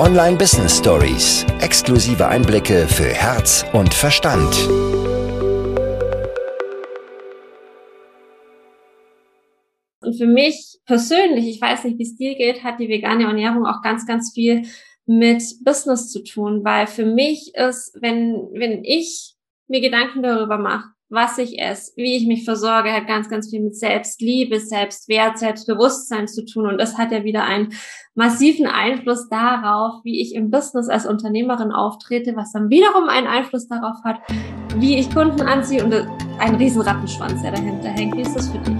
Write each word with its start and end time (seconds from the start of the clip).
Online 0.00 0.38
Business 0.38 0.78
Stories. 0.78 1.44
Exklusive 1.60 2.26
Einblicke 2.26 2.88
für 2.88 3.04
Herz 3.12 3.66
und 3.74 3.92
Verstand. 3.92 4.50
Und 10.00 10.16
für 10.16 10.26
mich 10.26 10.78
persönlich, 10.86 11.48
ich 11.48 11.60
weiß 11.60 11.84
nicht, 11.84 11.98
wie 11.98 12.04
es 12.04 12.16
dir 12.16 12.34
geht, 12.34 12.64
hat 12.64 12.80
die 12.80 12.88
vegane 12.88 13.24
Ernährung 13.24 13.66
auch 13.66 13.82
ganz, 13.82 14.06
ganz 14.06 14.32
viel 14.32 14.62
mit 15.04 15.42
Business 15.66 16.10
zu 16.10 16.24
tun, 16.24 16.64
weil 16.64 16.86
für 16.86 17.04
mich 17.04 17.52
ist, 17.54 17.94
wenn, 18.00 18.48
wenn 18.54 18.82
ich 18.82 19.34
mir 19.68 19.82
Gedanken 19.82 20.22
darüber 20.22 20.56
mache, 20.56 20.94
was 21.10 21.38
ich 21.38 21.58
esse, 21.58 21.92
wie 21.96 22.16
ich 22.16 22.26
mich 22.26 22.44
versorge, 22.44 22.92
hat 22.92 23.08
ganz, 23.08 23.28
ganz 23.28 23.50
viel 23.50 23.60
mit 23.60 23.76
Selbstliebe, 23.76 24.60
Selbstwert, 24.60 25.38
Selbstbewusstsein 25.38 26.28
zu 26.28 26.44
tun. 26.44 26.66
Und 26.66 26.78
das 26.78 26.96
hat 26.96 27.10
ja 27.10 27.24
wieder 27.24 27.44
einen 27.44 27.74
massiven 28.14 28.66
Einfluss 28.66 29.28
darauf, 29.28 30.04
wie 30.04 30.22
ich 30.22 30.34
im 30.34 30.50
Business 30.50 30.88
als 30.88 31.06
Unternehmerin 31.06 31.72
auftrete, 31.72 32.36
was 32.36 32.52
dann 32.52 32.70
wiederum 32.70 33.08
einen 33.08 33.26
Einfluss 33.26 33.66
darauf 33.66 33.96
hat, 34.04 34.20
wie 34.76 34.98
ich 34.98 35.12
Kunden 35.12 35.42
anziehe 35.42 35.84
und 35.84 35.92
ein 36.38 36.54
riesen 36.54 36.82
Rattenschwanz, 36.82 37.42
der 37.42 37.52
dahinter 37.52 37.88
hängt. 37.88 38.16
Wie 38.16 38.22
ist 38.22 38.36
das 38.36 38.48
für 38.48 38.58
dich? 38.58 38.79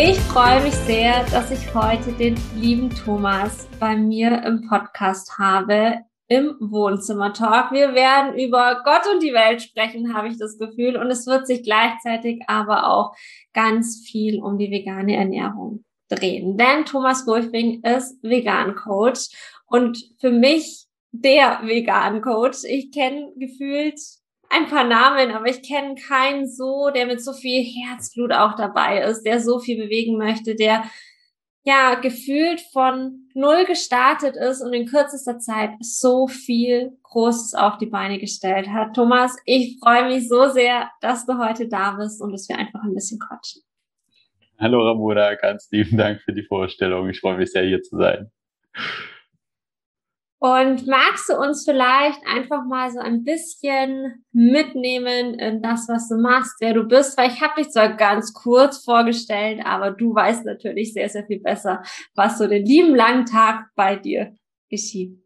Ich 0.00 0.16
freue 0.20 0.62
mich 0.62 0.76
sehr, 0.76 1.24
dass 1.32 1.50
ich 1.50 1.74
heute 1.74 2.12
den 2.12 2.36
lieben 2.54 2.88
Thomas 2.88 3.66
bei 3.80 3.96
mir 3.96 4.44
im 4.44 4.68
Podcast 4.68 5.40
habe, 5.40 6.02
im 6.28 6.54
Wohnzimmer-Talk. 6.60 7.72
Wir 7.72 7.96
werden 7.96 8.38
über 8.38 8.80
Gott 8.84 9.12
und 9.12 9.24
die 9.24 9.32
Welt 9.32 9.60
sprechen, 9.60 10.14
habe 10.14 10.28
ich 10.28 10.38
das 10.38 10.56
Gefühl. 10.56 10.96
Und 10.96 11.10
es 11.10 11.26
wird 11.26 11.48
sich 11.48 11.64
gleichzeitig 11.64 12.42
aber 12.46 12.86
auch 12.86 13.16
ganz 13.52 14.06
viel 14.08 14.40
um 14.40 14.56
die 14.56 14.70
vegane 14.70 15.16
Ernährung 15.16 15.84
drehen. 16.08 16.56
Denn 16.56 16.84
Thomas 16.84 17.26
Burchring 17.26 17.82
ist 17.82 18.22
Vegan-Coach 18.22 19.30
und 19.66 19.98
für 20.20 20.30
mich 20.30 20.86
der 21.10 21.62
Vegan-Coach. 21.64 22.58
Ich 22.68 22.92
kenne 22.92 23.32
gefühlt 23.36 23.98
ein 24.50 24.66
paar 24.66 24.84
Namen, 24.84 25.30
aber 25.32 25.46
ich 25.46 25.62
kenne 25.62 25.94
keinen 25.94 26.48
so, 26.48 26.90
der 26.90 27.06
mit 27.06 27.22
so 27.22 27.32
viel 27.32 27.62
Herzblut 27.62 28.32
auch 28.32 28.56
dabei 28.56 29.02
ist, 29.02 29.22
der 29.22 29.40
so 29.40 29.58
viel 29.58 29.76
bewegen 29.76 30.16
möchte, 30.16 30.54
der 30.54 30.84
ja 31.64 31.96
gefühlt 31.96 32.60
von 32.72 33.28
null 33.34 33.66
gestartet 33.66 34.36
ist 34.36 34.62
und 34.62 34.72
in 34.72 34.86
kürzester 34.86 35.38
Zeit 35.38 35.72
so 35.80 36.26
viel 36.26 36.96
Großes 37.02 37.54
auf 37.54 37.76
die 37.76 37.86
Beine 37.86 38.18
gestellt 38.18 38.68
hat. 38.68 38.94
Thomas, 38.94 39.36
ich 39.44 39.78
freue 39.78 40.08
mich 40.08 40.28
so 40.28 40.48
sehr, 40.48 40.90
dass 41.02 41.26
du 41.26 41.38
heute 41.38 41.68
da 41.68 41.92
bist 41.92 42.22
und 42.22 42.32
dass 42.32 42.48
wir 42.48 42.56
einfach 42.56 42.82
ein 42.82 42.94
bisschen 42.94 43.18
quatschen. 43.20 43.62
Hallo 44.58 44.84
Ramona, 44.84 45.34
ganz 45.34 45.68
lieben 45.70 45.98
Dank 45.98 46.22
für 46.22 46.32
die 46.32 46.42
Vorstellung. 46.42 47.08
Ich 47.10 47.20
freue 47.20 47.36
mich 47.36 47.52
sehr, 47.52 47.64
hier 47.64 47.82
zu 47.82 47.96
sein. 47.96 48.30
Und 50.40 50.86
magst 50.86 51.28
du 51.28 51.36
uns 51.36 51.64
vielleicht 51.64 52.20
einfach 52.24 52.64
mal 52.64 52.92
so 52.92 53.00
ein 53.00 53.24
bisschen 53.24 54.24
mitnehmen 54.32 55.34
in 55.34 55.62
das, 55.62 55.88
was 55.88 56.08
du 56.08 56.16
machst, 56.16 56.54
wer 56.60 56.74
du 56.74 56.84
bist? 56.84 57.18
Weil 57.18 57.30
ich 57.30 57.40
habe 57.40 57.60
dich 57.60 57.70
zwar 57.70 57.96
ganz 57.96 58.32
kurz 58.32 58.84
vorgestellt, 58.84 59.60
aber 59.64 59.90
du 59.90 60.14
weißt 60.14 60.44
natürlich 60.44 60.92
sehr, 60.92 61.08
sehr 61.08 61.26
viel 61.26 61.40
besser, 61.40 61.82
was 62.14 62.38
so 62.38 62.46
den 62.46 62.64
lieben 62.64 62.94
langen 62.94 63.26
Tag 63.26 63.66
bei 63.74 63.96
dir 63.96 64.36
geschieht. 64.70 65.18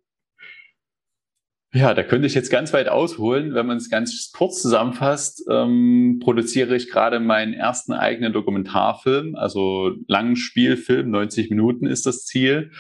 Ja, 1.75 1.95
da 1.95 2.03
könnte 2.03 2.27
ich 2.27 2.35
jetzt 2.35 2.51
ganz 2.51 2.73
weit 2.75 2.89
ausholen. 2.89 3.55
Wenn 3.55 3.67
man 3.67 3.79
es 3.79 3.89
ganz 3.89 4.31
kurz 4.37 4.61
zusammenfasst, 4.61 5.45
ähm, 5.51 6.21
produziere 6.23 6.77
ich 6.77 6.91
gerade 6.91 7.19
meinen 7.19 7.55
ersten 7.55 7.95
eigenen 7.95 8.35
Dokumentarfilm, 8.35 9.37
also 9.37 9.93
langen 10.07 10.37
Spielfilm, 10.37 11.11
90 11.11 11.49
Minuten 11.49 11.87
ist 11.87 12.05
das 12.05 12.27
Ziel. 12.27 12.73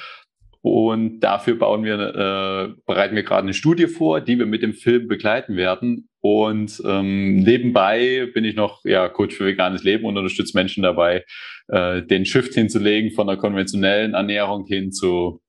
Und 0.62 1.20
dafür 1.20 1.56
bauen 1.56 1.84
wir, 1.84 1.98
äh, 1.98 2.80
bereiten 2.86 3.16
wir 3.16 3.24
gerade 3.24 3.42
eine 3.42 3.54
Studie 3.54 3.88
vor, 3.88 4.20
die 4.20 4.38
wir 4.38 4.46
mit 4.46 4.62
dem 4.62 4.72
Film 4.72 5.08
begleiten 5.08 5.56
werden. 5.56 6.08
Und 6.20 6.80
ähm, 6.86 7.40
nebenbei 7.40 8.30
bin 8.32 8.44
ich 8.44 8.54
noch 8.54 8.84
ja, 8.84 9.08
Coach 9.08 9.34
für 9.34 9.44
veganes 9.44 9.82
Leben 9.82 10.04
und 10.04 10.16
unterstütze 10.16 10.56
Menschen 10.56 10.84
dabei, 10.84 11.24
äh, 11.66 12.02
den 12.02 12.24
Shift 12.24 12.54
hinzulegen 12.54 13.10
von 13.10 13.28
einer 13.28 13.38
konventionellen 13.38 14.14
Ernährung 14.14 14.64
hin 14.66 14.92
zu 14.92 15.42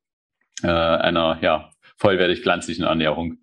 äh, 0.63 0.67
einer 0.67 1.37
ja, 1.43 1.69
vollwertig 1.97 2.41
pflanzlichen 2.41 2.85
Ernährung 2.85 3.37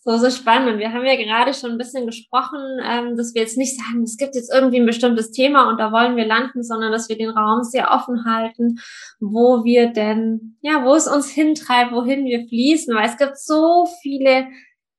so, 0.00 0.16
so 0.18 0.30
spannend. 0.30 0.78
Wir 0.78 0.92
haben 0.92 1.04
ja 1.04 1.16
gerade 1.16 1.54
schon 1.54 1.72
ein 1.72 1.78
bisschen 1.78 2.06
gesprochen, 2.06 2.58
ähm, 2.84 3.16
dass 3.16 3.34
wir 3.34 3.42
jetzt 3.42 3.56
nicht 3.56 3.76
sagen, 3.78 4.02
es 4.02 4.16
gibt 4.16 4.34
jetzt 4.34 4.52
irgendwie 4.52 4.80
ein 4.80 4.86
bestimmtes 4.86 5.30
Thema 5.30 5.68
und 5.68 5.78
da 5.78 5.92
wollen 5.92 6.16
wir 6.16 6.26
landen, 6.26 6.62
sondern 6.62 6.92
dass 6.92 7.08
wir 7.08 7.16
den 7.16 7.30
Raum 7.30 7.62
sehr 7.62 7.90
offen 7.90 8.24
halten, 8.24 8.78
wo 9.20 9.64
wir 9.64 9.92
denn, 9.92 10.56
ja, 10.60 10.84
wo 10.84 10.94
es 10.94 11.06
uns 11.06 11.30
hintreibt, 11.30 11.92
wohin 11.92 12.24
wir 12.24 12.46
fließen, 12.46 12.94
weil 12.94 13.08
es 13.08 13.16
gibt 13.16 13.38
so 13.38 13.86
viele 14.02 14.46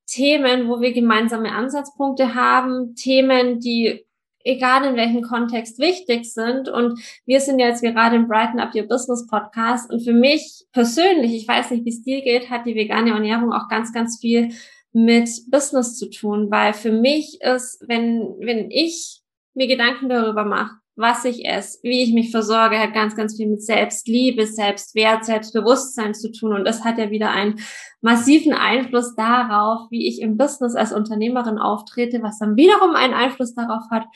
Themen, 0.08 0.68
wo 0.68 0.82
wir 0.82 0.92
gemeinsame 0.92 1.52
Ansatzpunkte 1.52 2.34
haben, 2.34 2.96
Themen, 2.96 3.60
die 3.60 4.06
egal 4.44 4.86
in 4.86 4.96
welchem 4.96 5.22
Kontext 5.22 5.80
wichtig 5.80 6.32
sind. 6.34 6.70
Und 6.70 7.00
wir 7.26 7.40
sind 7.40 7.60
jetzt 7.60 7.82
gerade 7.82 8.16
im 8.16 8.28
Brighten 8.28 8.60
Up 8.60 8.74
Your 8.74 8.88
Business 8.88 9.28
Podcast. 9.28 9.92
Und 9.92 10.02
für 10.02 10.14
mich 10.14 10.66
persönlich, 10.72 11.34
ich 11.34 11.48
weiß 11.48 11.72
nicht, 11.72 11.86
wie 11.86 11.90
es 11.90 12.04
dir 12.04 12.22
geht, 12.22 12.50
hat 12.50 12.66
die 12.66 12.76
vegane 12.76 13.12
Ernährung 13.12 13.54
auch 13.54 13.68
ganz, 13.68 13.94
ganz 13.94 14.20
viel 14.20 14.50
mit 14.92 15.30
Business 15.50 15.98
zu 15.98 16.10
tun, 16.10 16.50
weil 16.50 16.74
für 16.74 16.92
mich 16.92 17.40
ist, 17.42 17.84
wenn, 17.88 18.36
wenn 18.40 18.72
ich 18.72 19.22
mir 19.54 19.68
Gedanken 19.68 20.10
darüber 20.10 20.46
mache, 20.46 20.76
was 20.96 21.24
ich 21.24 21.46
esse, 21.46 21.80
wie 21.84 22.04
ich 22.04 22.14
mich 22.14 22.30
versorge, 22.30 22.78
hat 22.78 22.94
ganz, 22.94 23.16
ganz 23.16 23.38
viel 23.38 23.48
mit 23.48 23.64
Selbstliebe, 23.64 24.46
Selbstwert, 24.46 25.24
Selbstbewusstsein 25.24 26.14
zu 26.14 26.30
tun. 26.30 26.54
Und 26.54 26.66
das 26.66 26.84
hat 26.84 26.98
ja 26.98 27.10
wieder 27.10 27.32
einen 27.32 27.62
massiven 28.02 28.52
Einfluss 28.52 29.16
darauf, 29.16 29.90
wie 29.92 30.10
ich 30.10 30.22
im 30.22 30.36
Business 30.36 30.76
als 30.76 30.92
Unternehmerin 30.92 31.58
auftrete, 31.58 32.22
was 32.22 32.40
dann 32.40 32.58
wiederum 32.58 32.96
einen 32.96 33.14
Einfluss 33.14 33.56
darauf 33.56 33.84
hat, 33.90 34.08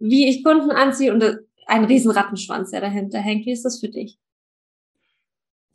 wie 0.00 0.28
ich 0.28 0.42
Kunden 0.42 0.72
anziehe 0.72 1.14
und 1.14 1.38
ein 1.66 1.84
riesen 1.84 2.10
Rattenschwanz, 2.10 2.72
der 2.72 2.80
dahinter 2.80 3.18
hängt. 3.18 3.46
Wie 3.46 3.52
ist 3.52 3.64
das 3.64 3.78
für 3.78 3.88
dich? 3.88 4.18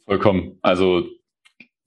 Vollkommen. 0.03 0.57
Also 0.61 1.05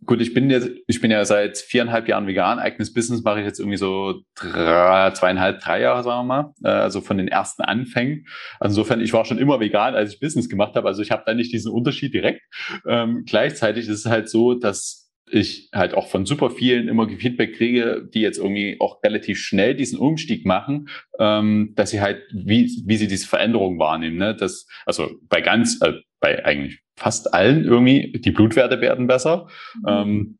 Gut, 0.06 0.20
ich 0.22 0.32
bin 0.32 0.48
jetzt, 0.48 0.70
ich 0.86 1.00
bin 1.00 1.10
ja 1.10 1.24
seit 1.24 1.58
viereinhalb 1.58 2.08
Jahren 2.08 2.26
vegan. 2.26 2.58
Eigenes 2.58 2.92
Business 2.92 3.22
mache 3.22 3.40
ich 3.40 3.46
jetzt 3.46 3.58
irgendwie 3.58 3.76
so 3.76 4.22
drei, 4.34 5.10
zweieinhalb, 5.10 5.60
drei 5.60 5.82
Jahre, 5.82 6.02
sagen 6.02 6.26
wir 6.26 6.42
mal. 6.42 6.54
Äh, 6.64 6.68
also 6.68 7.00
von 7.00 7.18
den 7.18 7.28
ersten 7.28 7.62
Anfängen. 7.62 8.26
Also 8.58 8.80
insofern, 8.80 9.00
ich 9.02 9.12
war 9.12 9.24
schon 9.26 9.38
immer 9.38 9.60
vegan, 9.60 9.94
als 9.94 10.14
ich 10.14 10.20
Business 10.20 10.48
gemacht 10.48 10.74
habe. 10.74 10.88
Also 10.88 11.02
ich 11.02 11.10
habe 11.10 11.22
da 11.26 11.34
nicht 11.34 11.52
diesen 11.52 11.70
Unterschied 11.70 12.14
direkt. 12.14 12.42
Ähm, 12.86 13.24
gleichzeitig 13.26 13.88
ist 13.88 13.98
es 13.98 14.06
halt 14.06 14.30
so, 14.30 14.54
dass 14.54 15.10
ich 15.30 15.68
halt 15.72 15.94
auch 15.94 16.08
von 16.08 16.26
super 16.26 16.50
vielen 16.50 16.88
immer 16.88 17.08
Feedback 17.08 17.54
kriege, 17.56 18.08
die 18.12 18.20
jetzt 18.20 18.38
irgendwie 18.38 18.76
auch 18.80 19.02
relativ 19.02 19.38
schnell 19.38 19.74
diesen 19.74 19.98
Umstieg 19.98 20.44
machen, 20.44 20.88
ähm, 21.18 21.72
dass 21.76 21.90
sie 21.90 22.00
halt, 22.00 22.22
wie, 22.32 22.70
wie 22.86 22.96
sie 22.96 23.06
diese 23.06 23.28
Veränderung 23.28 23.78
wahrnehmen. 23.78 24.16
Ne? 24.16 24.34
Das, 24.34 24.66
also 24.86 25.10
bei 25.28 25.40
ganz, 25.40 25.80
äh, 25.82 25.92
bei 26.20 26.44
eigentlich 26.44 26.80
fast 27.00 27.32
allen 27.32 27.64
irgendwie, 27.64 28.12
die 28.12 28.30
Blutwerte 28.30 28.80
werden 28.80 29.06
besser. 29.06 29.48
Mhm. 29.82 29.88
Ähm, 29.88 30.38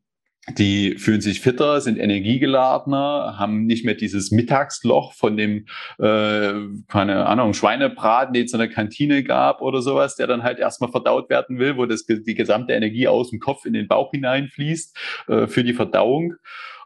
die 0.57 0.97
fühlen 0.99 1.21
sich 1.21 1.41
fitter, 1.41 1.81
sind 1.81 1.99
energiegeladener, 1.99 3.37
haben 3.39 3.67
nicht 3.67 3.85
mehr 3.85 3.95
dieses 3.95 4.31
Mittagsloch 4.31 5.13
von 5.15 5.37
dem, 5.37 5.67
äh, 5.99 6.53
keine 6.89 7.27
Ahnung, 7.27 7.55
Schweinebraten, 7.55 8.35
den 8.35 8.47
es 8.47 8.53
in 8.53 8.59
der 8.59 8.69
Kantine 8.69 9.23
gab 9.23 9.61
oder 9.61 9.81
sowas, 9.83 10.17
der 10.17 10.27
dann 10.27 10.43
halt 10.43 10.59
erstmal 10.59 10.91
verdaut 10.91 11.31
werden 11.31 11.59
will, 11.59 11.77
wo 11.77 11.87
das, 11.87 12.05
die 12.07 12.35
gesamte 12.35 12.73
Energie 12.73 13.07
aus 13.07 13.31
dem 13.31 13.39
Kopf 13.39 13.65
in 13.65 13.75
den 13.75 13.87
Bauch 13.87 14.11
hineinfließt 14.13 14.97
äh, 15.29 15.47
für 15.47 15.63
die 15.63 15.75
Verdauung. 15.75 16.35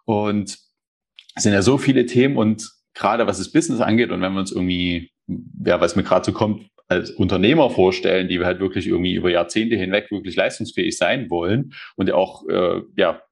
Und 0.04 0.58
es 1.34 1.42
sind 1.42 1.52
ja 1.52 1.62
so 1.62 1.78
viele 1.78 2.06
Themen 2.06 2.36
und 2.36 2.70
gerade 2.92 3.26
was 3.26 3.38
das 3.38 3.50
Business 3.50 3.80
angeht 3.80 4.10
und 4.10 4.20
wenn 4.20 4.32
wir 4.32 4.40
uns 4.40 4.52
irgendwie, 4.52 5.10
ja, 5.64 5.80
was 5.80 5.96
mir 5.96 6.04
gerade 6.04 6.24
so 6.24 6.32
kommt, 6.32 6.68
als 6.88 7.10
Unternehmer 7.10 7.70
vorstellen, 7.70 8.28
die 8.28 8.38
wir 8.38 8.46
halt 8.46 8.60
wirklich 8.60 8.86
irgendwie 8.86 9.14
über 9.14 9.30
Jahrzehnte 9.30 9.76
hinweg 9.76 10.10
wirklich 10.10 10.36
leistungsfähig 10.36 10.96
sein 10.96 11.30
wollen 11.30 11.72
und 11.96 12.10
auch 12.12 12.46
äh, 12.48 12.82
ja 12.96 13.22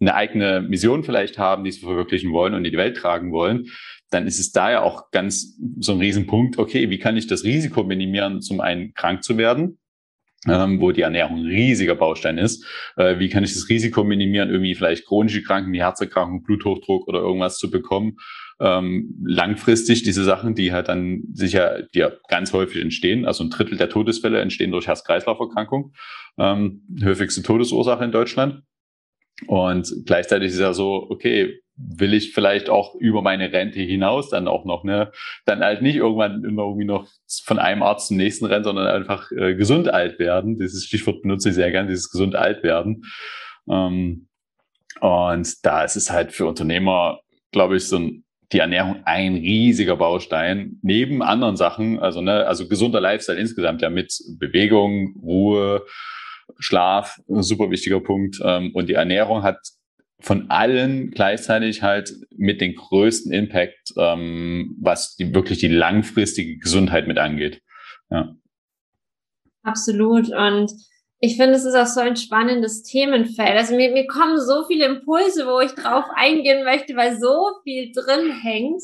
eine 0.00 0.14
eigene 0.14 0.60
Mission 0.60 1.04
vielleicht 1.04 1.38
haben, 1.38 1.64
die 1.64 1.72
sie 1.72 1.80
verwirklichen 1.80 2.32
wollen 2.32 2.54
und 2.54 2.64
in 2.64 2.70
die 2.70 2.78
Welt 2.78 2.96
tragen 2.96 3.32
wollen, 3.32 3.66
dann 4.10 4.26
ist 4.26 4.38
es 4.38 4.52
da 4.52 4.70
ja 4.70 4.82
auch 4.82 5.10
ganz 5.10 5.58
so 5.78 5.92
ein 5.92 5.98
Riesenpunkt, 5.98 6.58
okay, 6.58 6.90
wie 6.90 6.98
kann 6.98 7.16
ich 7.16 7.26
das 7.26 7.44
Risiko 7.44 7.82
minimieren, 7.82 8.42
zum 8.42 8.60
einen 8.60 8.92
krank 8.94 9.24
zu 9.24 9.38
werden, 9.38 9.78
ähm, 10.46 10.80
wo 10.80 10.92
die 10.92 11.00
Ernährung 11.00 11.38
ein 11.38 11.46
riesiger 11.46 11.94
Baustein 11.94 12.38
ist. 12.38 12.64
Äh, 12.96 13.18
wie 13.18 13.28
kann 13.28 13.42
ich 13.42 13.54
das 13.54 13.68
Risiko 13.68 14.04
minimieren, 14.04 14.50
irgendwie 14.50 14.74
vielleicht 14.74 15.06
chronische 15.06 15.42
Kranken 15.42 15.72
wie 15.72 15.80
Herzerkrankung, 15.80 16.42
Bluthochdruck 16.42 17.08
oder 17.08 17.20
irgendwas 17.20 17.56
zu 17.58 17.70
bekommen? 17.70 18.18
Ähm, 18.58 19.22
langfristig 19.22 20.02
diese 20.02 20.24
Sachen, 20.24 20.54
die 20.54 20.72
halt 20.72 20.88
dann 20.88 21.24
sicher, 21.34 21.82
die 21.94 21.98
ja 21.98 22.12
ganz 22.28 22.54
häufig 22.54 22.80
entstehen, 22.80 23.26
also 23.26 23.44
ein 23.44 23.50
Drittel 23.50 23.76
der 23.76 23.90
Todesfälle 23.90 24.40
entstehen 24.40 24.70
durch 24.70 24.86
Herz-Kreislauf-Erkrankung, 24.86 25.92
ähm, 26.38 26.82
häufigste 27.04 27.42
Todesursache 27.42 28.04
in 28.04 28.12
Deutschland. 28.12 28.62
Und 29.46 29.92
gleichzeitig 30.06 30.52
ist 30.52 30.58
ja 30.58 30.72
so, 30.72 31.06
okay, 31.10 31.60
will 31.76 32.14
ich 32.14 32.32
vielleicht 32.32 32.70
auch 32.70 32.94
über 32.94 33.20
meine 33.20 33.52
Rente 33.52 33.80
hinaus 33.80 34.30
dann 34.30 34.48
auch 34.48 34.64
noch, 34.64 34.82
ne, 34.82 35.12
dann 35.44 35.60
halt 35.60 35.82
nicht 35.82 35.96
irgendwann 35.96 36.42
immer 36.42 36.62
irgendwie 36.62 36.86
noch 36.86 37.06
von 37.44 37.58
einem 37.58 37.82
Arzt 37.82 38.08
zum 38.08 38.16
nächsten 38.16 38.46
rennen, 38.46 38.64
sondern 38.64 38.86
einfach 38.86 39.30
äh, 39.32 39.54
gesund 39.54 39.92
alt 39.92 40.18
werden. 40.18 40.58
Dieses 40.58 40.86
Stichwort 40.86 41.22
benutze 41.22 41.50
ich 41.50 41.54
sehr 41.54 41.70
gern, 41.70 41.86
dieses 41.86 42.10
gesund 42.10 42.34
alt 42.34 42.62
werden. 42.62 43.04
Ähm, 43.68 44.28
und 45.00 45.66
da 45.66 45.84
ist 45.84 45.96
es 45.96 46.10
halt 46.10 46.32
für 46.32 46.46
Unternehmer, 46.46 47.20
glaube 47.52 47.76
ich, 47.76 47.86
so 47.86 47.98
ein, 47.98 48.24
die 48.52 48.58
Ernährung 48.58 49.02
ein 49.04 49.34
riesiger 49.34 49.96
Baustein, 49.96 50.78
neben 50.82 51.22
anderen 51.22 51.56
Sachen, 51.56 51.98
also, 51.98 52.20
ne, 52.20 52.46
also 52.46 52.68
gesunder 52.68 53.00
Lifestyle 53.00 53.38
insgesamt, 53.38 53.82
ja, 53.82 53.90
mit 53.90 54.12
Bewegung, 54.38 55.16
Ruhe, 55.22 55.84
Schlaf, 56.58 57.20
super 57.26 57.70
wichtiger 57.70 58.00
Punkt. 58.00 58.38
Ähm, 58.42 58.70
und 58.74 58.88
die 58.88 58.94
Ernährung 58.94 59.42
hat 59.42 59.58
von 60.20 60.50
allen 60.50 61.10
gleichzeitig 61.10 61.82
halt 61.82 62.12
mit 62.36 62.60
den 62.60 62.74
größten 62.74 63.32
Impact, 63.32 63.92
ähm, 63.98 64.76
was 64.80 65.16
die, 65.16 65.34
wirklich 65.34 65.58
die 65.58 65.68
langfristige 65.68 66.58
Gesundheit 66.58 67.06
mit 67.06 67.18
angeht. 67.18 67.60
Ja. 68.10 68.34
Absolut. 69.62 70.30
Und 70.30 70.72
ich 71.18 71.36
finde, 71.36 71.54
es 71.54 71.64
ist 71.64 71.74
auch 71.74 71.86
so 71.86 72.00
ein 72.00 72.16
spannendes 72.16 72.82
Themenfeld. 72.82 73.56
Also 73.56 73.74
mir, 73.74 73.90
mir 73.90 74.06
kommen 74.06 74.38
so 74.38 74.64
viele 74.66 74.84
Impulse, 74.84 75.46
wo 75.46 75.60
ich 75.60 75.72
drauf 75.72 76.04
eingehen 76.14 76.64
möchte, 76.64 76.94
weil 76.94 77.18
so 77.18 77.52
viel 77.64 77.92
drin 77.92 78.32
hängt. 78.32 78.82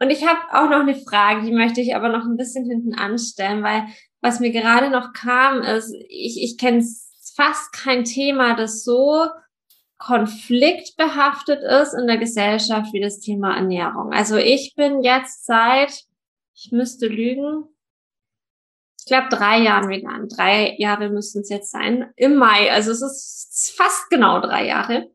Und 0.00 0.10
ich 0.10 0.26
habe 0.26 0.40
auch 0.52 0.68
noch 0.68 0.80
eine 0.80 0.96
Frage, 0.96 1.46
die 1.46 1.52
möchte 1.52 1.80
ich 1.80 1.94
aber 1.94 2.08
noch 2.08 2.24
ein 2.24 2.36
bisschen 2.36 2.68
hinten 2.68 2.94
anstellen, 2.94 3.62
weil 3.62 3.86
was 4.20 4.40
mir 4.40 4.50
gerade 4.50 4.90
noch 4.90 5.12
kam, 5.12 5.62
ist, 5.62 5.94
ich, 6.08 6.42
ich 6.42 6.58
kenne 6.58 6.84
fast 7.34 7.72
kein 7.72 8.04
Thema, 8.04 8.54
das 8.56 8.82
so 8.82 9.26
konfliktbehaftet 9.98 11.62
ist 11.62 11.94
in 11.94 12.06
der 12.06 12.18
Gesellschaft 12.18 12.92
wie 12.92 13.00
das 13.00 13.20
Thema 13.20 13.56
Ernährung. 13.56 14.12
Also 14.12 14.36
ich 14.36 14.74
bin 14.76 15.02
jetzt 15.02 15.46
seit, 15.46 16.04
ich 16.54 16.70
müsste 16.72 17.06
lügen, 17.06 17.64
ich 19.06 19.12
glaube 19.12 19.28
drei 19.30 19.60
Jahren 19.60 19.88
vegan. 19.88 20.28
Drei 20.28 20.74
Jahre 20.78 21.10
müssten 21.10 21.42
es 21.42 21.48
jetzt 21.48 21.70
sein. 21.70 22.10
Im 22.16 22.34
Mai. 22.34 22.72
Also 22.72 22.90
es 22.90 23.02
ist 23.02 23.72
fast 23.76 24.10
genau 24.10 24.40
drei 24.40 24.66
Jahre. 24.66 25.12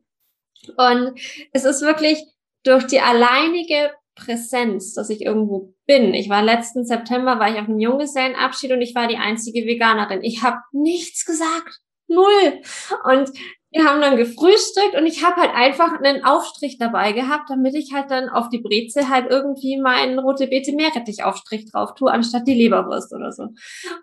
Und 0.78 1.20
es 1.52 1.66
ist 1.66 1.82
wirklich 1.82 2.24
durch 2.62 2.86
die 2.86 3.00
alleinige 3.00 3.90
Präsenz, 4.14 4.94
dass 4.94 5.10
ich 5.10 5.20
irgendwo 5.20 5.74
bin. 5.84 6.14
Ich 6.14 6.30
war 6.30 6.42
letzten 6.42 6.86
September, 6.86 7.38
war 7.38 7.50
ich 7.50 7.60
auf 7.60 7.68
einem 7.68 7.80
Junggesellenabschied 7.80 8.72
und 8.72 8.80
ich 8.80 8.94
war 8.94 9.08
die 9.08 9.18
einzige 9.18 9.66
Veganerin. 9.66 10.22
Ich 10.22 10.42
habe 10.42 10.56
nichts 10.72 11.26
gesagt. 11.26 11.80
Null. 12.08 12.62
Und 13.04 13.30
wir 13.72 13.84
haben 13.84 14.00
dann 14.02 14.16
gefrühstückt 14.16 14.94
und 14.98 15.06
ich 15.06 15.24
habe 15.24 15.40
halt 15.40 15.54
einfach 15.54 15.98
einen 16.00 16.24
Aufstrich 16.24 16.76
dabei 16.78 17.12
gehabt, 17.12 17.48
damit 17.48 17.74
ich 17.74 17.92
halt 17.94 18.10
dann 18.10 18.28
auf 18.28 18.50
die 18.50 18.58
Breze 18.58 19.08
halt 19.08 19.30
irgendwie 19.30 19.80
meinen 19.80 20.18
rote 20.18 20.46
Beete 20.46 20.72
Meerrettich-Aufstrich 20.72 21.70
drauf 21.70 21.94
tue, 21.94 22.10
anstatt 22.10 22.46
die 22.46 22.54
Leberwurst 22.54 23.14
oder 23.14 23.32
so. 23.32 23.44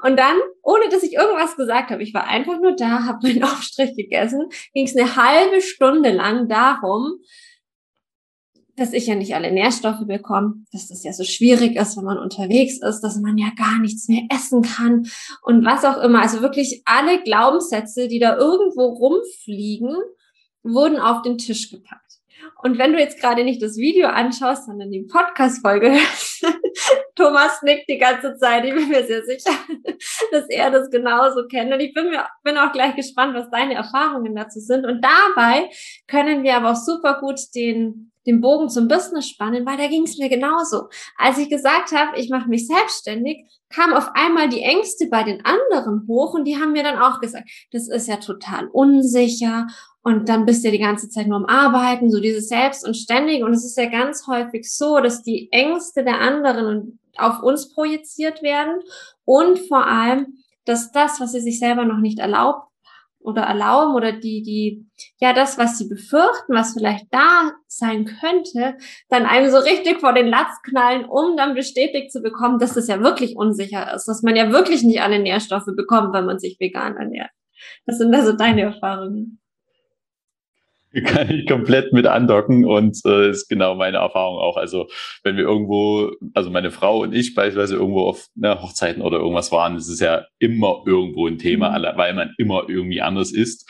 Und 0.03 0.17
dann, 0.17 0.37
ohne 0.63 0.89
dass 0.89 1.03
ich 1.03 1.13
irgendwas 1.13 1.55
gesagt 1.55 1.91
habe, 1.91 2.01
ich 2.01 2.15
war 2.15 2.27
einfach 2.27 2.59
nur 2.59 2.75
da, 2.75 3.05
habe 3.05 3.27
meinen 3.27 3.43
Aufstrich 3.43 3.95
gegessen, 3.95 4.49
ging 4.73 4.87
es 4.87 4.97
eine 4.97 5.15
halbe 5.15 5.61
Stunde 5.61 6.11
lang 6.11 6.47
darum, 6.47 7.19
dass 8.79 8.93
ich 8.93 9.07
ja 9.07 9.15
nicht 9.15 9.35
alle 9.35 9.51
Nährstoffe 9.51 10.05
bekomme, 10.05 10.63
dass 10.71 10.87
das 10.87 11.03
ja 11.03 11.13
so 11.13 11.23
schwierig 11.23 11.75
ist, 11.75 11.97
wenn 11.97 12.05
man 12.05 12.17
unterwegs 12.17 12.81
ist, 12.81 13.01
dass 13.01 13.17
man 13.17 13.37
ja 13.37 13.49
gar 13.57 13.79
nichts 13.79 14.07
mehr 14.07 14.23
essen 14.33 14.61
kann 14.61 15.07
und 15.43 15.65
was 15.65 15.85
auch 15.85 16.01
immer. 16.01 16.21
Also 16.21 16.41
wirklich 16.41 16.81
alle 16.85 17.21
Glaubenssätze, 17.21 18.07
die 18.07 18.19
da 18.19 18.37
irgendwo 18.37 18.85
rumfliegen, 18.85 19.95
wurden 20.63 20.99
auf 20.99 21.21
den 21.21 21.37
Tisch 21.37 21.69
gepackt. 21.69 22.09
Und 22.61 22.77
wenn 22.77 22.91
du 22.91 22.99
jetzt 22.99 23.19
gerade 23.19 23.43
nicht 23.43 23.61
das 23.61 23.77
Video 23.77 24.07
anschaust, 24.07 24.65
sondern 24.65 24.91
die 24.91 25.07
Podcast-Folge 25.09 25.97
Thomas 27.15 27.61
nickt 27.63 27.89
die 27.89 27.97
ganze 27.97 28.35
Zeit, 28.37 28.65
ich 28.65 28.73
bin 28.73 28.89
mir 28.89 29.05
sehr 29.05 29.23
sicher, 29.23 29.51
dass 30.31 30.49
er 30.49 30.71
das 30.71 30.89
genauso 30.89 31.47
kennt. 31.47 31.73
Und 31.73 31.79
ich 31.79 31.93
bin, 31.93 32.09
mir, 32.09 32.25
bin 32.43 32.57
auch 32.57 32.71
gleich 32.71 32.95
gespannt, 32.95 33.33
was 33.35 33.49
deine 33.49 33.75
Erfahrungen 33.75 34.35
dazu 34.35 34.59
sind. 34.59 34.85
Und 34.85 35.01
dabei 35.03 35.69
können 36.07 36.43
wir 36.43 36.55
aber 36.55 36.71
auch 36.71 36.75
super 36.75 37.19
gut 37.19 37.39
den 37.55 38.08
den 38.25 38.41
Bogen 38.41 38.69
zum 38.69 38.87
Business 38.87 39.27
spannen, 39.27 39.65
weil 39.65 39.77
da 39.77 39.87
ging 39.87 40.03
es 40.03 40.17
mir 40.17 40.29
genauso. 40.29 40.89
Als 41.17 41.37
ich 41.37 41.49
gesagt 41.49 41.91
habe, 41.91 42.19
ich 42.19 42.29
mache 42.29 42.49
mich 42.49 42.67
selbstständig, 42.67 43.45
kam 43.69 43.93
auf 43.93 44.09
einmal 44.13 44.49
die 44.49 44.61
Ängste 44.61 45.07
bei 45.09 45.23
den 45.23 45.43
anderen 45.45 46.05
hoch 46.07 46.33
und 46.33 46.45
die 46.45 46.57
haben 46.57 46.73
mir 46.73 46.83
dann 46.83 46.99
auch 46.99 47.19
gesagt, 47.19 47.49
das 47.71 47.87
ist 47.87 48.07
ja 48.07 48.17
total 48.17 48.67
unsicher 48.67 49.67
und 50.01 50.29
dann 50.29 50.45
bist 50.45 50.63
du 50.63 50.67
ja 50.67 50.71
die 50.71 50.79
ganze 50.79 51.09
Zeit 51.09 51.27
nur 51.27 51.37
am 51.37 51.45
Arbeiten, 51.45 52.09
so 52.09 52.19
dieses 52.19 52.47
Selbst 52.47 52.85
und 52.85 52.95
ständig 52.95 53.43
und 53.43 53.53
es 53.53 53.65
ist 53.65 53.77
ja 53.77 53.89
ganz 53.89 54.27
häufig 54.27 54.71
so, 54.71 54.99
dass 54.99 55.21
die 55.21 55.49
Ängste 55.51 56.03
der 56.03 56.19
anderen 56.19 56.99
auf 57.17 57.43
uns 57.43 57.73
projiziert 57.73 58.41
werden 58.41 58.81
und 59.25 59.59
vor 59.59 59.85
allem, 59.85 60.39
dass 60.65 60.91
das, 60.91 61.19
was 61.19 61.31
sie 61.33 61.41
sich 61.41 61.59
selber 61.59 61.85
noch 61.85 61.99
nicht 61.99 62.19
erlaubt 62.19 62.68
oder 63.19 63.43
erlauben 63.43 63.95
oder 63.95 64.11
die, 64.11 64.41
die, 64.41 64.85
ja, 65.19 65.33
das, 65.33 65.57
was 65.57 65.77
sie 65.77 65.87
befürchten, 65.87 66.53
was 66.53 66.73
vielleicht 66.73 67.07
da 67.11 67.51
sein 67.67 68.05
könnte, 68.05 68.77
dann 69.09 69.25
einem 69.25 69.49
so 69.51 69.57
richtig 69.57 69.99
vor 69.99 70.13
den 70.13 70.27
Latz 70.27 70.61
knallen, 70.63 71.05
um 71.05 71.35
dann 71.37 71.55
bestätigt 71.55 72.11
zu 72.11 72.21
bekommen, 72.21 72.59
dass 72.59 72.73
das 72.73 72.87
ja 72.87 73.01
wirklich 73.01 73.35
unsicher 73.35 73.93
ist, 73.93 74.05
dass 74.05 74.23
man 74.23 74.35
ja 74.35 74.51
wirklich 74.51 74.83
nicht 74.83 75.01
alle 75.01 75.19
Nährstoffe 75.19 75.69
bekommt, 75.75 76.13
wenn 76.13 76.25
man 76.25 76.39
sich 76.39 76.57
vegan 76.59 76.95
ernährt. 76.97 77.31
Was 77.85 77.97
sind 77.97 78.13
also 78.15 78.33
deine 78.33 78.61
Erfahrungen? 78.61 79.39
kann 81.05 81.29
ich 81.29 81.47
komplett 81.47 81.93
mit 81.93 82.07
andocken 82.07 82.65
und 82.65 82.99
äh, 83.05 83.29
ist 83.29 83.47
genau 83.47 83.75
meine 83.75 83.97
Erfahrung 83.97 84.39
auch. 84.39 84.57
Also 84.57 84.87
wenn 85.23 85.37
wir 85.37 85.43
irgendwo, 85.43 86.11
also 86.33 86.49
meine 86.49 86.71
Frau 86.71 87.01
und 87.01 87.13
ich 87.13 87.35
beispielsweise 87.35 87.75
irgendwo 87.75 88.07
auf 88.07 88.27
ne, 88.35 88.61
Hochzeiten 88.61 89.01
oder 89.01 89.17
irgendwas 89.17 89.51
waren, 89.51 89.75
das 89.75 89.87
ist 89.87 90.01
ja 90.01 90.25
immer 90.39 90.83
irgendwo 90.85 91.27
ein 91.27 91.37
Thema, 91.37 91.77
mhm. 91.77 91.97
weil 91.97 92.13
man 92.13 92.33
immer 92.37 92.63
irgendwie 92.67 93.01
anders 93.01 93.31
ist. 93.31 93.69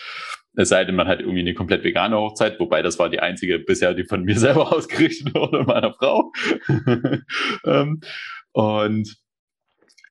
Es 0.55 0.69
sei 0.69 0.83
denn, 0.83 0.95
man 0.95 1.07
hat 1.07 1.19
irgendwie 1.19 1.41
eine 1.41 1.53
komplett 1.53 1.83
vegane 1.83 2.17
Hochzeit, 2.17 2.59
wobei 2.59 2.81
das 2.81 2.99
war 2.99 3.09
die 3.09 3.19
einzige 3.19 3.59
bisher, 3.59 3.93
die 3.93 4.05
von 4.05 4.23
mir 4.23 4.35
selber 4.39 4.73
ausgerichtet 4.73 5.33
wurde, 5.35 5.63
meiner 5.63 5.93
Frau. 5.93 6.31
ähm, 7.65 7.99
und 8.53 9.15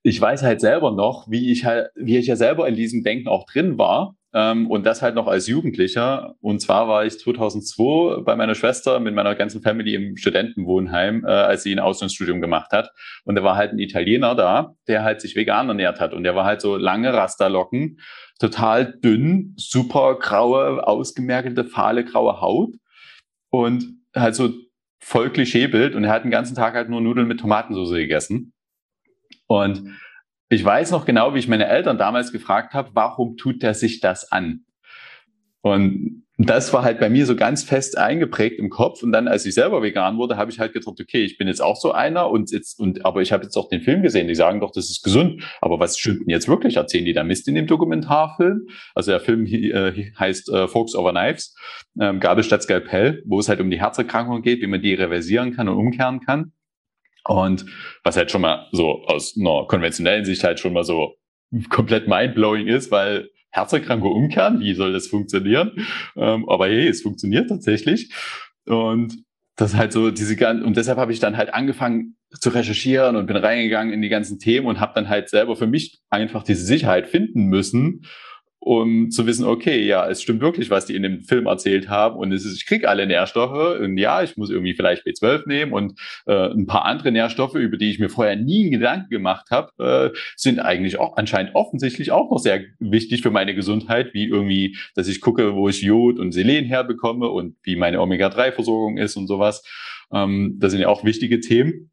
ich 0.03 0.21
weiß 0.21 0.43
halt 0.43 0.61
selber 0.61 0.93
noch, 0.93 1.27
wie 1.29 1.51
ich 1.51 1.65
halt, 1.65 1.89
wie 1.97 2.19
ich 2.19 2.27
ja 2.27 2.37
selber 2.37 2.69
in 2.69 2.77
diesem 2.77 3.03
Denken 3.03 3.29
auch 3.29 3.47
drin 3.47 3.79
war 3.79 4.15
und 4.33 4.85
das 4.85 5.01
halt 5.01 5.15
noch 5.15 5.27
als 5.27 5.47
Jugendlicher. 5.47 6.35
Und 6.41 6.61
zwar 6.61 6.87
war 6.87 7.07
ich 7.07 7.19
2002 7.19 8.23
bei 8.23 8.37
meiner 8.37 8.55
Schwester 8.55 9.01
mit 9.01 9.15
meiner 9.15 9.35
ganzen 9.35 9.63
Family 9.63 9.95
im 9.95 10.17
Studentenwohnheim, 10.17 11.25
äh, 11.25 11.31
als 11.31 11.63
sie 11.63 11.73
ein 11.73 11.79
Auslandsstudium 11.79 12.41
gemacht 12.41 12.73
hat. 12.73 12.91
Und 13.25 13.37
da 13.37 13.43
war 13.43 13.57
halt 13.57 13.73
ein 13.73 13.79
Italiener 13.79 14.35
da, 14.35 14.75
der 14.87 15.03
halt 15.03 15.23
sich 15.23 15.35
vegan 15.35 15.69
ernährt 15.69 15.99
hat. 15.99 16.13
Und 16.13 16.25
der 16.25 16.35
war 16.35 16.45
halt 16.45 16.61
so 16.61 16.77
lange 16.77 17.13
Rasterlocken, 17.13 18.01
total 18.39 18.93
dünn, 19.01 19.55
super 19.57 20.19
graue, 20.19 20.87
ausgemergelte, 20.87 21.65
fahle 21.65 22.05
graue 22.05 22.41
Haut. 22.43 22.75
Und 23.51 23.95
halt 24.15 24.35
so 24.35 24.51
voll 25.01 25.31
Klischeebild. 25.31 25.95
Und 25.95 26.05
er 26.05 26.11
hat 26.11 26.25
den 26.25 26.31
ganzen 26.31 26.55
Tag 26.55 26.75
halt 26.75 26.91
nur 26.91 27.01
Nudeln 27.01 27.29
mit 27.29 27.41
Tomatensauce 27.41 27.93
gegessen. 27.95 28.53
Und 29.47 29.99
ich 30.49 30.65
weiß 30.65 30.91
noch 30.91 31.05
genau, 31.05 31.35
wie 31.35 31.39
ich 31.39 31.49
meine 31.49 31.67
Eltern 31.69 31.99
damals 31.99 32.33
gefragt 32.33 32.75
habe, 32.75 32.91
warum 32.95 33.37
tut 33.37 33.63
er 33.63 33.75
sich 33.75 34.01
das 34.01 34.33
an? 34.33 34.65
Und 35.61 36.25
das 36.41 36.73
war 36.73 36.85
halt 36.85 37.01
bei 37.01 37.11
mir 37.11 37.27
so 37.27 37.35
ganz 37.35 37.65
fest 37.65 37.99
eingeprägt 37.99 38.61
im 38.61 38.71
Kopf. 38.71 39.03
Und 39.03 39.11
dann, 39.11 39.27
als 39.27 39.45
ich 39.45 39.55
selber 39.55 39.83
vegan 39.83 40.19
wurde, 40.19 40.37
habe 40.37 40.53
ich 40.53 40.61
halt 40.61 40.73
gedacht, 40.73 41.01
okay, 41.01 41.25
ich 41.25 41.37
bin 41.37 41.49
jetzt 41.49 41.61
auch 41.61 41.75
so 41.75 41.91
einer 41.91 42.31
und 42.31 42.53
jetzt, 42.53 42.79
und, 42.79 43.05
aber 43.05 43.23
ich 43.23 43.33
habe 43.33 43.43
jetzt 43.43 43.57
auch 43.57 43.69
den 43.69 43.81
Film 43.81 44.03
gesehen, 44.03 44.29
die 44.29 44.37
sagen 44.37 44.61
doch, 44.61 44.71
das 44.71 44.89
ist 44.89 45.03
gesund. 45.03 45.43
Aber 45.61 45.81
was 45.81 45.99
stimmt 45.99 46.21
denn 46.21 46.31
jetzt 46.31 46.47
wirklich? 46.47 46.77
Erzählen 46.77 47.05
die 47.05 47.13
da 47.13 47.25
Mist 47.25 47.49
in 47.49 47.57
dem 47.57 47.67
Dokumentarfilm? 47.67 48.69
Also 48.95 49.11
der 49.11 49.21
Film 49.21 49.47
äh, 49.47 50.13
heißt 50.17 50.49
äh, 50.51 50.69
Forks 50.69 50.95
over 50.95 51.11
Knives, 51.11 51.57
ähm, 52.01 52.21
Gabel 52.21 52.45
statt 52.45 52.63
Skalpell, 52.63 53.25
wo 53.27 53.41
es 53.41 53.49
halt 53.49 53.61
um 53.61 53.69
die 53.69 53.81
Herzerkrankung 53.81 54.43
geht, 54.43 54.63
wie 54.63 54.69
man 54.69 54.81
die 54.81 54.95
reversieren 54.95 55.57
kann 55.57 55.69
und 55.69 55.77
umkehren 55.77 56.21
kann. 56.21 56.53
Und 57.29 57.67
was 58.05 58.17
halt 58.17 58.31
schon 58.31 58.41
mal 58.41 58.69
so 58.73 59.05
aus 59.05 59.37
einer 59.39 59.67
konventionellen 59.67 60.25
Sicht 60.25 60.43
halt 60.43 60.59
schon 60.59 60.73
mal 60.73 60.85
so 60.85 61.15
komplett 61.69 62.09
mindblowing 62.09 62.67
ist, 62.67 62.91
weil 62.91 63.29
Herzerkrankung 63.51 64.13
umkehren, 64.13 64.61
wie 64.61 64.75
soll 64.75 64.93
das 64.93 65.09
funktionieren? 65.09 65.87
Ähm, 66.17 66.49
aber 66.49 66.67
hey, 66.67 66.89
es 66.89 67.03
funktioniert 67.03 67.49
tatsächlich. 67.49 68.13
Und 68.67 69.15
das 69.57 69.75
halt 69.75 69.93
so 69.93 70.11
diese 70.11 70.37
ganzen, 70.37 70.65
und 70.65 70.77
deshalb 70.77 70.99
habe 70.99 71.13
ich 71.13 71.21
dann 71.21 71.37
halt 71.37 71.53
angefangen 71.53 72.17
zu 72.31 72.49
recherchieren 72.51 73.17
und 73.17 73.27
bin 73.27 73.37
reingegangen 73.37 73.93
in 73.93 74.01
die 74.01 74.09
ganzen 74.09 74.39
Themen 74.39 74.67
und 74.67 74.81
habe 74.81 74.93
dann 74.95 75.09
halt 75.09 75.29
selber 75.29 75.57
für 75.57 75.67
mich 75.67 76.01
einfach 76.11 76.45
diese 76.45 76.65
Sicherheit 76.65 77.09
finden 77.09 77.45
müssen, 77.45 78.07
um 78.69 79.11
zu 79.11 79.27
wissen, 79.27 79.47
okay, 79.47 79.83
ja, 79.87 80.07
es 80.11 80.21
stimmt 80.21 80.43
wirklich, 80.43 80.69
was 80.69 80.85
die 80.85 80.95
in 80.95 81.03
dem 81.03 81.23
Film 81.23 81.47
erzählt 81.47 81.89
haben. 81.89 82.19
Und 82.19 82.33
es 82.33 82.45
ist, 82.45 82.55
ich 82.55 82.67
krieg 82.67 82.87
alle 82.87 83.07
Nährstoffe. 83.07 83.81
Und 83.81 83.97
ja, 83.97 84.23
ich 84.23 84.37
muss 84.37 84.51
irgendwie 84.51 84.75
vielleicht 84.75 85.07
B12 85.07 85.49
nehmen. 85.49 85.73
Und 85.73 85.99
äh, 86.27 86.51
ein 86.51 86.67
paar 86.67 86.85
andere 86.85 87.11
Nährstoffe, 87.11 87.55
über 87.55 87.79
die 87.79 87.89
ich 87.89 87.99
mir 87.99 88.11
vorher 88.11 88.37
nie 88.37 88.65
einen 88.65 88.73
Gedanken 88.73 89.09
gemacht 89.09 89.47
habe, 89.51 90.13
äh, 90.13 90.19
sind 90.37 90.59
eigentlich 90.59 90.99
auch 90.99 91.17
anscheinend 91.17 91.55
offensichtlich 91.55 92.13
auch 92.13 92.31
noch 92.31 92.41
sehr 92.41 92.63
wichtig 92.79 93.23
für 93.23 93.31
meine 93.31 93.55
Gesundheit, 93.55 94.13
wie 94.13 94.27
irgendwie, 94.27 94.77
dass 94.95 95.09
ich 95.09 95.23
gucke, 95.23 95.55
wo 95.55 95.71
ich 95.71 95.81
Jod 95.81 96.19
und 96.19 96.33
Selen 96.33 96.67
herbekomme 96.67 97.31
und 97.31 97.57
wie 97.63 97.77
meine 97.77 98.03
Omega-3-Versorgung 98.03 98.99
ist 98.99 99.17
und 99.17 99.29
sowas. 99.29 99.65
Ähm, 100.13 100.59
das 100.59 100.73
sind 100.73 100.83
ja 100.83 100.89
auch 100.89 101.05
wichtige 101.05 101.41
Themen. 101.41 101.91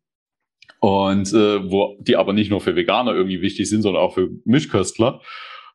Und 0.82 1.32
äh, 1.32 1.72
wo 1.72 1.98
die 2.02 2.18
aber 2.18 2.34
nicht 2.34 2.50
nur 2.50 2.60
für 2.60 2.76
Veganer 2.76 3.14
irgendwie 3.14 3.42
wichtig 3.42 3.70
sind, 3.70 3.82
sondern 3.82 4.04
auch 4.04 4.14
für 4.14 4.30
Mischköstler. 4.44 5.22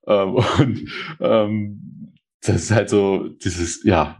Ähm, 0.07 0.35
und 0.59 0.88
ähm, 1.21 2.14
das 2.42 2.62
ist 2.62 2.71
halt 2.71 2.88
so 2.88 3.28
dieses, 3.28 3.85
ja, 3.85 4.19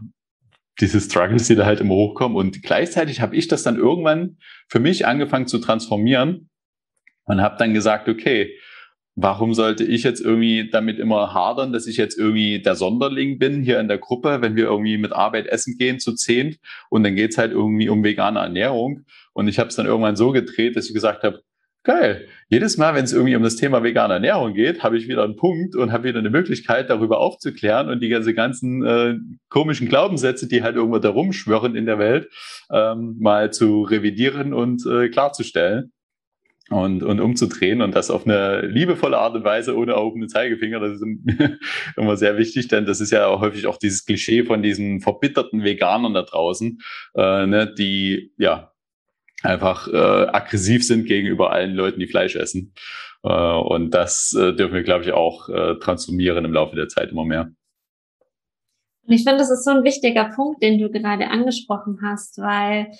diese 0.79 1.01
Struggles, 1.01 1.47
die 1.47 1.55
da 1.55 1.65
halt 1.65 1.79
immer 1.79 1.95
hochkommen. 1.95 2.37
Und 2.37 2.63
gleichzeitig 2.63 3.21
habe 3.21 3.35
ich 3.35 3.47
das 3.47 3.63
dann 3.63 3.77
irgendwann 3.77 4.37
für 4.67 4.79
mich 4.79 5.05
angefangen 5.05 5.47
zu 5.47 5.59
transformieren 5.59 6.49
und 7.25 7.41
habe 7.41 7.57
dann 7.57 7.73
gesagt, 7.73 8.09
okay, 8.09 8.55
warum 9.15 9.53
sollte 9.53 9.83
ich 9.83 10.03
jetzt 10.03 10.21
irgendwie 10.21 10.69
damit 10.69 10.97
immer 10.97 11.33
hadern, 11.33 11.73
dass 11.73 11.87
ich 11.87 11.97
jetzt 11.97 12.17
irgendwie 12.17 12.61
der 12.61 12.75
Sonderling 12.75 13.37
bin 13.37 13.61
hier 13.61 13.79
in 13.79 13.87
der 13.87 13.97
Gruppe, 13.97 14.41
wenn 14.41 14.55
wir 14.55 14.65
irgendwie 14.65 14.97
mit 14.97 15.11
Arbeit 15.11 15.47
essen 15.47 15.77
gehen 15.77 15.99
zu 15.99 16.15
zehn 16.15 16.57
und 16.89 17.03
dann 17.03 17.15
geht's 17.15 17.37
halt 17.37 17.51
irgendwie 17.51 17.89
um 17.89 18.03
vegane 18.03 18.39
Ernährung. 18.39 19.05
Und 19.33 19.47
ich 19.47 19.59
habe 19.59 19.69
es 19.69 19.75
dann 19.75 19.85
irgendwann 19.85 20.15
so 20.15 20.31
gedreht, 20.31 20.75
dass 20.75 20.87
ich 20.87 20.93
gesagt 20.93 21.23
habe, 21.23 21.41
Geil. 21.83 22.27
Jedes 22.47 22.77
Mal, 22.77 22.93
wenn 22.93 23.05
es 23.05 23.13
irgendwie 23.13 23.35
um 23.35 23.41
das 23.41 23.55
Thema 23.55 23.81
vegane 23.81 24.13
Ernährung 24.13 24.53
geht, 24.53 24.83
habe 24.83 24.97
ich 24.97 25.07
wieder 25.07 25.23
einen 25.23 25.35
Punkt 25.35 25.75
und 25.75 25.91
habe 25.91 26.03
wieder 26.03 26.19
eine 26.19 26.29
Möglichkeit, 26.29 26.91
darüber 26.91 27.19
aufzuklären 27.19 27.89
und 27.89 28.01
die 28.01 28.09
ganze 28.09 28.35
ganzen 28.35 28.85
äh, 28.85 29.15
komischen 29.49 29.89
Glaubenssätze, 29.89 30.47
die 30.47 30.61
halt 30.61 30.75
irgendwo 30.75 30.99
da 30.99 31.09
rumschwirren 31.09 31.75
in 31.75 31.87
der 31.87 31.97
Welt, 31.97 32.29
ähm, 32.71 33.17
mal 33.19 33.51
zu 33.51 33.81
revidieren 33.81 34.53
und 34.53 34.85
äh, 34.85 35.09
klarzustellen 35.09 35.91
und, 36.69 37.01
und 37.01 37.19
umzudrehen 37.19 37.81
und 37.81 37.95
das 37.95 38.11
auf 38.11 38.27
eine 38.27 38.61
liebevolle 38.61 39.17
Art 39.17 39.35
und 39.35 39.43
Weise 39.43 39.75
ohne 39.75 39.93
erhobene 39.93 40.27
Zeigefinger. 40.27 40.79
Das 40.79 40.93
ist 40.93 41.03
immer 41.97 42.15
sehr 42.15 42.37
wichtig, 42.37 42.67
denn 42.67 42.85
das 42.85 43.01
ist 43.01 43.11
ja 43.11 43.27
häufig 43.39 43.65
auch 43.65 43.77
dieses 43.77 44.05
Klischee 44.05 44.43
von 44.43 44.61
diesen 44.61 45.01
verbitterten 45.01 45.63
Veganern 45.63 46.13
da 46.13 46.21
draußen, 46.21 46.77
äh, 47.15 47.47
ne, 47.47 47.73
die 47.75 48.33
ja 48.37 48.70
einfach 49.43 49.87
äh, 49.87 49.97
aggressiv 49.97 50.85
sind 50.85 51.05
gegenüber 51.05 51.51
allen 51.51 51.73
Leuten, 51.73 51.99
die 51.99 52.07
Fleisch 52.07 52.35
essen. 52.35 52.73
Äh, 53.23 53.29
und 53.29 53.91
das 53.91 54.33
äh, 54.33 54.53
dürfen 54.53 54.75
wir, 54.75 54.83
glaube 54.83 55.03
ich, 55.03 55.11
auch 55.11 55.49
äh, 55.49 55.75
transformieren 55.79 56.45
im 56.45 56.53
Laufe 56.53 56.75
der 56.75 56.87
Zeit 56.87 57.11
immer 57.11 57.25
mehr. 57.25 57.51
Und 59.07 59.13
ich 59.13 59.23
finde, 59.23 59.39
das 59.39 59.51
ist 59.51 59.65
so 59.65 59.71
ein 59.71 59.83
wichtiger 59.83 60.31
Punkt, 60.35 60.61
den 60.61 60.79
du 60.79 60.89
gerade 60.89 61.27
angesprochen 61.27 61.99
hast, 62.03 62.37
weil 62.37 62.91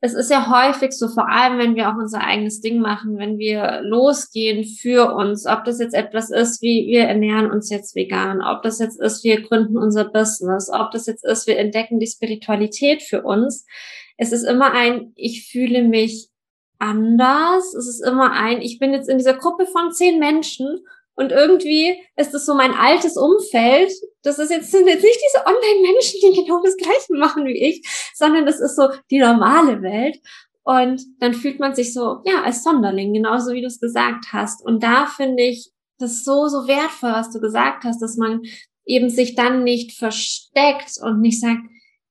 es 0.00 0.14
ist 0.14 0.30
ja 0.30 0.50
häufig 0.50 0.92
so, 0.92 1.08
vor 1.08 1.28
allem 1.28 1.58
wenn 1.58 1.74
wir 1.74 1.88
auch 1.88 1.96
unser 1.96 2.20
eigenes 2.20 2.60
Ding 2.60 2.80
machen, 2.80 3.18
wenn 3.18 3.38
wir 3.38 3.80
losgehen 3.82 4.64
für 4.64 5.14
uns, 5.14 5.46
ob 5.46 5.64
das 5.64 5.80
jetzt 5.80 5.94
etwas 5.94 6.30
ist, 6.30 6.60
wie 6.62 6.86
wir 6.86 7.04
ernähren 7.04 7.50
uns 7.50 7.70
jetzt 7.70 7.96
vegan, 7.96 8.42
ob 8.42 8.62
das 8.62 8.78
jetzt 8.78 9.00
ist, 9.00 9.24
wir 9.24 9.40
gründen 9.40 9.78
unser 9.78 10.04
Business, 10.04 10.70
ob 10.70 10.90
das 10.90 11.06
jetzt 11.06 11.24
ist, 11.24 11.46
wir 11.46 11.58
entdecken 11.58 11.98
die 11.98 12.06
Spiritualität 12.06 13.02
für 13.02 13.22
uns, 13.22 13.64
es 14.16 14.32
ist 14.32 14.44
immer 14.44 14.72
ein, 14.72 15.12
ich 15.14 15.50
fühle 15.50 15.82
mich 15.82 16.28
anders. 16.78 17.74
Es 17.74 17.86
ist 17.86 18.04
immer 18.04 18.32
ein, 18.32 18.60
ich 18.60 18.78
bin 18.78 18.92
jetzt 18.92 19.08
in 19.08 19.18
dieser 19.18 19.34
Gruppe 19.34 19.66
von 19.66 19.92
zehn 19.92 20.18
Menschen 20.18 20.80
und 21.14 21.32
irgendwie 21.32 21.98
ist 22.16 22.34
es 22.34 22.44
so 22.44 22.54
mein 22.54 22.74
altes 22.74 23.16
Umfeld. 23.16 23.90
Das 24.22 24.38
ist 24.38 24.50
jetzt, 24.50 24.70
sind 24.70 24.86
jetzt 24.86 25.02
nicht 25.02 25.18
diese 25.26 25.46
Online-Menschen, 25.46 26.20
die 26.22 26.42
genau 26.42 26.62
das 26.62 26.76
Gleiche 26.76 27.14
machen 27.14 27.46
wie 27.46 27.56
ich, 27.56 27.86
sondern 28.14 28.44
das 28.44 28.60
ist 28.60 28.76
so 28.76 28.88
die 29.10 29.18
normale 29.18 29.80
Welt. 29.82 30.18
Und 30.62 31.02
dann 31.20 31.32
fühlt 31.32 31.58
man 31.58 31.74
sich 31.74 31.94
so, 31.94 32.20
ja, 32.24 32.42
als 32.42 32.64
Sonderling, 32.64 33.14
genauso 33.14 33.52
wie 33.52 33.62
du 33.62 33.68
es 33.68 33.80
gesagt 33.80 34.26
hast. 34.32 34.64
Und 34.64 34.82
da 34.82 35.06
finde 35.06 35.44
ich 35.44 35.70
das 35.98 36.24
so, 36.24 36.48
so 36.48 36.66
wertvoll, 36.66 37.12
was 37.12 37.32
du 37.32 37.40
gesagt 37.40 37.84
hast, 37.84 38.02
dass 38.02 38.16
man 38.16 38.42
eben 38.84 39.08
sich 39.08 39.36
dann 39.36 39.64
nicht 39.64 39.96
versteckt 39.96 40.98
und 41.00 41.20
nicht 41.20 41.40
sagt, 41.40 41.62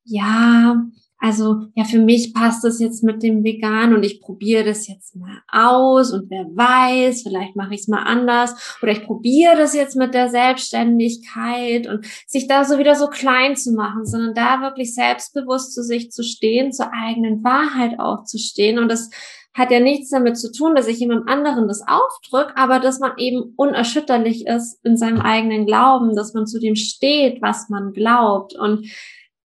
ja, 0.03 0.81
also 1.25 1.63
ja, 1.74 1.86
für 1.86 1.98
mich 1.98 2.36
passt 2.36 2.63
das 2.63 2.79
jetzt 2.79 3.03
mit 3.03 3.24
dem 3.24 3.44
Vegan 3.44 3.96
und 3.96 4.03
ich 4.03 4.22
probiere 4.22 4.63
das 4.63 4.88
jetzt 4.88 5.15
mal 5.15 5.41
aus 5.51 6.13
und 6.13 6.29
wer 6.29 6.46
weiß, 6.46 7.24
vielleicht 7.24 7.55
mache 7.55 7.74
ich 7.74 7.79
es 7.79 7.88
mal 7.88 8.03
anders 8.03 8.77
oder 8.84 8.91
ich 8.91 9.03
probiere 9.03 9.58
das 9.58 9.74
jetzt 9.74 9.96
mit 9.96 10.13
der 10.13 10.29
Selbstständigkeit 10.29 11.88
und 11.88 12.05
sich 12.27 12.48
da 12.48 12.63
so 12.63 12.77
wieder 12.77 12.94
so 12.94 13.08
klein 13.08 13.55
zu 13.55 13.72
machen, 13.72 14.05
sondern 14.05 14.36
da 14.36 14.62
wirklich 14.62 14.94
selbstbewusst 14.94 15.74
zu 15.74 15.82
sich 15.82 16.12
zu 16.12 16.22
stehen, 16.22 16.72
zur 16.72 16.91
eigenen 16.94 17.44
Wahrheit 17.44 18.00
auch 18.00 18.25
zu 18.25 18.38
stehen 18.38 18.77
und 18.77 18.88
das 18.88 19.10
hat 19.55 19.72
ja 19.72 19.79
nichts 19.79 20.12
damit 20.12 20.38
zu 20.38 20.51
tun, 20.51 20.75
dass 20.75 20.86
ich 20.86 21.00
jemand 21.00 21.27
anderen 21.27 21.67
das 21.67 21.82
aufdrücke, 21.88 22.55
aber 22.55 22.79
dass 22.79 23.00
man 23.00 23.13
eben 23.17 23.53
unerschütterlich 23.55 24.46
ist 24.46 24.86
in 24.86 24.96
seinem 24.96 25.22
eigenen 25.22 25.65
Glauben, 25.65 26.15
dass 26.15 26.36
man 26.36 26.46
zu 26.46 26.60
dem 26.60 26.75
steht, 26.75 27.41
was 27.41 27.70
man 27.70 27.94
glaubt. 27.94 28.53
Und 28.53 28.86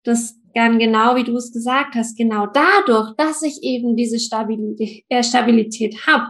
das 0.03 0.40
gern 0.53 0.79
genau, 0.79 1.15
wie 1.15 1.23
du 1.23 1.35
es 1.35 1.51
gesagt 1.51 1.95
hast, 1.95 2.17
genau 2.17 2.47
dadurch, 2.47 3.15
dass 3.17 3.41
ich 3.41 3.63
eben 3.63 3.95
diese 3.95 4.19
Stabilität, 4.19 5.05
äh, 5.09 5.23
Stabilität 5.23 6.07
habe, 6.07 6.27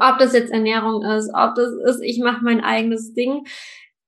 ob 0.00 0.18
das 0.18 0.32
jetzt 0.32 0.52
Ernährung 0.52 1.02
ist, 1.02 1.30
ob 1.34 1.54
das 1.54 1.72
ist, 1.86 2.02
ich 2.02 2.20
mache 2.20 2.44
mein 2.44 2.62
eigenes 2.62 3.14
Ding, 3.14 3.44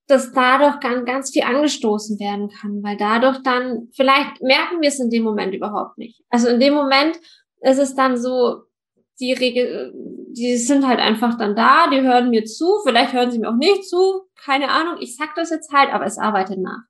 dass 0.06 0.32
dadurch 0.32 0.80
ganz, 0.80 1.06
ganz 1.06 1.30
viel 1.30 1.42
angestoßen 1.42 2.18
werden 2.20 2.50
kann, 2.50 2.82
weil 2.82 2.96
dadurch 2.96 3.38
dann, 3.42 3.88
vielleicht 3.94 4.42
merken 4.42 4.80
wir 4.80 4.88
es 4.88 5.00
in 5.00 5.10
dem 5.10 5.22
Moment 5.22 5.54
überhaupt 5.54 5.98
nicht. 5.98 6.22
Also 6.28 6.48
in 6.48 6.60
dem 6.60 6.74
Moment 6.74 7.18
ist 7.62 7.78
es 7.78 7.94
dann 7.94 8.16
so, 8.16 8.64
die 9.20 9.32
Regel, 9.32 9.92
die 10.32 10.56
sind 10.56 10.86
halt 10.86 10.98
einfach 10.98 11.38
dann 11.38 11.54
da, 11.54 11.88
die 11.88 12.02
hören 12.02 12.30
mir 12.30 12.44
zu, 12.44 12.80
vielleicht 12.84 13.12
hören 13.12 13.30
sie 13.30 13.38
mir 13.38 13.48
auch 13.48 13.56
nicht 13.56 13.88
zu, 13.88 14.22
keine 14.36 14.70
Ahnung, 14.70 14.96
ich 15.00 15.16
sag 15.16 15.34
das 15.36 15.50
jetzt 15.50 15.72
halt, 15.72 15.92
aber 15.92 16.04
es 16.04 16.18
arbeitet 16.18 16.58
nach. 16.58 16.82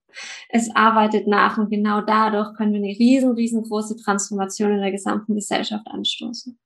Es 0.49 0.71
arbeitet 0.75 1.27
nach 1.27 1.59
und 1.59 1.71
genau 1.71 2.01
dadurch 2.01 2.55
können 2.57 2.73
wir 2.73 2.81
eine 2.81 2.89
riesen, 2.89 3.33
riesengroße 3.33 3.97
Transformation 3.97 4.73
in 4.73 4.81
der 4.81 4.93
gesamten 4.93 5.35
Gesellschaft 5.35 5.87
anstoßen. 5.87 6.59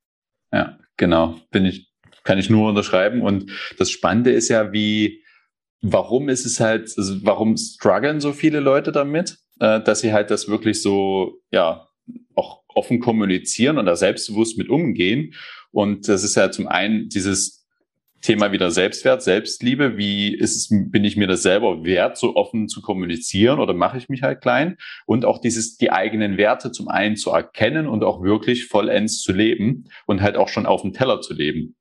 Ja, 0.52 0.78
genau, 0.96 1.36
bin 1.50 1.64
ich, 1.64 1.90
kann 2.24 2.38
ich 2.38 2.50
nur 2.50 2.68
unterschreiben 2.68 3.22
und 3.22 3.50
das 3.78 3.90
Spannende 3.90 4.32
ist 4.32 4.48
ja, 4.48 4.72
wie, 4.72 5.22
warum 5.82 6.28
ist 6.28 6.46
es 6.46 6.60
halt, 6.60 6.92
also 6.96 7.24
warum 7.24 7.56
strugglen 7.56 8.20
so 8.20 8.32
viele 8.32 8.60
Leute 8.60 8.92
damit, 8.92 9.38
äh, 9.60 9.80
dass 9.80 10.00
sie 10.00 10.12
halt 10.12 10.30
das 10.30 10.48
wirklich 10.48 10.82
so, 10.82 11.40
ja, 11.50 11.88
auch 12.34 12.62
offen 12.68 13.00
kommunizieren 13.00 13.78
und 13.78 13.86
da 13.86 13.96
selbstbewusst 13.96 14.58
mit 14.58 14.68
umgehen. 14.68 15.34
Und 15.70 16.08
das 16.08 16.24
ist 16.24 16.36
ja 16.36 16.50
zum 16.50 16.66
einen 16.68 17.08
dieses 17.08 17.57
Thema 18.20 18.52
wieder 18.52 18.70
Selbstwert, 18.70 19.22
Selbstliebe. 19.22 19.96
Wie 19.96 20.34
ist 20.34 20.56
es, 20.56 20.68
bin 20.70 21.04
ich 21.04 21.16
mir 21.16 21.26
das 21.26 21.42
selber 21.42 21.84
wert, 21.84 22.18
so 22.18 22.36
offen 22.36 22.68
zu 22.68 22.82
kommunizieren 22.82 23.60
oder 23.60 23.74
mache 23.74 23.98
ich 23.98 24.08
mich 24.08 24.22
halt 24.22 24.40
klein? 24.40 24.76
Und 25.06 25.24
auch 25.24 25.40
dieses, 25.40 25.76
die 25.76 25.92
eigenen 25.92 26.36
Werte 26.36 26.72
zum 26.72 26.88
einen 26.88 27.16
zu 27.16 27.30
erkennen 27.30 27.86
und 27.86 28.04
auch 28.04 28.22
wirklich 28.22 28.66
vollends 28.66 29.22
zu 29.22 29.32
leben 29.32 29.84
und 30.06 30.20
halt 30.20 30.36
auch 30.36 30.48
schon 30.48 30.66
auf 30.66 30.82
dem 30.82 30.92
Teller 30.92 31.20
zu 31.20 31.34
leben. 31.34 31.76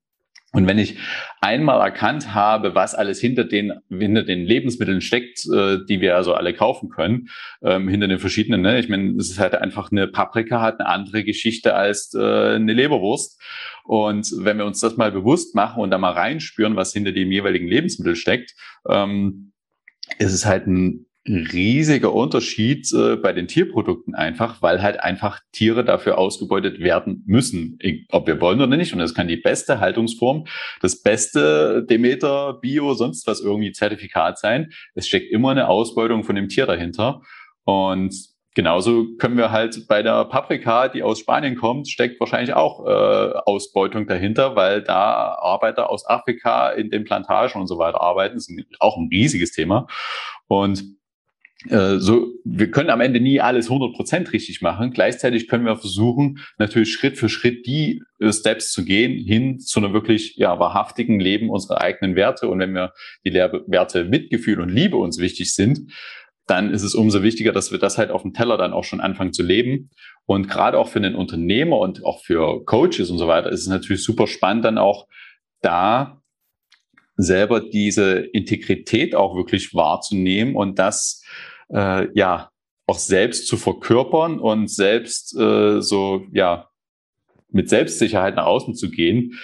Und 0.53 0.65
wenn 0.65 0.79
ich 0.79 0.97
einmal 1.41 1.81
erkannt 1.81 2.33
habe, 2.33 2.73
was 2.73 2.95
alles 2.95 3.19
hinter 3.19 3.43
den, 3.43 3.73
hinter 3.89 4.23
den 4.23 4.45
Lebensmitteln 4.45 5.01
steckt, 5.01 5.45
äh, 5.53 5.79
die 5.87 5.99
wir 5.99 6.15
also 6.15 6.33
alle 6.33 6.53
kaufen 6.53 6.89
können, 6.89 7.27
ähm, 7.61 7.89
hinter 7.89 8.07
den 8.07 8.19
verschiedenen, 8.19 8.61
ne? 8.61 8.79
ich 8.79 8.87
meine, 8.87 9.17
es 9.17 9.29
ist 9.29 9.39
halt 9.39 9.55
einfach 9.55 9.91
eine 9.91 10.07
Paprika 10.07 10.61
hat 10.61 10.79
eine 10.79 10.87
andere 10.87 11.25
Geschichte 11.25 11.75
als 11.75 12.13
äh, 12.13 12.55
eine 12.55 12.71
Leberwurst. 12.71 13.41
Und 13.83 14.31
wenn 14.37 14.57
wir 14.57 14.65
uns 14.65 14.79
das 14.79 14.95
mal 14.95 15.11
bewusst 15.11 15.53
machen 15.53 15.81
und 15.81 15.91
da 15.91 15.97
mal 15.97 16.13
reinspüren, 16.13 16.77
was 16.77 16.93
hinter 16.93 17.11
dem 17.11 17.31
jeweiligen 17.31 17.67
Lebensmittel 17.67 18.15
steckt, 18.15 18.53
ähm, 18.89 19.51
ist 20.17 20.33
es 20.33 20.45
halt 20.45 20.65
ein 20.67 21.06
riesiger 21.27 22.13
Unterschied 22.13 22.91
äh, 22.93 23.17
bei 23.17 23.33
den 23.33 23.47
Tierprodukten 23.47 24.15
einfach, 24.15 24.61
weil 24.61 24.81
halt 24.81 25.01
einfach 25.01 25.41
Tiere 25.51 25.83
dafür 25.83 26.17
ausgebeutet 26.17 26.79
werden 26.79 27.23
müssen, 27.27 27.77
ob 28.11 28.27
wir 28.27 28.39
wollen 28.39 28.61
oder 28.61 28.77
nicht. 28.77 28.93
Und 28.93 28.99
das 28.99 29.13
kann 29.13 29.27
die 29.27 29.37
beste 29.37 29.79
Haltungsform, 29.79 30.45
das 30.81 31.01
beste 31.01 31.85
Demeter, 31.89 32.53
Bio, 32.61 32.93
sonst 32.93 33.27
was 33.27 33.41
irgendwie 33.41 33.71
Zertifikat 33.71 34.39
sein. 34.39 34.71
Es 34.95 35.07
steckt 35.07 35.31
immer 35.31 35.51
eine 35.51 35.67
Ausbeutung 35.67 36.23
von 36.23 36.35
dem 36.35 36.47
Tier 36.47 36.65
dahinter. 36.65 37.21
Und 37.65 38.15
genauso 38.55 39.07
können 39.17 39.37
wir 39.37 39.51
halt 39.51 39.87
bei 39.87 40.01
der 40.01 40.25
Paprika, 40.25 40.87
die 40.87 41.03
aus 41.03 41.19
Spanien 41.19 41.55
kommt, 41.55 41.89
steckt 41.89 42.19
wahrscheinlich 42.19 42.53
auch 42.53 42.85
äh, 42.85 43.33
Ausbeutung 43.45 44.07
dahinter, 44.07 44.55
weil 44.55 44.81
da 44.81 45.37
Arbeiter 45.39 45.89
aus 45.89 46.07
Afrika 46.07 46.69
in 46.69 46.89
den 46.89 47.03
Plantagen 47.03 47.59
und 47.59 47.67
so 47.67 47.77
weiter 47.77 48.01
arbeiten. 48.01 48.35
Das 48.35 48.47
ist 48.47 48.65
auch 48.79 48.97
ein 48.97 49.09
riesiges 49.11 49.51
Thema. 49.51 49.87
Und 50.47 50.96
so, 51.97 52.33
wir 52.43 52.69
können 52.69 52.91
am 52.91 53.01
Ende 53.01 53.19
nie 53.19 53.41
alles 53.41 53.69
100% 53.69 54.31
richtig 54.31 54.61
machen. 54.61 54.91
Gleichzeitig 54.91 55.47
können 55.47 55.65
wir 55.65 55.75
versuchen, 55.75 56.39
natürlich 56.59 56.91
Schritt 56.93 57.17
für 57.17 57.29
Schritt 57.29 57.65
die 57.65 58.03
äh, 58.19 58.31
Steps 58.31 58.71
zu 58.71 58.85
gehen, 58.85 59.17
hin 59.25 59.59
zu 59.59 59.79
einem 59.79 59.93
wirklich 59.93 60.35
ja, 60.35 60.59
wahrhaftigen 60.59 61.19
Leben 61.19 61.49
unserer 61.49 61.81
eigenen 61.81 62.15
Werte. 62.15 62.47
Und 62.47 62.59
wenn 62.59 62.73
wir 62.73 62.93
die 63.25 63.33
Werte 63.33 64.03
Mitgefühl 64.03 64.61
und 64.61 64.69
Liebe 64.69 64.97
uns 64.97 65.17
wichtig 65.17 65.55
sind, 65.55 65.91
dann 66.45 66.71
ist 66.71 66.83
es 66.83 66.95
umso 66.95 67.23
wichtiger, 67.23 67.51
dass 67.51 67.71
wir 67.71 67.79
das 67.79 67.97
halt 67.97 68.11
auf 68.11 68.21
dem 68.21 68.33
Teller 68.33 68.57
dann 68.57 68.71
auch 68.71 68.83
schon 68.83 69.01
anfangen 69.01 69.33
zu 69.33 69.43
leben. 69.43 69.89
Und 70.25 70.47
gerade 70.47 70.77
auch 70.77 70.87
für 70.87 71.01
den 71.01 71.15
Unternehmer 71.15 71.79
und 71.79 72.05
auch 72.05 72.23
für 72.23 72.63
Coaches 72.65 73.09
und 73.09 73.17
so 73.17 73.27
weiter 73.27 73.51
ist 73.51 73.61
es 73.61 73.67
natürlich 73.67 74.03
super 74.03 74.27
spannend, 74.27 74.63
dann 74.63 74.77
auch 74.77 75.07
da 75.61 76.16
selber 77.17 77.59
diese 77.59 78.19
Integrität 78.19 79.15
auch 79.15 79.35
wirklich 79.35 79.73
wahrzunehmen 79.73 80.55
und 80.55 80.79
das 80.79 81.23
äh, 81.69 82.07
ja 82.17 82.51
auch 82.85 82.99
selbst 82.99 83.47
zu 83.47 83.57
verkörpern 83.57 84.39
und 84.39 84.69
selbst 84.69 85.35
äh, 85.37 85.81
so 85.81 86.25
ja 86.31 86.69
mit 87.49 87.69
Selbstsicherheit 87.69 88.35
nach 88.35 88.45
außen 88.45 88.75
zu 88.75 88.89
gehen 88.89 89.37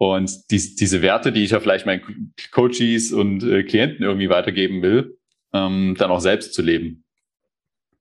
und 0.00 0.50
die, 0.50 0.76
diese 0.76 1.02
Werte, 1.02 1.30
die 1.30 1.44
ich 1.44 1.50
ja 1.50 1.60
vielleicht 1.60 1.84
meinen 1.84 2.32
Coaches 2.52 3.12
und 3.12 3.42
äh, 3.42 3.64
Klienten 3.64 4.02
irgendwie 4.02 4.30
weitergeben 4.30 4.80
will, 4.80 5.18
ähm, 5.52 5.94
dann 5.98 6.10
auch 6.10 6.20
selbst 6.20 6.54
zu 6.54 6.62
leben. 6.62 7.04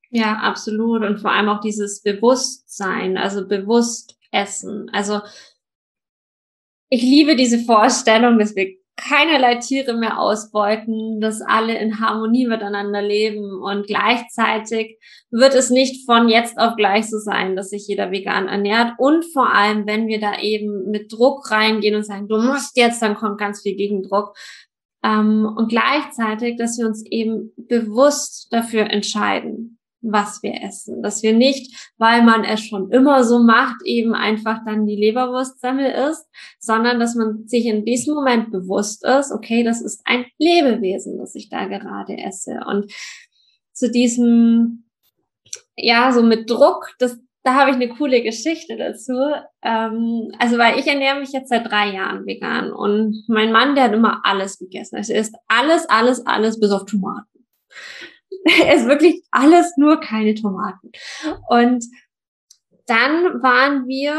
Ja, 0.10 0.38
absolut. 0.38 1.04
Und 1.04 1.20
vor 1.20 1.32
allem 1.32 1.50
auch 1.50 1.60
dieses 1.60 2.02
Bewusstsein, 2.02 3.18
also 3.18 3.46
bewusst 3.46 4.18
essen. 4.32 4.90
Also 4.94 5.20
ich 6.88 7.02
liebe 7.02 7.36
diese 7.36 7.60
Vorstellung, 7.60 8.40
dass 8.40 8.56
wir 8.56 8.79
keinerlei 9.00 9.56
Tiere 9.56 9.94
mehr 9.94 10.20
ausbeuten, 10.20 11.20
dass 11.22 11.42
alle 11.42 11.78
in 11.78 12.00
Harmonie 12.00 12.48
miteinander 12.48 13.02
leben. 13.02 13.62
Und 13.62 13.88
gleichzeitig 13.88 15.00
wird 15.32 15.56
es 15.56 15.70
nicht 15.70 16.06
von 16.06 16.30
jetzt 16.30 16.58
auf 16.58 16.76
gleich 16.76 17.10
so 17.10 17.18
sein, 17.18 17.56
dass 17.56 17.70
sich 17.70 17.88
jeder 17.88 18.12
vegan 18.12 18.48
ernährt. 18.48 18.94
Und 18.98 19.26
vor 19.34 19.54
allem, 19.54 19.88
wenn 19.88 20.08
wir 20.08 20.20
da 20.20 20.40
eben 20.40 20.90
mit 20.92 21.12
Druck 21.12 21.50
reingehen 21.50 21.96
und 21.96 22.06
sagen, 22.06 22.28
du 22.28 22.38
musst 22.38 22.78
jetzt, 22.78 23.02
dann 23.02 23.16
kommt 23.16 23.40
ganz 23.40 23.62
viel 23.62 23.76
Gegendruck. 23.76 24.36
Ähm, 25.04 25.52
und 25.58 25.70
gleichzeitig, 25.70 26.58
dass 26.58 26.78
wir 26.78 26.86
uns 26.86 27.04
eben 27.06 27.54
bewusst 27.58 28.48
dafür 28.52 28.92
entscheiden, 28.92 29.79
was 30.02 30.42
wir 30.44 30.62
essen. 30.62 31.02
Dass 31.02 31.24
wir 31.24 31.34
nicht, 31.34 31.92
weil 31.98 32.24
man 32.24 32.44
es 32.44 32.62
schon 32.62 32.92
immer 32.92 33.24
so 33.24 33.40
macht, 33.40 33.82
eben 33.84 34.14
einfach 34.14 34.60
dann 34.66 34.86
die 34.86 34.96
Leberwurstsemmel 34.96 35.92
isst, 36.10 36.28
sondern 36.60 37.00
dass 37.00 37.16
man 37.16 37.48
sich 37.48 37.66
in 37.66 37.86
diesem 37.86 38.16
Moment 38.16 38.52
bewusst 38.52 39.06
ist, 39.06 39.32
okay, 39.32 39.64
das 39.64 39.82
ist 39.82 40.02
ein 40.06 40.26
Lebewesen, 40.38 41.18
das 41.18 41.36
ich 41.36 41.50
da 41.50 41.66
gerade 41.66 42.18
esse. 42.18 42.60
Und 42.68 42.92
zu 43.74 43.92
diesem, 43.92 44.86
ja, 45.76 46.12
so 46.12 46.22
mit 46.22 46.50
Druck, 46.50 46.94
das, 47.00 47.18
da 47.44 47.56
habe 47.56 47.72
ich 47.72 47.76
eine 47.78 47.90
coole 47.90 48.22
Geschichte 48.22 48.78
dazu. 48.78 49.14
Ähm, 49.64 50.32
also, 50.40 50.58
weil 50.58 50.78
ich 50.78 50.88
ernähre 50.88 51.20
mich 51.20 51.32
jetzt 51.32 51.50
seit 51.50 51.70
drei 51.70 51.94
Jahren 51.94 52.26
vegan 52.26 52.72
und 52.72 53.24
mein 53.28 53.52
Mann, 53.52 53.76
der 53.76 53.86
hat 53.86 53.94
immer 53.94 54.22
alles 54.24 54.60
gegessen. 54.60 54.98
Also, 54.98 55.14
er 55.14 55.22
isst 55.22 55.36
alles, 55.48 55.88
alles, 55.90 56.26
alles 56.26 56.60
bis 56.60 56.72
auf 56.72 56.86
Tomaten. 56.86 57.28
ist 58.74 58.88
wirklich 58.88 59.24
alles 59.32 59.76
nur 59.78 60.00
keine 60.00 60.36
Tomaten. 60.36 60.92
Und 61.50 61.86
dann 62.86 63.42
waren 63.44 63.88
wir, 63.88 64.14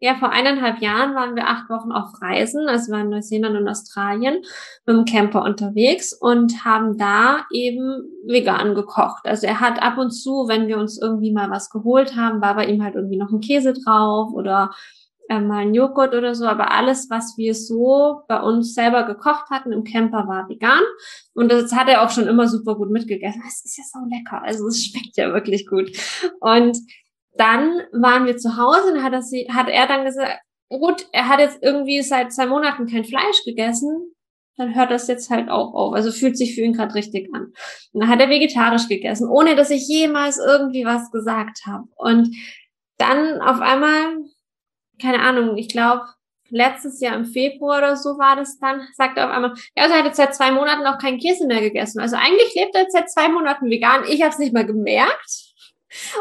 ja, 0.00 0.14
vor 0.16 0.30
eineinhalb 0.30 0.80
Jahren 0.80 1.14
waren 1.14 1.36
wir 1.36 1.48
acht 1.48 1.68
Wochen 1.68 1.92
auf 1.92 2.20
Reisen, 2.20 2.68
also 2.68 2.92
waren 2.92 3.06
in 3.06 3.10
Neuseeland 3.10 3.56
und 3.56 3.68
Australien 3.68 4.42
mit 4.86 4.96
dem 4.96 5.04
Camper 5.04 5.42
unterwegs 5.42 6.12
und 6.12 6.64
haben 6.64 6.96
da 6.96 7.44
eben 7.50 8.04
vegan 8.26 8.74
gekocht. 8.74 9.26
Also 9.26 9.46
er 9.46 9.60
hat 9.60 9.82
ab 9.82 9.98
und 9.98 10.10
zu, 10.10 10.46
wenn 10.48 10.66
wir 10.66 10.78
uns 10.78 11.00
irgendwie 11.00 11.32
mal 11.32 11.50
was 11.50 11.70
geholt 11.70 12.16
haben, 12.16 12.40
war 12.40 12.54
bei 12.54 12.66
ihm 12.66 12.82
halt 12.82 12.94
irgendwie 12.94 13.18
noch 13.18 13.30
ein 13.30 13.40
Käse 13.40 13.74
drauf 13.74 14.32
oder 14.32 14.70
äh, 15.28 15.40
mal 15.40 15.62
ein 15.62 15.74
Joghurt 15.74 16.14
oder 16.14 16.34
so, 16.34 16.46
aber 16.46 16.70
alles, 16.70 17.08
was 17.10 17.34
wir 17.36 17.54
so 17.54 18.22
bei 18.28 18.40
uns 18.40 18.74
selber 18.74 19.04
gekocht 19.04 19.50
hatten 19.50 19.72
im 19.72 19.84
Camper, 19.84 20.26
war 20.28 20.48
vegan. 20.48 20.82
Und 21.34 21.50
das 21.50 21.72
hat 21.72 21.88
er 21.88 22.02
auch 22.02 22.10
schon 22.10 22.26
immer 22.26 22.46
super 22.48 22.76
gut 22.76 22.90
mitgegessen. 22.90 23.42
Es 23.46 23.64
ist 23.64 23.78
ja 23.78 23.84
so 23.84 24.00
lecker. 24.08 24.42
Also 24.42 24.66
es 24.66 24.84
schmeckt 24.84 25.16
ja 25.16 25.32
wirklich 25.32 25.66
gut. 25.66 25.90
Und 26.40 26.78
dann 27.36 27.82
waren 27.92 28.26
wir 28.26 28.36
zu 28.36 28.56
Hause 28.56 28.92
und 28.92 29.02
hat 29.02 29.12
er, 29.12 29.22
sie, 29.22 29.48
hat 29.50 29.68
er 29.68 29.86
dann 29.86 30.04
gesagt, 30.04 30.40
gut, 30.68 31.06
er 31.12 31.28
hat 31.28 31.40
jetzt 31.40 31.58
irgendwie 31.62 32.02
seit 32.02 32.32
zwei 32.32 32.46
Monaten 32.46 32.86
kein 32.86 33.04
Fleisch 33.04 33.44
gegessen, 33.44 34.14
dann 34.56 34.74
hört 34.74 34.90
das 34.90 35.08
jetzt 35.08 35.30
halt 35.30 35.48
auch 35.48 35.74
auf. 35.74 35.94
Also 35.94 36.12
fühlt 36.12 36.36
sich 36.36 36.54
für 36.54 36.60
ihn 36.60 36.74
gerade 36.74 36.94
richtig 36.94 37.28
an. 37.34 37.52
Und 37.92 38.00
dann 38.00 38.08
hat 38.08 38.20
er 38.20 38.30
vegetarisch 38.30 38.88
gegessen, 38.88 39.28
ohne 39.28 39.56
dass 39.56 39.70
ich 39.70 39.88
jemals 39.88 40.38
irgendwie 40.38 40.84
was 40.84 41.10
gesagt 41.10 41.62
habe. 41.66 41.88
Und 41.96 42.28
dann 42.98 43.40
auf 43.40 43.60
einmal 43.60 44.16
keine 45.00 45.20
Ahnung, 45.20 45.56
ich 45.56 45.68
glaube, 45.68 46.04
letztes 46.50 47.00
Jahr 47.00 47.16
im 47.16 47.24
Februar 47.24 47.78
oder 47.78 47.96
so 47.96 48.18
war 48.18 48.36
das 48.36 48.58
dann, 48.58 48.86
sagte 48.94 49.20
er 49.20 49.26
auf 49.26 49.32
einmal, 49.34 49.54
ja, 49.76 49.84
also 49.84 49.94
er 49.94 49.98
hat 50.00 50.06
jetzt 50.06 50.16
seit 50.16 50.34
zwei 50.34 50.52
Monaten 50.52 50.86
auch 50.86 50.98
keinen 50.98 51.18
Käse 51.18 51.46
mehr 51.46 51.60
gegessen. 51.60 52.00
Also 52.00 52.16
eigentlich 52.16 52.54
lebt 52.54 52.74
er 52.74 52.82
jetzt 52.82 52.92
seit 52.92 53.10
zwei 53.10 53.28
Monaten 53.28 53.70
vegan. 53.70 54.04
Ich 54.08 54.22
habe 54.22 54.30
es 54.30 54.38
nicht 54.38 54.52
mal 54.52 54.66
gemerkt. 54.66 55.54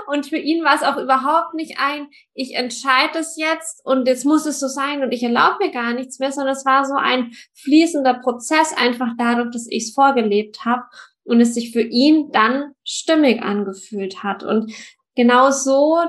Und 0.08 0.28
für 0.28 0.38
ihn 0.38 0.64
war 0.64 0.76
es 0.76 0.84
auch 0.84 0.98
überhaupt 0.98 1.56
nicht 1.56 1.80
ein, 1.80 2.08
ich 2.34 2.54
entscheide 2.56 3.20
es 3.20 3.36
jetzt 3.38 3.84
und 3.84 4.08
jetzt 4.08 4.24
muss 4.24 4.46
es 4.46 4.60
so 4.60 4.68
sein 4.68 5.02
und 5.02 5.12
ich 5.12 5.24
erlaube 5.24 5.66
mir 5.66 5.72
gar 5.72 5.94
nichts 5.94 6.20
mehr, 6.20 6.32
sondern 6.32 6.54
es 6.54 6.64
war 6.66 6.86
so 6.86 6.94
ein 6.96 7.32
fließender 7.56 8.16
Prozess, 8.16 8.72
einfach 8.78 9.14
dadurch, 9.18 9.50
dass 9.52 9.66
ich 9.68 9.86
es 9.86 9.94
vorgelebt 9.96 10.64
habe 10.64 10.84
und 11.24 11.42
es 11.42 11.56
sich 11.56 11.72
für 11.72 11.82
ihn 11.82 12.30
dann 12.32 12.74
stimmig 12.84 13.42
angefühlt 13.42 14.22
hat. 14.22 14.44
Und 14.44 14.72
genau 15.16 15.50
so 15.50 16.04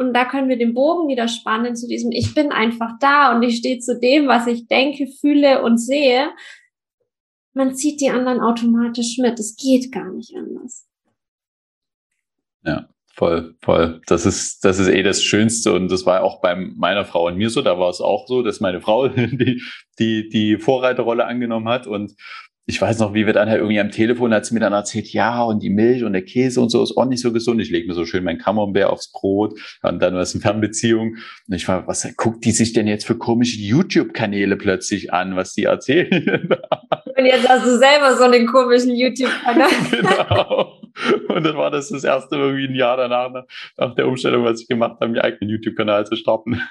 und 0.00 0.14
da 0.14 0.24
können 0.24 0.48
wir 0.48 0.56
den 0.56 0.72
Bogen 0.72 1.08
wieder 1.08 1.28
spannen 1.28 1.76
zu 1.76 1.86
diesem, 1.86 2.10
ich 2.10 2.34
bin 2.34 2.52
einfach 2.52 2.92
da 3.00 3.36
und 3.36 3.42
ich 3.42 3.58
stehe 3.58 3.80
zu 3.80 4.00
dem, 4.00 4.28
was 4.28 4.46
ich 4.46 4.66
denke, 4.66 5.06
fühle 5.06 5.62
und 5.62 5.76
sehe. 5.76 6.30
Man 7.52 7.74
zieht 7.74 8.00
die 8.00 8.08
anderen 8.08 8.40
automatisch 8.40 9.18
mit. 9.18 9.38
Es 9.38 9.56
geht 9.56 9.92
gar 9.92 10.10
nicht 10.10 10.34
anders. 10.34 10.88
Ja, 12.64 12.88
voll, 13.12 13.56
voll. 13.60 14.00
Das 14.06 14.24
ist, 14.24 14.64
das 14.64 14.78
ist 14.78 14.88
eh 14.88 15.02
das 15.02 15.22
Schönste. 15.22 15.74
Und 15.74 15.92
das 15.92 16.06
war 16.06 16.22
auch 16.22 16.40
bei 16.40 16.54
meiner 16.56 17.04
Frau 17.04 17.26
und 17.26 17.36
mir 17.36 17.50
so. 17.50 17.60
Da 17.60 17.78
war 17.78 17.90
es 17.90 18.00
auch 18.00 18.26
so, 18.26 18.40
dass 18.40 18.60
meine 18.60 18.80
Frau 18.80 19.08
die, 19.08 19.62
die, 19.98 20.30
die 20.30 20.56
Vorreiterrolle 20.56 21.26
angenommen 21.26 21.68
hat. 21.68 21.86
Und 21.86 22.14
ich 22.70 22.80
weiß 22.80 23.00
noch, 23.00 23.14
wie 23.14 23.26
wir 23.26 23.32
dann 23.32 23.48
halt 23.48 23.58
irgendwie 23.58 23.80
am 23.80 23.90
Telefon 23.90 24.32
hat 24.32 24.46
sie 24.46 24.54
mir 24.54 24.60
dann 24.60 24.72
erzählt, 24.72 25.12
ja, 25.12 25.42
und 25.42 25.60
die 25.60 25.70
Milch 25.70 26.04
und 26.04 26.12
der 26.12 26.22
Käse 26.22 26.60
und 26.60 26.70
so 26.70 26.80
ist 26.84 26.96
auch 26.96 27.04
nicht 27.04 27.20
so 27.20 27.32
gesund. 27.32 27.60
Ich 27.60 27.68
lege 27.68 27.88
mir 27.88 27.94
so 27.94 28.04
schön 28.06 28.22
mein 28.22 28.38
Camembert 28.38 28.88
aufs 28.88 29.10
Brot 29.10 29.58
und 29.82 30.00
dann 30.00 30.14
was 30.14 30.34
in 30.36 30.40
Fernbeziehung. 30.40 31.16
Und 31.48 31.54
ich 31.54 31.66
war, 31.66 31.88
was 31.88 32.06
guckt 32.16 32.44
die 32.44 32.52
sich 32.52 32.72
denn 32.72 32.86
jetzt 32.86 33.06
für 33.06 33.18
komische 33.18 33.58
YouTube-Kanäle 33.58 34.56
plötzlich 34.56 35.12
an, 35.12 35.34
was 35.34 35.52
die 35.54 35.64
erzählen? 35.64 36.48
Und 37.16 37.26
jetzt 37.26 37.48
hast 37.48 37.66
du 37.66 37.76
selber 37.76 38.16
so 38.16 38.24
einen 38.24 38.46
komischen 38.46 38.94
YouTube-Kanal. 38.94 39.68
genau. 39.90 40.80
Und 41.28 41.44
dann 41.44 41.56
war 41.56 41.72
das 41.72 41.88
das 41.88 42.04
erste 42.04 42.36
irgendwie 42.36 42.68
ein 42.68 42.74
Jahr 42.76 42.96
danach, 42.96 43.46
nach 43.76 43.94
der 43.96 44.06
Umstellung, 44.06 44.44
was 44.44 44.60
ich 44.60 44.68
gemacht 44.68 45.00
habe, 45.00 45.08
meinen 45.08 45.20
eigenen 45.20 45.50
YouTube-Kanal 45.50 46.06
zu 46.06 46.14
starten. 46.14 46.62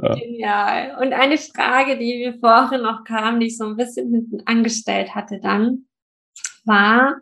Ja. 0.00 0.14
Genial. 0.14 0.96
Und 1.00 1.12
eine 1.12 1.38
Frage, 1.38 1.98
die 1.98 2.18
mir 2.18 2.38
vorhin 2.38 2.82
noch 2.82 3.04
kam, 3.04 3.38
die 3.40 3.46
ich 3.46 3.56
so 3.56 3.64
ein 3.64 3.76
bisschen 3.76 4.10
hinten 4.10 4.42
angestellt 4.46 5.14
hatte 5.14 5.38
dann, 5.40 5.86
war, 6.64 7.16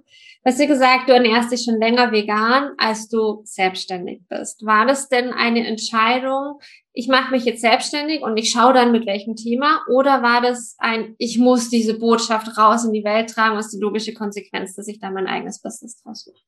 hast 0.45 0.61
du 0.61 0.67
gesagt, 0.67 1.09
du 1.09 1.13
ernährst 1.13 1.53
dich 1.53 1.65
schon 1.65 1.79
länger 1.79 2.13
vegan, 2.13 2.73
als 2.79 3.09
du 3.09 3.43
selbstständig 3.45 4.23
bist. 4.29 4.65
War 4.65 4.87
das 4.87 5.09
denn 5.09 5.33
eine 5.33 5.67
Entscheidung, 5.67 6.61
ich 6.95 7.09
mache 7.09 7.31
mich 7.31 7.45
jetzt 7.45 7.63
selbstständig 7.63 8.23
und 8.23 8.37
ich 8.37 8.51
schaue 8.51 8.75
dann 8.75 8.93
mit 8.93 9.07
welchem 9.07 9.35
Thema? 9.35 9.83
Oder 9.89 10.23
war 10.23 10.43
das 10.43 10.77
ein, 10.79 11.15
ich 11.19 11.39
muss 11.39 11.71
diese 11.71 11.99
Botschaft 11.99 12.59
raus 12.59 12.85
in 12.85 12.93
die 12.93 13.05
Welt 13.05 13.31
tragen, 13.31 13.57
was 13.57 13.71
die 13.71 13.81
logische 13.81 14.13
Konsequenz, 14.13 14.75
dass 14.75 14.89
ich 14.89 15.01
da 15.01 15.11
mein 15.11 15.27
eigenes 15.27 15.61
Business 15.63 16.03
draus 16.03 16.27
mache? 16.27 16.45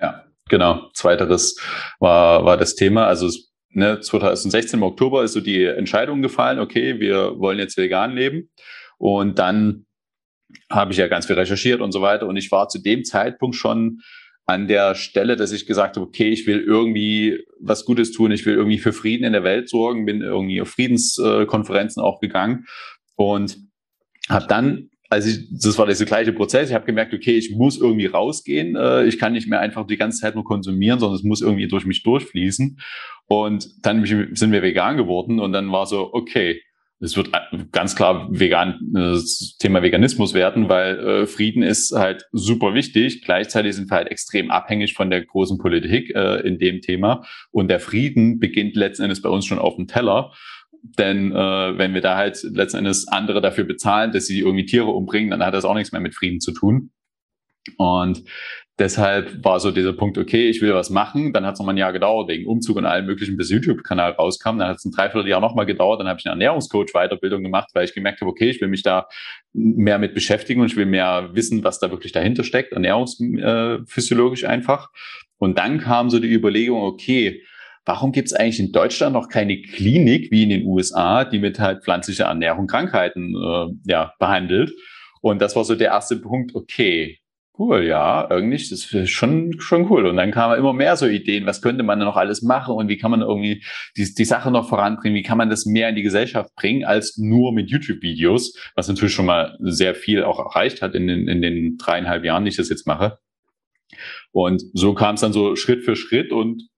Ja, 0.00 0.24
genau. 0.48 0.88
Zweiteres 0.94 1.56
war, 1.98 2.44
war 2.44 2.56
das 2.56 2.76
Thema. 2.76 3.06
Also 3.06 3.26
es 3.26 3.47
ne, 3.70 4.00
2016 4.00 4.78
im 4.78 4.82
Oktober 4.82 5.24
ist 5.24 5.32
so 5.32 5.40
die 5.40 5.64
Entscheidung 5.64 6.22
gefallen, 6.22 6.58
okay, 6.58 7.00
wir 7.00 7.38
wollen 7.38 7.58
jetzt 7.58 7.76
vegan 7.76 8.14
leben. 8.14 8.50
Und 8.98 9.38
dann 9.38 9.86
habe 10.70 10.92
ich 10.92 10.98
ja 10.98 11.08
ganz 11.08 11.26
viel 11.26 11.36
recherchiert 11.36 11.80
und 11.80 11.92
so 11.92 12.00
weiter. 12.00 12.26
Und 12.26 12.36
ich 12.36 12.50
war 12.50 12.68
zu 12.68 12.80
dem 12.80 13.04
Zeitpunkt 13.04 13.56
schon 13.56 14.00
an 14.46 14.66
der 14.66 14.94
Stelle, 14.94 15.36
dass 15.36 15.52
ich 15.52 15.66
gesagt 15.66 15.96
habe, 15.96 16.06
okay, 16.06 16.30
ich 16.30 16.46
will 16.46 16.60
irgendwie 16.60 17.44
was 17.60 17.84
Gutes 17.84 18.12
tun, 18.12 18.32
ich 18.32 18.46
will 18.46 18.54
irgendwie 18.54 18.78
für 18.78 18.94
Frieden 18.94 19.24
in 19.24 19.34
der 19.34 19.44
Welt 19.44 19.68
sorgen, 19.68 20.06
bin 20.06 20.22
irgendwie 20.22 20.62
auf 20.62 20.70
Friedenskonferenzen 20.70 22.02
auch 22.02 22.18
gegangen 22.18 22.64
und 23.14 23.58
habe 24.30 24.46
dann 24.46 24.88
also 25.08 25.28
ich, 25.30 25.48
das 25.50 25.78
war 25.78 25.86
dieser 25.86 26.04
gleiche 26.04 26.32
Prozess. 26.32 26.68
Ich 26.68 26.74
habe 26.74 26.84
gemerkt, 26.84 27.14
okay, 27.14 27.36
ich 27.36 27.50
muss 27.50 27.80
irgendwie 27.80 28.06
rausgehen. 28.06 28.76
Äh, 28.76 29.04
ich 29.04 29.18
kann 29.18 29.32
nicht 29.32 29.48
mehr 29.48 29.60
einfach 29.60 29.86
die 29.86 29.96
ganze 29.96 30.20
Zeit 30.20 30.34
nur 30.34 30.44
konsumieren, 30.44 31.00
sondern 31.00 31.16
es 31.16 31.24
muss 31.24 31.40
irgendwie 31.40 31.68
durch 31.68 31.86
mich 31.86 32.02
durchfließen. 32.02 32.78
Und 33.26 33.86
dann 33.86 34.04
sind 34.04 34.52
wir 34.52 34.62
vegan 34.62 34.96
geworden 34.96 35.40
und 35.40 35.52
dann 35.52 35.70
war 35.70 35.86
so, 35.86 36.12
okay, 36.12 36.60
es 37.00 37.16
wird 37.16 37.30
ganz 37.70 37.94
klar 37.94 38.28
vegan, 38.30 38.80
das 38.92 39.56
Thema 39.60 39.82
Veganismus 39.82 40.34
werden, 40.34 40.68
weil 40.68 40.98
äh, 40.98 41.26
Frieden 41.26 41.62
ist 41.62 41.92
halt 41.92 42.26
super 42.32 42.74
wichtig. 42.74 43.22
Gleichzeitig 43.22 43.76
sind 43.76 43.88
wir 43.88 43.98
halt 43.98 44.10
extrem 44.10 44.50
abhängig 44.50 44.94
von 44.94 45.08
der 45.08 45.24
großen 45.24 45.58
Politik 45.58 46.12
äh, 46.14 46.40
in 46.40 46.58
dem 46.58 46.80
Thema. 46.80 47.24
Und 47.52 47.68
der 47.68 47.78
Frieden 47.78 48.40
beginnt 48.40 48.74
letzten 48.74 49.04
Endes 49.04 49.22
bei 49.22 49.28
uns 49.28 49.46
schon 49.46 49.60
auf 49.60 49.76
dem 49.76 49.86
Teller. 49.86 50.32
Denn 50.82 51.32
äh, 51.32 51.78
wenn 51.78 51.94
wir 51.94 52.00
da 52.00 52.16
halt 52.16 52.42
letzten 52.42 52.78
Endes 52.78 53.08
andere 53.08 53.40
dafür 53.40 53.64
bezahlen, 53.64 54.12
dass 54.12 54.26
sie 54.26 54.40
irgendwie 54.40 54.66
Tiere 54.66 54.90
umbringen, 54.90 55.30
dann 55.30 55.44
hat 55.44 55.54
das 55.54 55.64
auch 55.64 55.74
nichts 55.74 55.92
mehr 55.92 56.00
mit 56.00 56.14
Frieden 56.14 56.40
zu 56.40 56.52
tun. 56.52 56.90
Und 57.76 58.24
deshalb 58.78 59.44
war 59.44 59.60
so 59.60 59.70
dieser 59.70 59.92
Punkt, 59.92 60.18
okay, 60.18 60.48
ich 60.48 60.62
will 60.62 60.72
was 60.74 60.90
machen. 60.90 61.32
Dann 61.32 61.44
hat 61.44 61.54
es 61.54 61.58
nochmal 61.58 61.74
ein 61.74 61.78
Jahr 61.78 61.92
gedauert, 61.92 62.28
wegen 62.28 62.46
Umzug 62.46 62.76
und 62.76 62.86
allem 62.86 63.06
möglichen, 63.06 63.36
bis 63.36 63.50
YouTube-Kanal 63.50 64.12
rauskam. 64.12 64.58
Dann 64.58 64.68
hat 64.68 64.76
es 64.76 64.84
ein 64.84 64.92
Dreivierteljahr 64.92 65.40
nochmal 65.40 65.66
gedauert. 65.66 66.00
Dann 66.00 66.08
habe 66.08 66.18
ich 66.18 66.26
eine 66.26 66.32
Ernährungscoach-Weiterbildung 66.32 67.42
gemacht, 67.42 67.68
weil 67.74 67.84
ich 67.84 67.94
gemerkt 67.94 68.20
habe, 68.20 68.30
okay, 68.30 68.50
ich 68.50 68.60
will 68.60 68.68
mich 68.68 68.82
da 68.82 69.06
mehr 69.52 69.98
mit 69.98 70.14
beschäftigen 70.14 70.60
und 70.60 70.68
ich 70.68 70.76
will 70.76 70.86
mehr 70.86 71.30
wissen, 71.32 71.64
was 71.64 71.78
da 71.80 71.90
wirklich 71.90 72.12
dahinter 72.12 72.44
steckt, 72.44 72.72
ernährungsphysiologisch 72.72 74.44
einfach. 74.44 74.90
Und 75.38 75.58
dann 75.58 75.78
kam 75.78 76.10
so 76.10 76.18
die 76.18 76.32
Überlegung, 76.32 76.82
okay, 76.82 77.42
warum 77.88 78.12
gibt 78.12 78.28
es 78.28 78.34
eigentlich 78.34 78.60
in 78.60 78.70
Deutschland 78.70 79.14
noch 79.14 79.30
keine 79.30 79.62
Klinik 79.62 80.30
wie 80.30 80.42
in 80.42 80.50
den 80.50 80.66
USA, 80.66 81.24
die 81.24 81.38
mit 81.38 81.58
halt 81.58 81.82
pflanzlicher 81.82 82.26
Ernährung 82.26 82.66
Krankheiten 82.66 83.34
äh, 83.34 83.90
ja, 83.90 84.12
behandelt? 84.18 84.70
Und 85.22 85.40
das 85.40 85.56
war 85.56 85.64
so 85.64 85.74
der 85.74 85.88
erste 85.88 86.16
Punkt, 86.16 86.54
okay, 86.54 87.18
cool, 87.58 87.82
ja, 87.84 88.28
irgendwie, 88.28 88.58
das 88.58 88.92
ist 88.92 89.10
schon, 89.10 89.58
schon 89.58 89.90
cool. 89.90 90.06
Und 90.06 90.16
dann 90.18 90.32
kamen 90.32 90.58
immer 90.58 90.74
mehr 90.74 90.96
so 90.96 91.06
Ideen, 91.06 91.46
was 91.46 91.62
könnte 91.62 91.82
man 91.82 91.98
noch 91.98 92.16
alles 92.16 92.42
machen 92.42 92.74
und 92.74 92.88
wie 92.88 92.98
kann 92.98 93.10
man 93.10 93.22
irgendwie 93.22 93.64
die, 93.96 94.14
die 94.14 94.24
Sache 94.26 94.50
noch 94.50 94.68
voranbringen, 94.68 95.16
wie 95.16 95.22
kann 95.22 95.38
man 95.38 95.48
das 95.48 95.64
mehr 95.64 95.88
in 95.88 95.96
die 95.96 96.02
Gesellschaft 96.02 96.54
bringen, 96.56 96.84
als 96.84 97.16
nur 97.16 97.54
mit 97.54 97.70
YouTube-Videos, 97.70 98.54
was 98.76 98.88
natürlich 98.88 99.14
schon 99.14 99.26
mal 99.26 99.56
sehr 99.60 99.94
viel 99.94 100.24
auch 100.24 100.38
erreicht 100.38 100.82
hat 100.82 100.94
in 100.94 101.06
den, 101.06 101.26
in 101.26 101.40
den 101.40 101.78
dreieinhalb 101.78 102.22
Jahren, 102.22 102.44
die 102.44 102.50
ich 102.50 102.56
das 102.58 102.68
jetzt 102.68 102.86
mache. 102.86 103.18
Und 104.30 104.62
so 104.74 104.92
kam 104.92 105.14
es 105.14 105.22
dann 105.22 105.32
so 105.32 105.56
Schritt 105.56 105.84
für 105.84 105.96
Schritt 105.96 106.32
und 106.32 106.68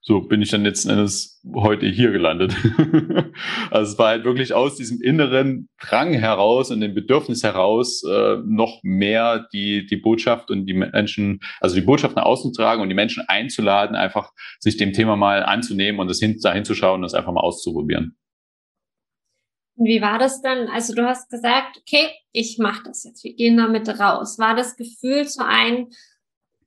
so 0.00 0.20
bin 0.20 0.40
ich 0.40 0.50
dann 0.50 0.64
letzten 0.64 0.90
Endes 0.90 1.40
heute 1.54 1.86
hier 1.86 2.10
gelandet. 2.12 2.56
also 3.70 3.92
es 3.92 3.98
war 3.98 4.08
halt 4.08 4.24
wirklich 4.24 4.54
aus 4.54 4.76
diesem 4.76 5.02
inneren 5.02 5.68
Drang 5.80 6.12
heraus 6.12 6.70
und 6.70 6.80
dem 6.80 6.94
Bedürfnis 6.94 7.42
heraus, 7.42 8.02
äh, 8.04 8.38
noch 8.44 8.80
mehr 8.82 9.46
die, 9.52 9.86
die 9.86 9.96
Botschaft 9.96 10.50
und 10.50 10.66
die 10.66 10.74
Menschen, 10.74 11.40
also 11.60 11.74
die 11.74 11.82
Botschaft 11.82 12.16
nach 12.16 12.24
außen 12.24 12.52
zu 12.52 12.62
tragen 12.62 12.80
und 12.80 12.88
die 12.88 12.94
Menschen 12.94 13.24
einzuladen, 13.28 13.96
einfach 13.96 14.32
sich 14.60 14.76
dem 14.76 14.92
Thema 14.92 15.16
mal 15.16 15.42
anzunehmen 15.42 16.00
und 16.00 16.08
das 16.08 16.20
hin, 16.20 16.38
dahin 16.42 16.64
zu 16.64 16.74
schauen 16.74 16.96
und 16.96 17.02
das 17.02 17.14
einfach 17.14 17.32
mal 17.32 17.40
auszuprobieren. 17.40 18.16
Wie 19.76 20.00
war 20.00 20.18
das 20.18 20.42
dann? 20.42 20.68
Also 20.68 20.94
du 20.94 21.06
hast 21.06 21.30
gesagt, 21.30 21.78
okay, 21.80 22.08
ich 22.32 22.58
mache 22.58 22.82
das 22.84 23.04
jetzt, 23.04 23.22
wir 23.22 23.34
gehen 23.34 23.56
damit 23.56 23.88
raus. 24.00 24.38
War 24.38 24.56
das 24.56 24.76
Gefühl 24.76 25.28
zu 25.28 25.44
ein, 25.44 25.76
hm, 25.76 25.88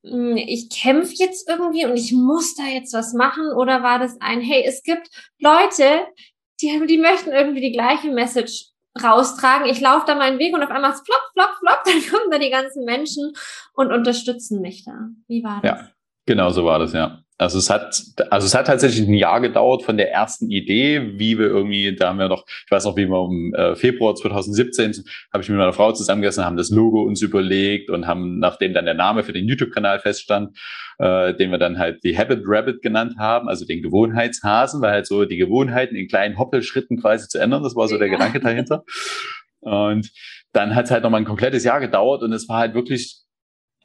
ich 0.03 0.69
kämpfe 0.69 1.13
jetzt 1.15 1.47
irgendwie 1.47 1.85
und 1.85 1.95
ich 1.95 2.11
muss 2.11 2.55
da 2.55 2.63
jetzt 2.63 2.93
was 2.93 3.13
machen? 3.13 3.53
Oder 3.53 3.83
war 3.83 3.99
das 3.99 4.19
ein, 4.19 4.41
hey, 4.41 4.63
es 4.65 4.83
gibt 4.83 5.09
Leute, 5.39 6.07
die, 6.61 6.85
die 6.87 6.97
möchten 6.97 7.31
irgendwie 7.31 7.61
die 7.61 7.71
gleiche 7.71 8.11
Message 8.11 8.71
raustragen. 9.01 9.67
Ich 9.69 9.79
laufe 9.79 10.05
da 10.05 10.15
meinen 10.15 10.39
Weg 10.39 10.53
und 10.53 10.63
auf 10.63 10.71
einmal 10.71 10.93
flop, 10.93 11.21
flop, 11.33 11.55
flop, 11.59 11.83
dann 11.85 12.01
kommen 12.09 12.31
da 12.31 12.37
die 12.39 12.49
ganzen 12.49 12.83
Menschen 12.83 13.33
und 13.73 13.91
unterstützen 13.91 14.61
mich 14.61 14.83
da. 14.83 15.09
Wie 15.27 15.43
war 15.43 15.61
das? 15.61 15.79
Ja, 15.79 15.89
genau 16.31 16.49
so 16.49 16.63
war 16.63 16.79
das, 16.79 16.93
ja. 16.93 17.19
Also 17.37 17.57
es 17.57 17.71
hat, 17.71 17.99
also 18.29 18.45
es 18.45 18.53
hat 18.53 18.67
tatsächlich 18.67 19.07
ein 19.07 19.15
Jahr 19.15 19.41
gedauert 19.41 19.81
von 19.81 19.97
der 19.97 20.11
ersten 20.11 20.51
Idee, 20.51 21.17
wie 21.17 21.39
wir 21.39 21.47
irgendwie, 21.47 21.95
da 21.95 22.09
haben 22.09 22.19
wir 22.19 22.29
noch, 22.29 22.45
ich 22.47 22.71
weiß 22.71 22.85
noch, 22.85 22.95
wie 22.95 23.07
wir 23.07 23.25
im 23.25 23.53
äh, 23.55 23.75
Februar 23.75 24.13
2017 24.13 25.03
habe 25.33 25.41
ich 25.43 25.49
mit 25.49 25.57
meiner 25.57 25.73
Frau 25.73 25.91
zusammengesessen, 25.91 26.45
haben 26.45 26.55
das 26.55 26.69
Logo 26.69 27.01
uns 27.01 27.21
überlegt 27.23 27.89
und 27.89 28.05
haben, 28.05 28.37
nachdem 28.37 28.75
dann 28.75 28.85
der 28.85 28.93
Name 28.93 29.23
für 29.23 29.33
den 29.33 29.47
YouTube-Kanal 29.47 29.99
feststand, 29.99 30.55
äh, 30.99 31.33
den 31.33 31.49
wir 31.49 31.57
dann 31.57 31.79
halt 31.79 32.03
die 32.03 32.15
Habit 32.15 32.43
Rabbit 32.45 32.83
genannt 32.83 33.15
haben, 33.17 33.49
also 33.49 33.65
den 33.65 33.81
Gewohnheitshasen, 33.81 34.79
weil 34.81 34.91
halt 34.91 35.07
so 35.07 35.25
die 35.25 35.37
Gewohnheiten 35.37 35.95
in 35.95 36.07
kleinen 36.07 36.37
Hoppelschritten 36.37 37.01
quasi 37.01 37.27
zu 37.27 37.39
ändern, 37.39 37.63
das 37.63 37.75
war 37.75 37.87
so 37.87 37.97
der 37.97 38.07
ja. 38.07 38.13
Gedanke 38.13 38.39
dahinter. 38.39 38.83
Und 39.61 40.11
dann 40.53 40.75
hat 40.75 40.85
es 40.85 40.91
halt 40.91 41.03
nochmal 41.03 41.21
ein 41.21 41.25
komplettes 41.25 41.63
Jahr 41.63 41.79
gedauert 41.79 42.21
und 42.21 42.33
es 42.33 42.47
war 42.47 42.59
halt 42.59 42.75
wirklich 42.75 43.20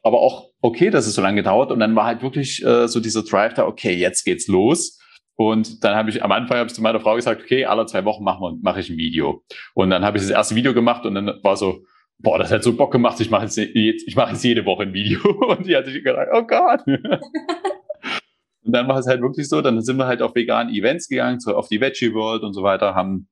aber 0.07 0.21
auch 0.21 0.51
okay, 0.63 0.91
dass 0.91 1.07
es 1.09 1.17
so 1.17 1.23
lange 1.23 1.43
dauert. 1.43 1.73
Und 1.73 1.81
dann 1.81 1.97
war 1.97 2.05
halt 2.05 2.23
wirklich 2.23 2.65
äh, 2.65 2.87
so 2.87 3.01
dieser 3.01 3.25
Drive 3.25 3.55
da, 3.55 3.67
okay, 3.67 3.93
jetzt 3.93 4.25
geht's 4.25 4.47
los. 4.47 5.01
Und 5.35 5.83
dann 5.83 5.97
habe 5.97 6.11
ich 6.11 6.23
am 6.23 6.31
Anfang 6.31 6.59
habe 6.59 6.69
ich 6.69 6.75
zu 6.75 6.81
meiner 6.81 7.01
Frau 7.01 7.17
gesagt, 7.17 7.43
okay, 7.43 7.65
alle 7.65 7.87
zwei 7.87 8.05
Wochen 8.05 8.23
mache 8.25 8.81
ich 8.81 8.89
ein 8.89 8.97
Video. 8.97 9.43
Und 9.75 9.91
dann 9.91 10.05
habe 10.05 10.17
ich 10.17 10.23
das 10.23 10.31
erste 10.31 10.55
Video 10.55 10.73
gemacht 10.75 11.05
und 11.05 11.17
dann 11.17 11.27
war 11.43 11.57
so, 11.57 11.83
boah, 12.19 12.39
das 12.39 12.53
hat 12.53 12.63
so 12.63 12.77
Bock 12.77 12.93
gemacht, 12.93 13.21
ich 13.21 13.31
mache 13.31 13.47
jetzt, 13.47 13.59
ich 13.59 14.17
mache 14.17 14.33
jetzt 14.33 14.45
jede 14.45 14.65
Woche 14.65 14.85
ein 14.85 14.95
Video. 14.95 15.21
Und 15.59 15.67
die 15.67 15.77
hat 15.77 15.87
sich 15.87 16.03
gedacht, 16.03 16.29
oh 16.33 16.43
Gott. 16.43 16.87
und 16.87 18.73
dann 18.73 18.89
war 18.89 18.99
es 18.99 19.07
halt 19.07 19.21
wirklich 19.21 19.49
so, 19.49 19.61
dann 19.61 19.83
sind 19.83 19.97
wir 19.97 20.07
halt 20.07 20.23
auf 20.23 20.35
veganen 20.35 20.73
Events 20.73 21.09
gegangen, 21.09 21.41
so 21.41 21.55
auf 21.55 21.69
die 21.69 21.81
Veggie 21.81 22.15
World 22.15 22.43
und 22.43 22.55
so 22.55 22.63
weiter, 22.63 22.95
haben 22.95 23.29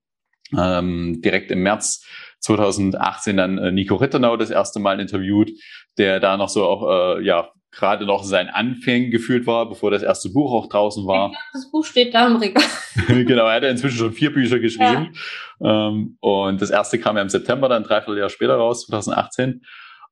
ähm, 0.56 1.20
direkt 1.22 1.50
im 1.50 1.62
März 1.62 2.04
2018 2.40 3.36
dann 3.36 3.58
äh, 3.58 3.72
Nico 3.72 3.96
Rittenau 3.96 4.36
das 4.36 4.50
erste 4.50 4.78
Mal 4.78 5.00
interviewt, 5.00 5.50
der 5.98 6.20
da 6.20 6.36
noch 6.36 6.48
so 6.48 6.64
auch, 6.64 7.16
äh, 7.18 7.24
ja, 7.24 7.50
gerade 7.74 8.06
noch 8.06 8.22
sein 8.22 8.48
Anfängen 8.48 9.10
gefühlt 9.10 9.46
war, 9.46 9.68
bevor 9.68 9.90
das 9.90 10.02
erste 10.02 10.30
Buch 10.30 10.52
auch 10.52 10.68
draußen 10.68 11.06
war. 11.06 11.32
Das 11.52 11.70
Buch 11.70 11.84
steht 11.84 12.14
da 12.14 12.26
im 12.26 12.36
Regal. 12.36 12.62
genau, 13.24 13.46
er 13.46 13.56
hat 13.56 13.62
ja 13.64 13.70
inzwischen 13.70 13.98
schon 13.98 14.12
vier 14.12 14.32
Bücher 14.32 14.58
geschrieben. 14.58 15.14
Ja. 15.60 15.88
Ähm, 15.88 16.16
und 16.20 16.62
das 16.62 16.70
erste 16.70 16.98
kam 16.98 17.16
ja 17.16 17.22
im 17.22 17.28
September, 17.28 17.68
dann 17.68 17.82
dreiviertel 17.82 18.18
Jahr 18.18 18.30
später 18.30 18.54
raus, 18.54 18.86
2018. 18.86 19.62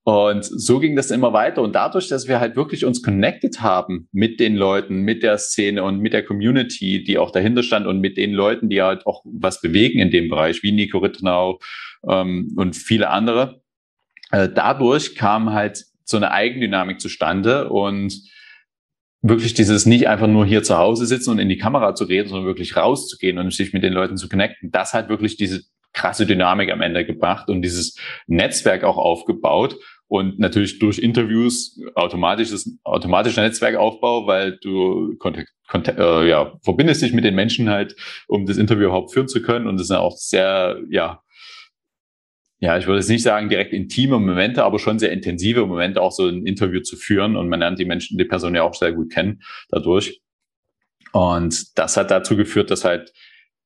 Und 0.05 0.45
so 0.45 0.81
ging 0.81 0.97
das 0.97 1.13
immer 1.13 1.33
weiter. 1.33 1.63
Und 1.63 1.77
dadurch, 1.77 2.09
dass 2.09 2.27
wir 2.27 2.41
halt 2.41 2.57
wirklich 2.57 2.85
uns 2.85 3.03
connected 3.03 3.61
haben 3.61 4.09
mit 4.11 4.41
den 4.41 4.57
Leuten, 4.57 5.03
mit 5.03 5.23
der 5.23 5.39
Szene 5.39 5.85
und 5.85 6.01
mit 6.01 6.13
der 6.13 6.25
Community, 6.25 7.05
die 7.05 7.19
auch 7.19 7.31
dahinter 7.31 7.63
stand 7.63 7.87
und 7.87 8.01
mit 8.01 8.17
den 8.17 8.33
Leuten, 8.33 8.69
die 8.69 8.83
halt 8.83 9.07
auch 9.07 9.23
was 9.25 9.61
bewegen 9.61 10.01
in 10.01 10.11
dem 10.11 10.29
Bereich, 10.29 10.65
wie 10.65 10.73
Nico 10.73 10.99
Rittenau 10.99 11.61
ähm, 12.09 12.53
und 12.57 12.75
viele 12.75 13.11
andere, 13.11 13.62
äh, 14.33 14.49
dadurch 14.49 15.15
kam 15.15 15.53
halt 15.53 15.85
so 16.05 16.17
eine 16.17 16.33
Eigendynamik 16.33 17.01
zustande 17.01 17.69
und 17.71 18.13
wirklich 19.23 19.55
dieses 19.55 19.87
nicht 19.87 20.09
einfach 20.09 20.27
nur 20.27 20.45
hier 20.45 20.65
zu 20.65 20.77
Hause 20.77 21.07
sitzen 21.07 21.31
und 21.31 21.39
in 21.39 21.49
die 21.49 21.59
Kamera 21.59 21.95
zu 21.95 22.05
reden, 22.05 22.29
sondern 22.29 22.47
wirklich 22.47 22.77
rauszugehen 22.77 23.39
und 23.39 23.53
sich 23.53 23.73
mit 23.73 23.85
den 23.85 23.93
Leuten 23.93 24.17
zu 24.17 24.29
connecten. 24.29 24.71
Das 24.73 24.95
hat 24.95 25.09
wirklich 25.09 25.37
diese 25.37 25.63
krasse 25.93 26.27
Dynamik 26.27 26.73
am 26.73 26.81
Ende 26.81 27.05
gebracht 27.05 27.49
und 27.49 27.63
dieses 27.63 27.97
Netzwerk 28.27 28.83
auch 28.83 28.97
aufgebaut 28.97 29.77
und 30.09 30.39
natürlich 30.39 30.79
durch 30.79 30.99
Interviews 30.99 31.79
automatisches 31.95 32.79
automatischer 32.83 33.43
Netzwerkaufbau, 33.43 34.27
weil 34.27 34.59
du 34.63 35.17
äh, 35.75 36.29
ja, 36.29 36.53
verbindest 36.63 37.03
dich 37.03 37.13
mit 37.13 37.25
den 37.25 37.35
Menschen 37.35 37.71
halt, 37.71 37.95
um 38.27 38.47
das 38.47 38.57
Interview 38.57 38.87
überhaupt 38.87 39.13
führen 39.13 39.29
zu 39.29 39.43
können 39.43 39.67
und 39.67 39.79
das 39.79 39.89
sind 39.89 39.97
auch 39.97 40.17
sehr 40.17 40.81
ja 40.91 41.23
ja, 42.63 42.79
ich 42.79 42.87
würde 42.87 43.01
jetzt 43.01 43.09
nicht 43.09 43.25
sagen 43.25 43.49
direkt 43.49 43.73
intime 43.73 44.21
Momente, 44.21 44.63
aber 44.63 44.79
schon 44.79 45.01
sehr 45.01 45.11
intensive 45.11 45.67
Momente, 45.67 46.01
auch 46.01 46.13
so 46.13 46.29
ein 46.29 46.47
Interview 46.47 46.81
zu 46.81 46.97
führen. 46.97 47.35
Und 47.35 47.49
man 47.49 47.59
lernt 47.59 47.81
die 47.81 47.85
Menschen, 47.85 48.19
die 48.19 48.25
Person 48.25 48.55
ja 48.55 48.63
auch 48.63 48.75
sehr 48.75 48.93
gut 48.93 49.11
kennen 49.11 49.43
dadurch. 49.69 50.23
Und 51.11 51.77
das 51.77 51.97
hat 51.97 52.13
dazu 52.13 52.37
geführt, 52.37 52.71
dass 52.71 52.85
halt 52.85 53.13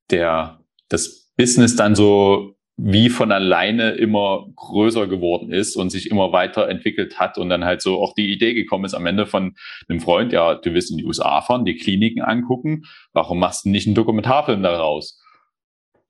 der, 0.09 0.61
das 0.89 1.31
Business 1.37 1.75
dann 1.75 1.93
so 1.93 2.55
wie 2.75 3.09
von 3.09 3.31
alleine 3.31 3.91
immer 3.91 4.47
größer 4.55 5.05
geworden 5.05 5.51
ist 5.51 5.75
und 5.75 5.91
sich 5.91 6.09
immer 6.09 6.31
weiter 6.31 6.67
entwickelt 6.67 7.19
hat 7.19 7.37
und 7.37 7.49
dann 7.49 7.65
halt 7.65 7.83
so 7.83 8.01
auch 8.01 8.15
die 8.15 8.33
Idee 8.33 8.55
gekommen 8.55 8.85
ist 8.85 8.95
am 8.95 9.05
Ende 9.05 9.27
von 9.27 9.55
einem 9.87 9.99
Freund, 9.99 10.33
ja, 10.33 10.55
du 10.55 10.73
willst 10.73 10.89
in 10.89 10.97
die 10.97 11.05
USA 11.05 11.41
fahren, 11.41 11.65
die 11.65 11.75
Kliniken 11.75 12.23
angucken, 12.23 12.85
warum 13.13 13.37
machst 13.37 13.65
du 13.65 13.69
nicht 13.69 13.85
einen 13.85 13.95
Dokumentarfilm 13.95 14.63
daraus? 14.63 15.21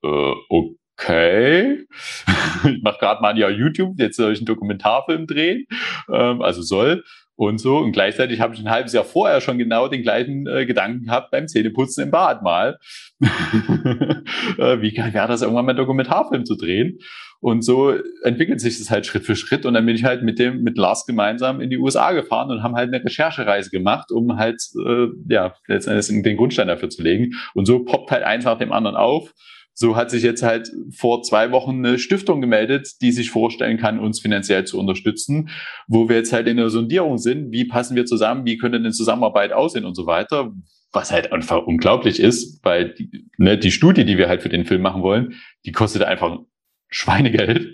Äh, 0.02 0.32
okay 0.48 0.78
okay, 0.98 1.86
ich 2.64 2.82
mache 2.82 2.98
gerade 2.98 3.22
mal 3.22 3.38
ja 3.38 3.48
YouTube, 3.48 3.98
jetzt 3.98 4.16
soll 4.16 4.32
ich 4.32 4.40
einen 4.40 4.46
Dokumentarfilm 4.46 5.26
drehen, 5.26 5.66
ähm, 6.12 6.42
also 6.42 6.62
soll 6.62 7.04
und 7.36 7.58
so. 7.58 7.78
Und 7.78 7.92
gleichzeitig 7.92 8.40
habe 8.40 8.54
ich 8.54 8.60
ein 8.60 8.70
halbes 8.70 8.92
Jahr 8.92 9.04
vorher 9.04 9.40
schon 9.40 9.58
genau 9.58 9.88
den 9.88 10.02
gleichen 10.02 10.46
äh, 10.46 10.66
Gedanken 10.66 11.04
gehabt 11.04 11.30
beim 11.30 11.46
Zähneputzen 11.46 12.04
im 12.04 12.10
Bad 12.10 12.42
mal. 12.42 12.78
äh, 13.20 14.80
wie 14.80 14.92
geil 14.92 15.14
wäre 15.14 15.28
das, 15.28 15.42
irgendwann 15.42 15.64
mal 15.64 15.70
einen 15.70 15.78
Dokumentarfilm 15.78 16.44
zu 16.44 16.56
drehen? 16.56 16.98
Und 17.40 17.62
so 17.62 17.94
entwickelt 18.24 18.60
sich 18.60 18.78
das 18.78 18.90
halt 18.90 19.06
Schritt 19.06 19.24
für 19.24 19.36
Schritt. 19.36 19.64
Und 19.64 19.74
dann 19.74 19.86
bin 19.86 19.94
ich 19.94 20.02
halt 20.02 20.24
mit 20.24 20.40
dem, 20.40 20.62
mit 20.62 20.76
Lars 20.76 21.06
gemeinsam 21.06 21.60
in 21.60 21.70
die 21.70 21.78
USA 21.78 22.10
gefahren 22.10 22.50
und 22.50 22.64
haben 22.64 22.74
halt 22.74 22.92
eine 22.92 23.04
Recherchereise 23.04 23.70
gemacht, 23.70 24.10
um 24.10 24.36
halt, 24.36 24.60
äh, 24.84 25.06
ja, 25.28 25.54
letztendlich 25.68 26.22
den 26.24 26.36
Grundstein 26.36 26.66
dafür 26.66 26.90
zu 26.90 27.04
legen. 27.04 27.34
Und 27.54 27.66
so 27.66 27.84
poppt 27.84 28.10
halt 28.10 28.24
eins 28.24 28.44
nach 28.44 28.58
dem 28.58 28.72
anderen 28.72 28.96
auf 28.96 29.32
so 29.80 29.94
hat 29.94 30.10
sich 30.10 30.24
jetzt 30.24 30.42
halt 30.42 30.72
vor 30.90 31.22
zwei 31.22 31.52
Wochen 31.52 31.86
eine 31.86 32.00
Stiftung 32.00 32.40
gemeldet, 32.40 33.00
die 33.00 33.12
sich 33.12 33.30
vorstellen 33.30 33.78
kann, 33.78 34.00
uns 34.00 34.18
finanziell 34.18 34.64
zu 34.64 34.76
unterstützen, 34.76 35.50
wo 35.86 36.08
wir 36.08 36.16
jetzt 36.16 36.32
halt 36.32 36.48
in 36.48 36.56
der 36.56 36.68
Sondierung 36.68 37.16
sind, 37.16 37.52
wie 37.52 37.64
passen 37.64 37.94
wir 37.94 38.04
zusammen, 38.04 38.44
wie 38.44 38.58
könnte 38.58 38.78
eine 38.78 38.90
Zusammenarbeit 38.90 39.52
aussehen 39.52 39.84
und 39.84 39.94
so 39.94 40.04
weiter, 40.04 40.52
was 40.90 41.12
halt 41.12 41.32
einfach 41.32 41.64
unglaublich 41.64 42.18
ist, 42.18 42.58
weil 42.64 42.92
die, 42.94 43.28
ne, 43.36 43.56
die 43.56 43.70
Studie, 43.70 44.04
die 44.04 44.18
wir 44.18 44.28
halt 44.28 44.42
für 44.42 44.48
den 44.48 44.64
Film 44.64 44.82
machen 44.82 45.02
wollen, 45.02 45.34
die 45.64 45.70
kostet 45.70 46.02
einfach 46.02 46.40
Schweinegeld. 46.88 47.68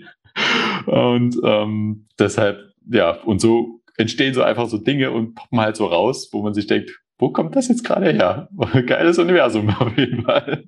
Und 0.85 1.37
ähm, 1.43 2.07
deshalb, 2.19 2.59
ja, 2.87 3.19
und 3.21 3.41
so 3.41 3.81
entstehen 3.97 4.35
so 4.35 4.43
einfach 4.43 4.67
so 4.67 4.77
Dinge 4.77 5.09
und 5.09 5.33
poppen 5.33 5.59
halt 5.59 5.75
so 5.75 5.87
raus, 5.87 6.29
wo 6.31 6.43
man 6.43 6.53
sich 6.53 6.67
denkt, 6.67 6.91
wo 7.17 7.31
kommt 7.31 7.55
das 7.55 7.67
jetzt 7.67 7.83
gerade 7.83 8.11
her? 8.11 8.47
Geiles 8.85 9.17
Universum 9.17 9.69
auf 9.69 9.97
jeden 9.97 10.21
Fall. 10.21 10.65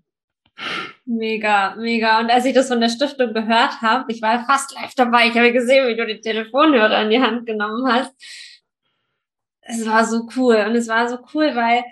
Mega, 1.09 1.73
mega. 1.77 2.19
Und 2.19 2.29
als 2.29 2.43
ich 2.43 2.53
das 2.53 2.67
von 2.67 2.81
der 2.81 2.89
Stiftung 2.89 3.33
gehört 3.33 3.81
habe, 3.81 4.11
ich 4.11 4.21
war 4.21 4.45
fast 4.45 4.73
live 4.75 4.93
dabei. 4.93 5.27
Ich 5.27 5.37
habe 5.37 5.53
gesehen, 5.53 5.87
wie 5.87 5.95
du 5.95 6.05
die 6.05 6.19
Telefonhörer 6.19 7.01
in 7.03 7.09
die 7.09 7.21
Hand 7.21 7.45
genommen 7.45 7.89
hast. 7.89 8.13
Es 9.61 9.85
war 9.85 10.03
so 10.03 10.27
cool. 10.35 10.57
Und 10.67 10.75
es 10.75 10.89
war 10.89 11.07
so 11.07 11.17
cool, 11.33 11.55
weil, 11.55 11.83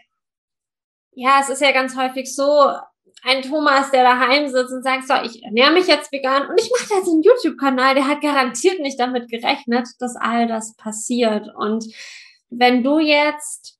ja, 1.11 1.39
es 1.39 1.47
ist 1.47 1.61
ja 1.61 1.71
ganz 1.71 1.95
häufig 1.95 2.35
so, 2.35 2.73
ein 3.23 3.41
Thomas, 3.41 3.89
der 3.89 4.03
daheim 4.03 4.47
sitzt 4.47 4.71
und 4.71 4.83
sagt, 4.83 5.07
so, 5.07 5.15
ich 5.23 5.43
ernähre 5.43 5.71
mich 5.71 5.87
jetzt 5.87 6.11
vegan 6.11 6.47
und 6.47 6.59
ich 6.59 6.69
mache 6.69 6.93
jetzt 6.93 7.07
einen 7.07 7.23
YouTube-Kanal, 7.23 7.95
der 7.95 8.07
hat 8.07 8.21
garantiert 8.21 8.79
nicht 8.79 8.99
damit 8.99 9.29
gerechnet, 9.29 9.87
dass 9.99 10.15
all 10.15 10.47
das 10.47 10.75
passiert. 10.75 11.47
Und 11.55 11.85
wenn 12.49 12.83
du 12.83 12.99
jetzt 12.99 13.74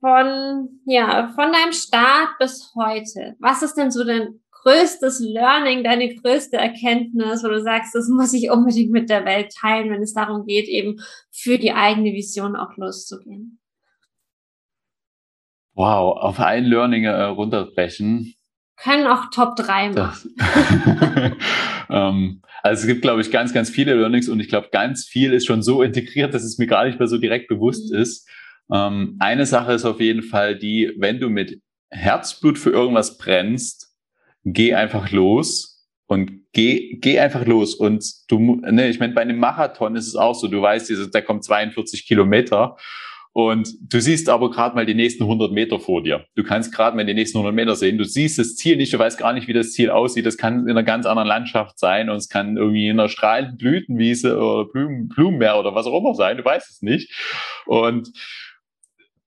von, 0.00 0.80
ja, 0.86 1.28
von 1.34 1.52
deinem 1.52 1.72
Start 1.72 2.30
bis 2.38 2.72
heute, 2.76 3.36
was 3.40 3.62
ist 3.62 3.74
denn 3.74 3.90
so 3.90 4.04
dein 4.04 4.40
größtes 4.62 5.20
Learning, 5.20 5.84
deine 5.84 6.14
größte 6.14 6.56
Erkenntnis, 6.56 7.42
wo 7.44 7.48
du 7.48 7.62
sagst, 7.62 7.94
das 7.94 8.08
muss 8.08 8.32
ich 8.32 8.50
unbedingt 8.50 8.90
mit 8.90 9.08
der 9.08 9.24
Welt 9.24 9.52
teilen, 9.58 9.90
wenn 9.90 10.02
es 10.02 10.14
darum 10.14 10.44
geht, 10.46 10.68
eben 10.68 10.96
für 11.30 11.58
die 11.58 11.72
eigene 11.72 12.12
Vision 12.12 12.56
auch 12.56 12.76
loszugehen? 12.76 13.60
Wow, 15.74 16.18
auf 16.18 16.40
ein 16.40 16.64
Learning 16.64 17.04
äh, 17.04 17.22
runterbrechen. 17.22 18.34
Können 18.76 19.06
auch 19.06 19.30
Top 19.30 19.54
3 19.56 19.90
machen. 19.90 20.34
ähm, 21.88 22.42
also 22.62 22.80
es 22.80 22.86
gibt, 22.86 23.02
glaube 23.02 23.20
ich, 23.20 23.30
ganz, 23.30 23.52
ganz 23.52 23.70
viele 23.70 23.94
Learnings 23.94 24.28
und 24.28 24.40
ich 24.40 24.48
glaube, 24.48 24.68
ganz 24.72 25.04
viel 25.04 25.32
ist 25.32 25.46
schon 25.46 25.62
so 25.62 25.82
integriert, 25.82 26.34
dass 26.34 26.42
es 26.42 26.58
mir 26.58 26.66
gar 26.66 26.84
nicht 26.84 26.98
mehr 26.98 27.08
so 27.08 27.18
direkt 27.18 27.48
bewusst 27.48 27.92
mhm. 27.92 28.00
ist. 28.00 28.28
Ähm, 28.72 29.16
eine 29.18 29.46
Sache 29.46 29.72
ist 29.72 29.84
auf 29.84 30.00
jeden 30.00 30.22
Fall 30.22 30.56
die, 30.56 30.92
wenn 30.98 31.20
du 31.20 31.28
mit 31.28 31.60
Herzblut 31.90 32.58
für 32.58 32.70
irgendwas 32.70 33.18
brennst, 33.18 33.94
geh 34.44 34.74
einfach 34.74 35.10
los 35.10 35.86
und 36.06 36.30
geh, 36.52 36.96
geh 37.00 37.18
einfach 37.18 37.46
los. 37.46 37.74
Und 37.74 38.04
du, 38.28 38.56
ne, 38.56 38.88
ich 38.88 39.00
meine, 39.00 39.14
bei 39.14 39.22
einem 39.22 39.38
Marathon 39.38 39.96
ist 39.96 40.06
es 40.06 40.16
auch 40.16 40.34
so, 40.34 40.48
du 40.48 40.60
weißt, 40.60 40.92
da 41.12 41.20
kommt 41.20 41.44
42 41.44 42.06
Kilometer 42.06 42.76
und 43.32 43.68
du 43.80 44.00
siehst 44.00 44.28
aber 44.28 44.50
gerade 44.50 44.74
mal 44.74 44.86
die 44.86 44.94
nächsten 44.94 45.22
100 45.22 45.52
Meter 45.52 45.78
vor 45.78 46.02
dir. 46.02 46.24
Du 46.34 46.42
kannst 46.42 46.74
gerade 46.74 46.96
mal 46.96 47.04
die 47.04 47.14
nächsten 47.14 47.38
100 47.38 47.54
Meter 47.54 47.76
sehen. 47.76 47.96
Du 47.96 48.04
siehst 48.04 48.38
das 48.38 48.56
Ziel 48.56 48.76
nicht, 48.76 48.92
du 48.92 48.98
weißt 48.98 49.18
gar 49.18 49.32
nicht, 49.32 49.46
wie 49.46 49.52
das 49.52 49.70
Ziel 49.70 49.90
aussieht. 49.90 50.26
Das 50.26 50.36
kann 50.36 50.64
in 50.64 50.70
einer 50.70 50.82
ganz 50.82 51.06
anderen 51.06 51.28
Landschaft 51.28 51.78
sein 51.78 52.10
und 52.10 52.16
es 52.16 52.28
kann 52.28 52.56
irgendwie 52.56 52.88
in 52.88 52.98
einer 52.98 53.08
strahlenden 53.08 53.56
Blütenwiese 53.56 54.36
oder 54.38 54.64
Blumen, 54.64 55.08
Blumenmeer 55.08 55.58
oder 55.58 55.74
was 55.74 55.86
auch 55.86 55.98
immer 55.98 56.14
sein. 56.14 56.38
Du 56.38 56.44
weißt 56.44 56.68
es 56.68 56.82
nicht. 56.82 57.12
Und 57.66 58.10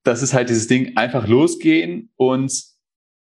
das 0.03 0.21
ist 0.21 0.33
halt 0.33 0.49
dieses 0.49 0.67
Ding, 0.67 0.97
einfach 0.97 1.27
losgehen 1.27 2.11
und 2.15 2.51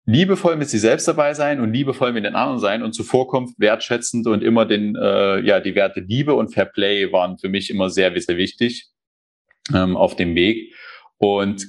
liebevoll 0.06 0.56
mit 0.56 0.68
sich 0.68 0.80
selbst 0.80 1.08
dabei 1.08 1.34
sein 1.34 1.60
und 1.60 1.72
liebevoll 1.72 2.12
mit 2.12 2.24
den 2.24 2.36
anderen 2.36 2.60
sein 2.60 2.82
und 2.82 2.92
zuvorkommt 2.92 3.50
wertschätzend 3.58 4.26
und 4.26 4.42
immer 4.42 4.64
den, 4.64 4.94
äh, 4.96 5.40
ja, 5.40 5.60
die 5.60 5.74
Werte 5.74 6.00
Liebe 6.00 6.34
und 6.34 6.54
Fair 6.54 6.66
Play 6.66 7.12
waren 7.12 7.38
für 7.38 7.48
mich 7.48 7.70
immer 7.70 7.90
sehr, 7.90 8.18
sehr 8.20 8.36
wichtig 8.36 8.88
ähm, 9.74 9.96
auf 9.96 10.14
dem 10.14 10.34
Weg. 10.36 10.72
Und 11.18 11.66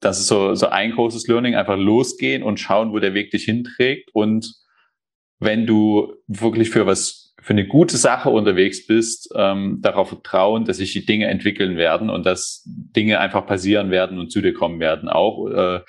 das 0.00 0.18
ist 0.18 0.26
so, 0.26 0.54
so 0.54 0.68
ein 0.68 0.90
großes 0.90 1.28
Learning, 1.28 1.54
einfach 1.54 1.78
losgehen 1.78 2.42
und 2.42 2.58
schauen, 2.58 2.92
wo 2.92 2.98
der 2.98 3.14
Weg 3.14 3.30
dich 3.30 3.44
hinträgt. 3.44 4.10
Und 4.12 4.52
wenn 5.38 5.66
du 5.66 6.14
wirklich 6.26 6.70
für 6.70 6.84
was, 6.84 7.23
für 7.44 7.52
eine 7.52 7.66
gute 7.66 7.98
Sache 7.98 8.30
unterwegs 8.30 8.86
bist, 8.86 9.30
ähm, 9.36 9.80
darauf 9.82 10.08
vertrauen, 10.08 10.64
dass 10.64 10.78
sich 10.78 10.94
die 10.94 11.04
Dinge 11.04 11.26
entwickeln 11.26 11.76
werden 11.76 12.08
und 12.08 12.24
dass 12.24 12.62
Dinge 12.66 13.20
einfach 13.20 13.46
passieren 13.46 13.90
werden 13.90 14.18
und 14.18 14.32
zu 14.32 14.40
dir 14.40 14.54
kommen 14.54 14.80
werden. 14.80 15.10
Auch 15.10 15.46
äh, 15.50 15.80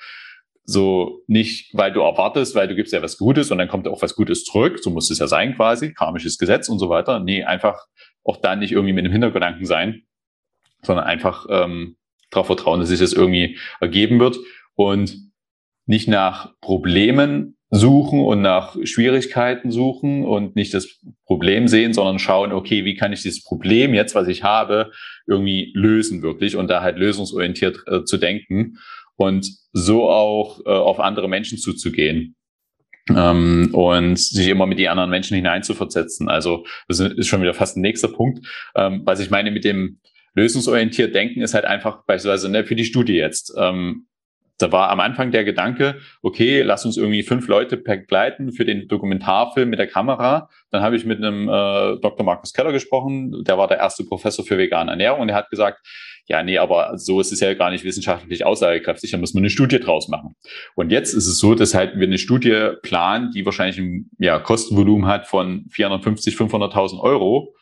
so 0.64 1.22
nicht, 1.26 1.70
weil 1.72 1.94
du 1.94 2.00
erwartest, 2.00 2.54
weil 2.54 2.68
du 2.68 2.74
gibst 2.74 2.92
ja 2.92 3.00
was 3.00 3.16
Gutes 3.16 3.50
und 3.50 3.56
dann 3.56 3.68
kommt 3.68 3.88
auch 3.88 4.02
was 4.02 4.14
Gutes 4.14 4.44
zurück. 4.44 4.80
So 4.82 4.90
muss 4.90 5.10
es 5.10 5.18
ja 5.18 5.28
sein 5.28 5.56
quasi, 5.56 5.94
karmisches 5.94 6.36
Gesetz 6.36 6.68
und 6.68 6.78
so 6.78 6.90
weiter. 6.90 7.20
Nee, 7.20 7.44
einfach 7.44 7.86
auch 8.22 8.36
da 8.36 8.54
nicht 8.54 8.72
irgendwie 8.72 8.92
mit 8.92 9.06
dem 9.06 9.12
Hintergedanken 9.12 9.64
sein, 9.64 10.02
sondern 10.82 11.06
einfach 11.06 11.46
ähm, 11.48 11.96
darauf 12.28 12.48
vertrauen, 12.48 12.80
dass 12.80 12.90
sich 12.90 13.00
das 13.00 13.14
irgendwie 13.14 13.58
ergeben 13.80 14.20
wird 14.20 14.36
und 14.74 15.16
nicht 15.86 16.06
nach 16.06 16.52
Problemen 16.60 17.55
suchen 17.70 18.20
und 18.20 18.42
nach 18.42 18.76
Schwierigkeiten 18.84 19.70
suchen 19.70 20.24
und 20.24 20.54
nicht 20.54 20.72
das 20.72 21.00
Problem 21.24 21.66
sehen, 21.66 21.92
sondern 21.92 22.18
schauen, 22.18 22.52
okay, 22.52 22.84
wie 22.84 22.94
kann 22.94 23.12
ich 23.12 23.22
dieses 23.22 23.42
Problem 23.42 23.92
jetzt, 23.92 24.14
was 24.14 24.28
ich 24.28 24.44
habe, 24.44 24.92
irgendwie 25.26 25.72
lösen 25.74 26.22
wirklich 26.22 26.56
und 26.56 26.68
da 26.68 26.82
halt 26.82 26.96
lösungsorientiert 26.96 27.82
äh, 27.86 28.04
zu 28.04 28.18
denken 28.18 28.78
und 29.16 29.50
so 29.72 30.08
auch 30.08 30.60
äh, 30.64 30.70
auf 30.70 31.00
andere 31.00 31.28
Menschen 31.28 31.58
zuzugehen. 31.58 32.36
Ähm, 33.08 33.70
und 33.72 34.18
sich 34.18 34.48
immer 34.48 34.66
mit 34.66 34.80
die 34.80 34.88
anderen 34.88 35.10
Menschen 35.10 35.36
hineinzuversetzen. 35.36 36.28
Also 36.28 36.66
das 36.88 36.98
ist 36.98 37.28
schon 37.28 37.40
wieder 37.40 37.54
fast 37.54 37.76
ein 37.76 37.80
nächster 37.80 38.08
Punkt. 38.08 38.44
Ähm, 38.74 39.02
was 39.04 39.20
ich 39.20 39.30
meine 39.30 39.52
mit 39.52 39.64
dem 39.64 40.00
lösungsorientiert 40.34 41.14
denken 41.14 41.40
ist 41.40 41.54
halt 41.54 41.64
einfach 41.64 42.04
beispielsweise 42.04 42.48
ne, 42.48 42.64
für 42.64 42.74
die 42.74 42.84
Studie 42.84 43.14
jetzt. 43.14 43.54
Ähm, 43.56 44.06
da 44.58 44.72
war 44.72 44.90
am 44.90 45.00
Anfang 45.00 45.30
der 45.30 45.44
Gedanke, 45.44 46.00
okay, 46.22 46.62
lass 46.62 46.84
uns 46.84 46.96
irgendwie 46.96 47.22
fünf 47.22 47.48
Leute 47.48 47.76
begleiten 47.76 48.52
für 48.52 48.64
den 48.64 48.88
Dokumentarfilm 48.88 49.68
mit 49.68 49.78
der 49.78 49.86
Kamera. 49.86 50.48
Dann 50.70 50.82
habe 50.82 50.96
ich 50.96 51.04
mit 51.04 51.18
einem 51.18 51.48
äh, 51.48 52.00
Dr. 52.00 52.24
Markus 52.24 52.52
Keller 52.52 52.72
gesprochen, 52.72 53.44
der 53.44 53.58
war 53.58 53.68
der 53.68 53.78
erste 53.78 54.04
Professor 54.04 54.44
für 54.44 54.58
vegane 54.58 54.90
Ernährung 54.90 55.20
und 55.20 55.28
er 55.28 55.36
hat 55.36 55.50
gesagt, 55.50 55.86
ja, 56.28 56.42
nee, 56.42 56.58
aber 56.58 56.98
so 56.98 57.20
ist 57.20 57.32
es 57.32 57.40
ja 57.40 57.54
gar 57.54 57.70
nicht 57.70 57.84
wissenschaftlich 57.84 58.44
aussagekräftig, 58.44 59.12
da 59.12 59.18
muss 59.18 59.34
man 59.34 59.42
eine 59.42 59.50
Studie 59.50 59.78
draus 59.78 60.08
machen. 60.08 60.34
Und 60.74 60.90
jetzt 60.90 61.14
ist 61.14 61.26
es 61.26 61.38
so, 61.38 61.54
dass 61.54 61.74
halt 61.74 61.96
wir 61.96 62.06
eine 62.06 62.18
Studie 62.18 62.70
planen, 62.82 63.30
die 63.30 63.46
wahrscheinlich 63.46 63.78
ein 63.78 64.10
ja, 64.18 64.38
Kostenvolumen 64.40 65.06
hat 65.06 65.28
von 65.28 65.66
450, 65.70 66.34
500.000 66.34 67.00
Euro. 67.00 67.54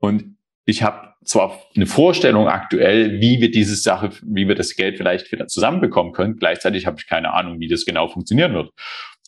Und 0.00 0.37
ich 0.68 0.82
habe 0.82 1.14
zwar 1.24 1.62
eine 1.74 1.86
Vorstellung 1.86 2.46
aktuell, 2.46 3.22
wie 3.22 3.40
wir 3.40 3.50
diese 3.50 3.74
Sache, 3.74 4.10
wie 4.20 4.48
wir 4.48 4.54
das 4.54 4.76
Geld 4.76 4.98
vielleicht 4.98 5.32
wieder 5.32 5.46
zusammenbekommen 5.46 6.12
können. 6.12 6.36
Gleichzeitig 6.36 6.84
habe 6.84 6.98
ich 7.00 7.06
keine 7.06 7.32
Ahnung, 7.32 7.58
wie 7.58 7.68
das 7.68 7.86
genau 7.86 8.06
funktionieren 8.08 8.52
wird. 8.52 8.70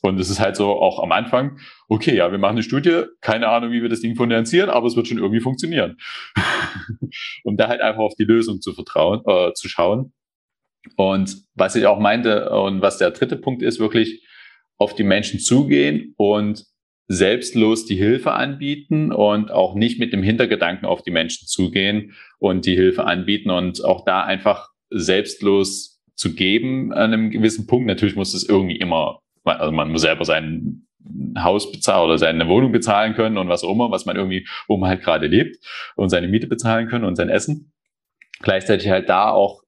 Und 0.02 0.20
es 0.20 0.28
ist 0.28 0.38
halt 0.38 0.56
so 0.56 0.68
auch 0.68 1.02
am 1.02 1.12
Anfang, 1.12 1.58
okay, 1.88 2.14
ja, 2.14 2.30
wir 2.30 2.38
machen 2.38 2.56
eine 2.56 2.62
Studie, 2.62 3.04
keine 3.22 3.48
Ahnung, 3.48 3.72
wie 3.72 3.80
wir 3.80 3.88
das 3.88 4.00
Ding 4.00 4.16
finanzieren, 4.16 4.68
aber 4.68 4.86
es 4.86 4.96
wird 4.96 5.08
schon 5.08 5.16
irgendwie 5.16 5.40
funktionieren. 5.40 5.96
und 7.44 7.56
da 7.58 7.68
halt 7.68 7.80
einfach 7.80 8.02
auf 8.02 8.14
die 8.16 8.24
Lösung 8.24 8.60
zu 8.60 8.74
vertrauen, 8.74 9.22
äh, 9.26 9.54
zu 9.54 9.70
schauen. 9.70 10.12
Und 10.96 11.38
was 11.54 11.74
ich 11.74 11.86
auch 11.86 11.98
meinte 11.98 12.50
und 12.50 12.82
was 12.82 12.98
der 12.98 13.12
dritte 13.12 13.36
Punkt 13.36 13.62
ist, 13.62 13.80
wirklich 13.80 14.26
auf 14.76 14.94
die 14.94 15.04
Menschen 15.04 15.40
zugehen 15.40 16.12
und 16.18 16.66
selbstlos 17.12 17.86
die 17.86 17.96
Hilfe 17.96 18.34
anbieten 18.34 19.10
und 19.10 19.50
auch 19.50 19.74
nicht 19.74 19.98
mit 19.98 20.12
dem 20.12 20.22
Hintergedanken 20.22 20.86
auf 20.86 21.02
die 21.02 21.10
Menschen 21.10 21.48
zugehen 21.48 22.12
und 22.38 22.66
die 22.66 22.76
Hilfe 22.76 23.04
anbieten 23.04 23.50
und 23.50 23.84
auch 23.84 24.04
da 24.04 24.22
einfach 24.22 24.68
selbstlos 24.90 26.00
zu 26.14 26.36
geben 26.36 26.92
an 26.92 27.12
einem 27.12 27.30
gewissen 27.30 27.66
Punkt. 27.66 27.88
Natürlich 27.88 28.14
muss 28.14 28.32
es 28.32 28.48
irgendwie 28.48 28.76
immer, 28.76 29.18
also 29.42 29.72
man 29.72 29.90
muss 29.90 30.02
selber 30.02 30.24
sein 30.24 30.86
Haus 31.36 31.72
bezahlen 31.72 32.04
oder 32.04 32.16
seine 32.16 32.46
Wohnung 32.46 32.70
bezahlen 32.70 33.14
können 33.14 33.38
und 33.38 33.48
was 33.48 33.64
auch 33.64 33.72
immer, 33.72 33.90
was 33.90 34.06
man 34.06 34.14
irgendwie, 34.14 34.46
wo 34.68 34.80
halt 34.86 35.02
gerade 35.02 35.26
lebt 35.26 35.56
und 35.96 36.10
seine 36.10 36.28
Miete 36.28 36.46
bezahlen 36.46 36.86
können 36.86 37.04
und 37.04 37.16
sein 37.16 37.28
Essen. 37.28 37.72
Gleichzeitig 38.38 38.88
halt 38.88 39.08
da 39.08 39.30
auch 39.30 39.62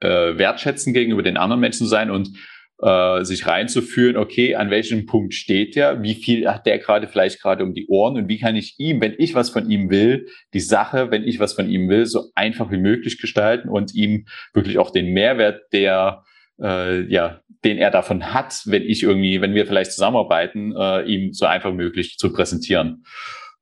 äh, 0.00 0.36
wertschätzen 0.36 0.92
gegenüber 0.92 1.22
den 1.22 1.38
anderen 1.38 1.60
Menschen 1.60 1.84
zu 1.84 1.86
sein 1.86 2.10
und 2.10 2.36
äh, 2.82 3.24
sich 3.24 3.46
reinzuführen, 3.46 4.16
okay, 4.16 4.56
an 4.56 4.70
welchem 4.70 5.06
Punkt 5.06 5.34
steht 5.34 5.76
der, 5.76 6.02
wie 6.02 6.14
viel 6.14 6.48
hat 6.48 6.66
der 6.66 6.78
gerade 6.78 7.06
vielleicht 7.06 7.40
gerade 7.40 7.64
um 7.64 7.74
die 7.74 7.86
Ohren 7.88 8.16
und 8.16 8.28
wie 8.28 8.38
kann 8.38 8.56
ich 8.56 8.74
ihm, 8.78 9.00
wenn 9.00 9.14
ich 9.18 9.34
was 9.34 9.50
von 9.50 9.70
ihm 9.70 9.88
will, 9.88 10.26
die 10.52 10.60
Sache, 10.60 11.10
wenn 11.10 11.22
ich 11.22 11.38
was 11.38 11.52
von 11.52 11.68
ihm 11.68 11.88
will, 11.88 12.06
so 12.06 12.30
einfach 12.34 12.70
wie 12.70 12.78
möglich 12.78 13.20
gestalten 13.20 13.68
und 13.68 13.94
ihm 13.94 14.26
wirklich 14.52 14.78
auch 14.78 14.90
den 14.90 15.12
Mehrwert, 15.12 15.62
der 15.72 16.24
äh, 16.60 17.02
ja, 17.02 17.40
den 17.64 17.78
er 17.78 17.90
davon 17.90 18.34
hat, 18.34 18.62
wenn 18.66 18.82
ich 18.82 19.02
irgendwie, 19.02 19.40
wenn 19.40 19.54
wir 19.54 19.66
vielleicht 19.66 19.92
zusammenarbeiten, 19.92 20.74
äh, 20.76 21.02
ihm 21.02 21.32
so 21.32 21.46
einfach 21.46 21.70
wie 21.70 21.76
möglich 21.76 22.18
zu 22.18 22.32
präsentieren. 22.32 23.04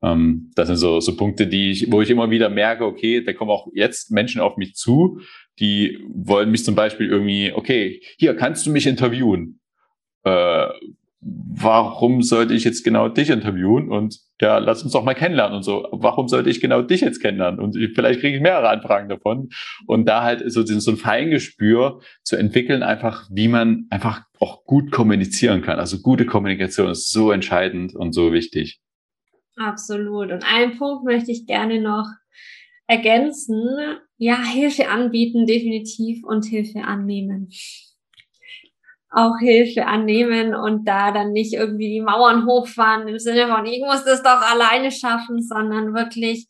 Ähm, 0.03 0.51
das 0.55 0.69
sind 0.69 0.77
so, 0.77 1.01
so 1.01 1.17
Punkte, 1.17 1.47
die 1.47 1.71
ich, 1.73 1.93
wo 1.93 2.01
ich 2.01 2.11
immer 2.11 2.31
wieder 2.31 2.49
merke, 2.49 2.85
okay, 2.85 3.23
da 3.23 3.33
kommen 3.33 3.51
auch 3.51 3.69
jetzt 3.75 4.11
Menschen 4.11 4.41
auf 4.41 4.57
mich 4.57 4.75
zu, 4.75 5.21
die 5.61 6.03
wollen 6.13 6.51
mich 6.51 6.65
zum 6.65 6.75
Beispiel 6.75 7.09
irgendwie, 7.09 7.53
okay, 7.53 8.03
hier 8.19 8.35
kannst 8.35 8.67
du 8.67 8.71
mich 8.71 8.87
interviewen. 8.87 9.61
Äh, 10.25 10.67
warum 11.23 12.23
sollte 12.23 12.55
ich 12.55 12.65
jetzt 12.65 12.83
genau 12.83 13.09
dich 13.09 13.29
interviewen? 13.29 13.91
Und 13.91 14.19
ja, 14.41 14.59
lass 14.59 14.83
uns 14.83 14.93
doch 14.93 15.05
mal 15.05 15.15
kennenlernen 15.15 15.57
und 15.57 15.63
so. 15.63 15.87
Warum 15.93 16.29
sollte 16.29 16.49
ich 16.49 16.61
genau 16.61 16.81
dich 16.81 17.03
jetzt 17.03 17.21
kennenlernen? 17.21 17.61
Und 17.61 17.77
vielleicht 17.95 18.21
kriege 18.21 18.37
ich 18.37 18.43
mehrere 18.43 18.71
Anfragen 18.71 19.09
davon. 19.09 19.51
Und 19.87 20.07
da 20.07 20.23
halt 20.23 20.51
so, 20.51 20.65
so 20.65 20.91
ein 20.91 20.97
Feingespür 20.97 22.01
zu 22.23 22.37
entwickeln, 22.37 22.83
einfach 22.83 23.29
wie 23.31 23.49
man 23.49 23.87
einfach 23.91 24.23
auch 24.39 24.65
gut 24.65 24.91
kommunizieren 24.91 25.61
kann. 25.61 25.79
Also 25.79 26.01
gute 26.01 26.25
Kommunikation 26.25 26.91
ist 26.91 27.13
so 27.13 27.33
entscheidend 27.33 27.95
und 27.95 28.13
so 28.15 28.33
wichtig. 28.33 28.81
Absolut. 29.57 30.33
Und 30.33 30.45
einen 30.51 30.79
Punkt 30.79 31.05
möchte 31.05 31.31
ich 31.31 31.47
gerne 31.47 31.83
noch 31.83 32.07
ergänzen. 32.87 33.61
Ja, 34.23 34.37
Hilfe 34.45 34.89
anbieten 34.89 35.47
definitiv 35.47 36.25
und 36.25 36.45
Hilfe 36.45 36.83
annehmen 36.83 37.51
auch 39.11 39.39
Hilfe 39.39 39.87
annehmen 39.87 40.55
und 40.55 40.87
da 40.87 41.11
dann 41.11 41.33
nicht 41.33 41.53
irgendwie 41.53 41.89
die 41.89 42.01
Mauern 42.01 42.47
hochfahren 42.47 43.09
im 43.09 43.19
Sinne 43.19 43.49
von, 43.49 43.67
ich 43.67 43.81
muss 43.81 44.05
das 44.05 44.23
doch 44.23 44.41
alleine 44.41 44.93
schaffen, 44.93 45.43
sondern 45.43 45.95
wirklich 45.95 46.47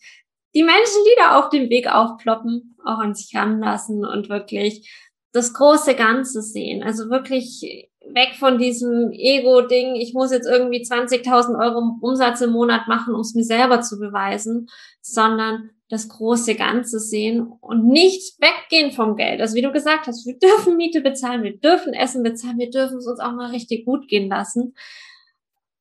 die 0.54 0.62
Menschen, 0.62 1.02
die 1.06 1.16
da 1.18 1.38
auf 1.38 1.48
dem 1.48 1.70
Weg 1.70 1.90
aufploppen, 1.92 2.76
auch 2.85 2.98
an 2.98 3.14
sich 3.14 3.35
ranlassen 3.35 4.04
und 4.04 4.28
wirklich 4.28 4.90
das 5.33 5.54
große 5.54 5.94
Ganze 5.94 6.42
sehen. 6.42 6.83
Also 6.83 7.09
wirklich 7.09 7.88
weg 8.12 8.35
von 8.38 8.59
diesem 8.59 9.11
Ego-Ding, 9.12 9.94
ich 9.94 10.12
muss 10.12 10.33
jetzt 10.33 10.48
irgendwie 10.48 10.83
20.000 10.83 11.59
Euro 11.59 11.96
Umsatz 12.00 12.40
im 12.40 12.50
Monat 12.50 12.88
machen, 12.88 13.14
um 13.14 13.20
es 13.20 13.35
mir 13.35 13.44
selber 13.44 13.80
zu 13.80 13.98
beweisen, 13.98 14.66
sondern 15.00 15.70
das 15.90 16.09
große 16.09 16.55
Ganze 16.55 17.00
sehen 17.00 17.53
und 17.61 17.87
nicht 17.88 18.40
weggehen 18.40 18.92
vom 18.92 19.16
Geld. 19.16 19.40
Also 19.40 19.57
wie 19.57 19.62
du 19.62 19.72
gesagt 19.72 20.07
hast, 20.07 20.24
wir 20.24 20.38
dürfen 20.38 20.76
Miete 20.76 21.00
bezahlen, 21.00 21.42
wir 21.42 21.59
dürfen 21.59 21.92
Essen 21.92 22.22
bezahlen, 22.22 22.59
wir 22.59 22.70
dürfen 22.70 22.98
es 22.98 23.07
uns 23.09 23.18
auch 23.18 23.33
mal 23.33 23.50
richtig 23.50 23.85
gut 23.85 24.07
gehen 24.07 24.29
lassen. 24.29 24.74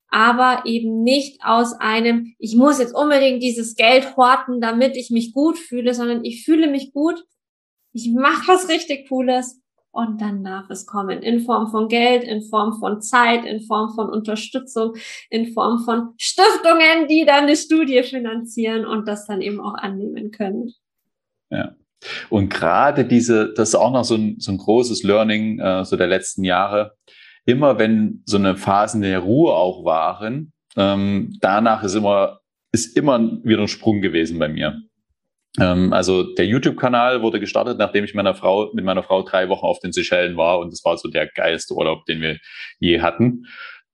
Aber 0.09 0.63
eben 0.65 1.03
nicht 1.03 1.41
aus 1.43 1.73
einem, 1.73 2.33
ich 2.39 2.55
muss 2.55 2.79
jetzt 2.79 2.95
unbedingt 2.95 3.43
dieses 3.43 3.75
Geld 3.75 4.17
horten, 4.17 4.59
damit 4.59 4.97
ich 4.97 5.11
mich 5.11 5.31
gut 5.31 5.59
fühle, 5.59 5.93
sondern 5.93 6.25
ich 6.25 6.43
fühle 6.43 6.67
mich 6.71 6.91
gut, 6.91 7.23
ich 7.93 8.11
mache 8.11 8.47
was 8.47 8.67
richtig 8.67 9.07
Cooles 9.07 9.61
und 9.91 10.21
dann 10.21 10.43
darf 10.43 10.69
es 10.69 10.85
kommen 10.85 11.21
in 11.21 11.41
Form 11.41 11.67
von 11.67 11.87
Geld, 11.87 12.23
in 12.23 12.41
Form 12.41 12.79
von 12.79 13.01
Zeit, 13.01 13.45
in 13.45 13.61
Form 13.61 13.93
von 13.95 14.09
Unterstützung, 14.09 14.93
in 15.29 15.53
Form 15.53 15.83
von 15.83 16.13
Stiftungen, 16.17 17.07
die 17.09 17.25
dann 17.25 17.43
eine 17.43 17.55
Studie 17.55 18.03
finanzieren 18.03 18.85
und 18.85 19.07
das 19.07 19.25
dann 19.25 19.41
eben 19.41 19.59
auch 19.59 19.73
annehmen 19.73 20.31
können. 20.31 20.71
Ja. 21.49 21.75
Und 22.29 22.49
gerade 22.49 23.05
diese, 23.05 23.53
das 23.53 23.69
ist 23.69 23.75
auch 23.75 23.91
noch 23.91 24.05
so 24.05 24.15
ein, 24.15 24.35
so 24.39 24.51
ein 24.51 24.57
großes 24.57 25.03
Learning 25.03 25.59
äh, 25.59 25.83
so 25.83 25.97
der 25.97 26.07
letzten 26.07 26.43
Jahre. 26.43 26.95
Immer 27.45 27.79
wenn 27.79 28.21
so 28.25 28.37
eine 28.37 28.55
Phasen 28.55 29.01
der 29.01 29.19
Ruhe 29.19 29.53
auch 29.53 29.83
waren, 29.83 30.53
ähm, 30.77 31.35
danach 31.41 31.83
ist 31.83 31.95
immer, 31.95 32.39
ist 32.71 32.95
immer 32.95 33.19
wieder 33.43 33.61
ein 33.61 33.67
Sprung 33.67 34.01
gewesen 34.01 34.39
bei 34.39 34.47
mir. 34.47 34.81
Ähm, 35.59 35.93
also 35.93 36.23
der 36.35 36.45
YouTube-Kanal 36.45 37.21
wurde 37.21 37.39
gestartet, 37.39 37.77
nachdem 37.77 38.03
ich 38.03 38.13
meiner 38.13 38.35
Frau, 38.35 38.71
mit 38.73 38.85
meiner 38.85 39.03
Frau 39.03 39.23
drei 39.23 39.49
Wochen 39.49 39.65
auf 39.65 39.79
den 39.79 39.91
Seychellen 39.91 40.37
war 40.37 40.59
und 40.59 40.71
das 40.71 40.83
war 40.83 40.97
so 40.97 41.09
der 41.09 41.27
geilste 41.27 41.73
Urlaub, 41.73 42.05
den 42.05 42.21
wir 42.21 42.37
je 42.79 43.01
hatten. 43.01 43.45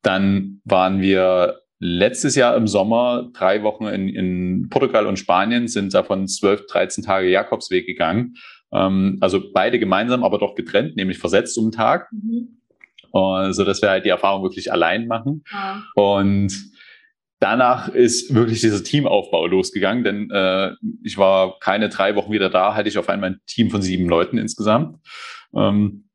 Dann 0.01 0.61
waren 0.65 1.01
wir 1.01 1.59
letztes 1.79 2.35
Jahr 2.35 2.55
im 2.55 2.67
Sommer 2.67 3.29
drei 3.33 3.63
Wochen 3.63 3.85
in, 3.85 4.09
in 4.09 4.69
Portugal 4.69 5.07
und 5.07 5.17
Spanien, 5.17 5.67
sind 5.67 5.93
davon 5.93 6.27
zwölf, 6.27 6.65
dreizehn 6.67 7.03
Tage 7.03 7.29
Jakobsweg 7.29 7.85
gegangen. 7.85 8.35
Ähm, 8.73 9.17
also 9.21 9.41
beide 9.53 9.79
gemeinsam, 9.79 10.23
aber 10.23 10.39
doch 10.39 10.55
getrennt, 10.55 10.95
nämlich 10.95 11.17
versetzt 11.19 11.57
um 11.57 11.65
den 11.65 11.71
Tag. 11.71 12.11
Mhm. 12.11 12.59
Uh, 13.13 13.53
so 13.53 13.63
dass 13.63 13.81
wir 13.81 13.89
halt 13.89 14.03
die 14.03 14.09
Erfahrung 14.09 14.43
wirklich 14.43 14.73
allein 14.73 15.07
machen. 15.07 15.45
Ja. 15.49 15.85
Und 15.95 16.53
danach 17.45 17.89
ist 17.89 18.33
wirklich 18.33 18.59
dieser 18.61 18.83
Teamaufbau 18.83 19.45
losgegangen, 19.45 20.03
denn 20.03 20.31
äh, 20.31 20.71
ich 21.03 21.19
war 21.19 21.59
keine 21.59 21.89
drei 21.89 22.15
Wochen 22.15 22.31
wieder 22.31 22.49
da, 22.49 22.73
hatte 22.73 22.89
ich 22.89 22.97
auf 22.97 23.07
einmal 23.07 23.33
ein 23.33 23.39
Team 23.45 23.69
von 23.69 23.83
sieben 23.83 24.09
Leuten 24.09 24.39
insgesamt. 24.39 24.97
Ähm, 25.55 26.09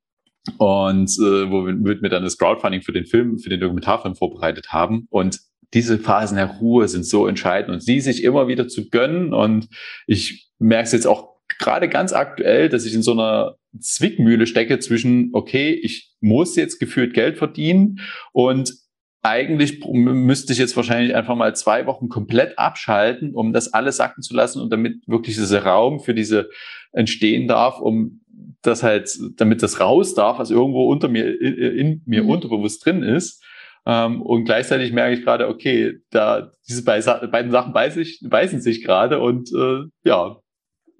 und 0.59 1.09
äh, 1.09 1.51
wo 1.51 1.67
wir, 1.67 2.03
wir 2.03 2.09
dann 2.09 2.25
das 2.25 2.37
Crowdfunding 2.37 2.83
für 2.83 2.93
den 2.93 3.07
Film, 3.07 3.39
für 3.39 3.49
den 3.49 3.61
Dokumentarfilm 3.61 4.17
vorbereitet 4.17 4.73
haben. 4.73 5.07
Und 5.09 5.39
diese 5.73 6.01
Phasen 6.01 6.37
der 6.37 6.57
Ruhe 6.59 6.89
sind 6.89 7.07
so 7.07 7.29
entscheidend 7.29 7.71
und 7.71 7.81
sie 7.81 8.01
sich 8.01 8.25
immer 8.25 8.49
wieder 8.49 8.67
zu 8.67 8.89
gönnen. 8.89 9.33
Und 9.33 9.69
ich 10.09 10.51
merke 10.59 10.87
es 10.87 10.93
jetzt 10.93 11.07
auch 11.07 11.37
gerade 11.61 11.89
ganz 11.89 12.13
aktuell, 12.13 12.69
dass 12.69 12.85
ich 12.87 12.95
in 12.95 13.05
so 13.05 13.13
einer 13.13 13.55
Zwickmühle 13.79 14.49
stecke 14.49 14.81
zwischen, 14.81 15.31
okay, 15.33 15.71
ich 15.71 16.13
muss 16.21 16.57
jetzt 16.57 16.81
gefühlt 16.81 17.15
Geld 17.15 17.39
verdienen 17.39 18.01
und 18.33 18.75
eigentlich 19.23 19.85
müsste 19.85 20.53
ich 20.53 20.59
jetzt 20.59 20.77
wahrscheinlich 20.77 21.15
einfach 21.15 21.37
mal 21.37 21.55
zwei 21.55 21.87
Wochen 21.87 22.09
komplett 22.09 22.59
abschalten, 22.59 23.35
um 23.35 23.53
das 23.53 23.73
alles 23.73 23.99
sacken 23.99 24.23
zu 24.23 24.35
lassen 24.35 24.61
und 24.61 24.71
damit 24.71 25.07
wirklich 25.07 25.37
dieser 25.37 25.65
Raum 25.65 26.01
für 26.01 26.15
diese 26.15 26.49
entstehen 26.93 27.47
darf, 27.47 27.81
um 27.81 28.21
das 28.63 28.83
halt, 28.83 29.11
damit 29.37 29.63
das 29.63 29.81
raus 29.81 30.15
darf, 30.15 30.39
was 30.39 30.51
irgendwo 30.51 30.89
unter 30.91 31.09
mir, 31.09 31.41
in, 31.41 31.55
in 31.55 32.03
mir 32.07 32.23
mhm. 32.23 32.31
unterbewusst 32.31 32.85
drin 32.85 33.03
ist. 33.03 33.45
Ähm, 33.87 34.23
und 34.23 34.45
gleichzeitig 34.45 34.93
merke 34.93 35.15
ich 35.15 35.25
gerade, 35.25 35.49
okay, 35.49 35.99
da 36.11 36.51
diese 36.69 36.85
beiden 36.85 37.51
Sachen 37.51 37.73
beißen 37.73 38.03
sich, 38.03 38.21
beißen 38.27 38.61
sich 38.61 38.85
gerade 38.85 39.21
und 39.21 39.51
äh, 39.55 39.85
ja, 40.05 40.37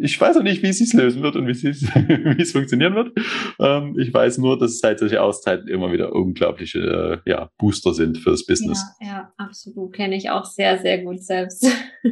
ich 0.01 0.21
weiß 0.21 0.37
noch 0.37 0.43
nicht, 0.43 0.63
wie 0.63 0.69
es 0.69 0.79
sich 0.79 0.93
lösen 0.93 1.23
wird 1.23 1.37
und 1.37 1.47
wie 1.47 1.51
es, 1.51 1.63
es 2.39 2.53
funktionieren 2.53 2.95
wird. 2.95 3.13
Ähm, 3.59 3.97
ich 3.99 4.13
weiß 4.13 4.39
nur, 4.39 4.59
dass 4.59 4.79
zeitliche 4.79 5.23
Auszeiten 5.23 5.69
immer 5.69 5.93
wieder 5.93 6.13
unglaubliche 6.13 7.23
äh, 7.27 7.31
ja, 7.31 7.51
Booster 7.59 7.95
sind 7.95 8.19
fürs 8.19 8.47
Business. 8.47 8.83
Ja, 9.01 9.07
ja 9.07 9.33
absolut. 9.37 9.95
Kenne 9.95 10.17
ich 10.17 10.31
auch 10.31 10.45
sehr, 10.45 10.79
sehr 10.79 11.03
gut 11.03 11.23
selbst. 11.23 11.67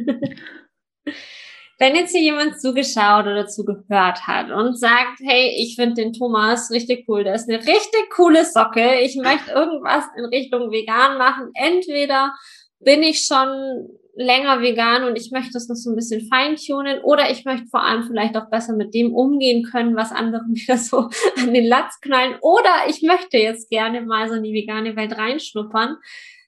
Wenn 1.81 1.95
jetzt 1.95 2.11
hier 2.11 2.21
jemand 2.21 2.59
zugeschaut 2.59 3.25
oder 3.25 3.47
zugehört 3.47 4.27
hat 4.27 4.51
und 4.51 4.77
sagt, 4.77 5.21
hey, 5.21 5.55
ich 5.57 5.75
finde 5.77 6.01
den 6.01 6.11
Thomas 6.11 6.69
richtig 6.71 7.05
cool, 7.07 7.23
der 7.23 7.35
ist 7.35 7.47
eine 7.49 7.59
richtig 7.59 8.09
coole 8.13 8.43
Socke, 8.43 8.99
ich 9.01 9.15
möchte 9.15 9.51
irgendwas 9.51 10.03
in 10.17 10.25
Richtung 10.25 10.71
vegan 10.71 11.17
machen, 11.17 11.51
entweder 11.53 12.33
bin 12.81 13.01
ich 13.01 13.21
schon 13.21 13.87
länger 14.19 14.61
vegan 14.61 15.05
und 15.05 15.15
ich 15.17 15.31
möchte 15.31 15.53
das 15.53 15.69
noch 15.69 15.77
so 15.77 15.89
ein 15.89 15.95
bisschen 15.95 16.27
feintunen 16.27 17.01
oder 17.03 17.31
ich 17.31 17.45
möchte 17.45 17.67
vor 17.67 17.83
allem 17.83 18.03
vielleicht 18.03 18.35
auch 18.35 18.49
besser 18.49 18.75
mit 18.75 18.93
dem 18.93 19.15
umgehen 19.15 19.63
können, 19.63 19.95
was 19.95 20.11
andere 20.11 20.43
mir 20.47 20.77
so 20.77 21.09
an 21.37 21.53
den 21.53 21.65
Latz 21.65 21.99
knallen 22.01 22.35
oder 22.41 22.69
ich 22.89 23.01
möchte 23.01 23.37
jetzt 23.37 23.69
gerne 23.69 24.01
mal 24.01 24.27
so 24.27 24.35
in 24.35 24.43
die 24.43 24.53
vegane 24.53 24.97
Welt 24.97 25.17
reinschnuppern. 25.17 25.95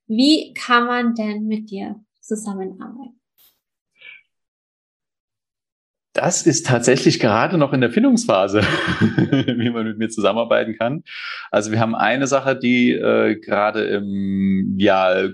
Wie 0.08 0.54
kann 0.54 0.86
man 0.86 1.16
denn 1.16 1.48
mit 1.48 1.72
dir 1.72 1.96
zusammenarbeiten? 2.20 3.21
Das 6.14 6.46
ist 6.46 6.66
tatsächlich 6.66 7.22
gerade 7.22 7.58
noch 7.58 7.72
in 7.72 7.80
der 7.80 7.90
Findungsphase, 7.90 8.62
wie 9.00 9.70
man 9.70 9.86
mit 9.86 9.98
mir 9.98 10.10
zusammenarbeiten 10.10 10.76
kann. 10.78 11.04
Also 11.52 11.72
wir 11.72 11.80
haben 11.80 11.96
eine 11.96 12.28
Sache, 12.28 12.58
die 12.58 12.92
äh, 12.92 13.40
gerade 13.40 13.86
im 13.86 14.76
ja, 14.78 15.28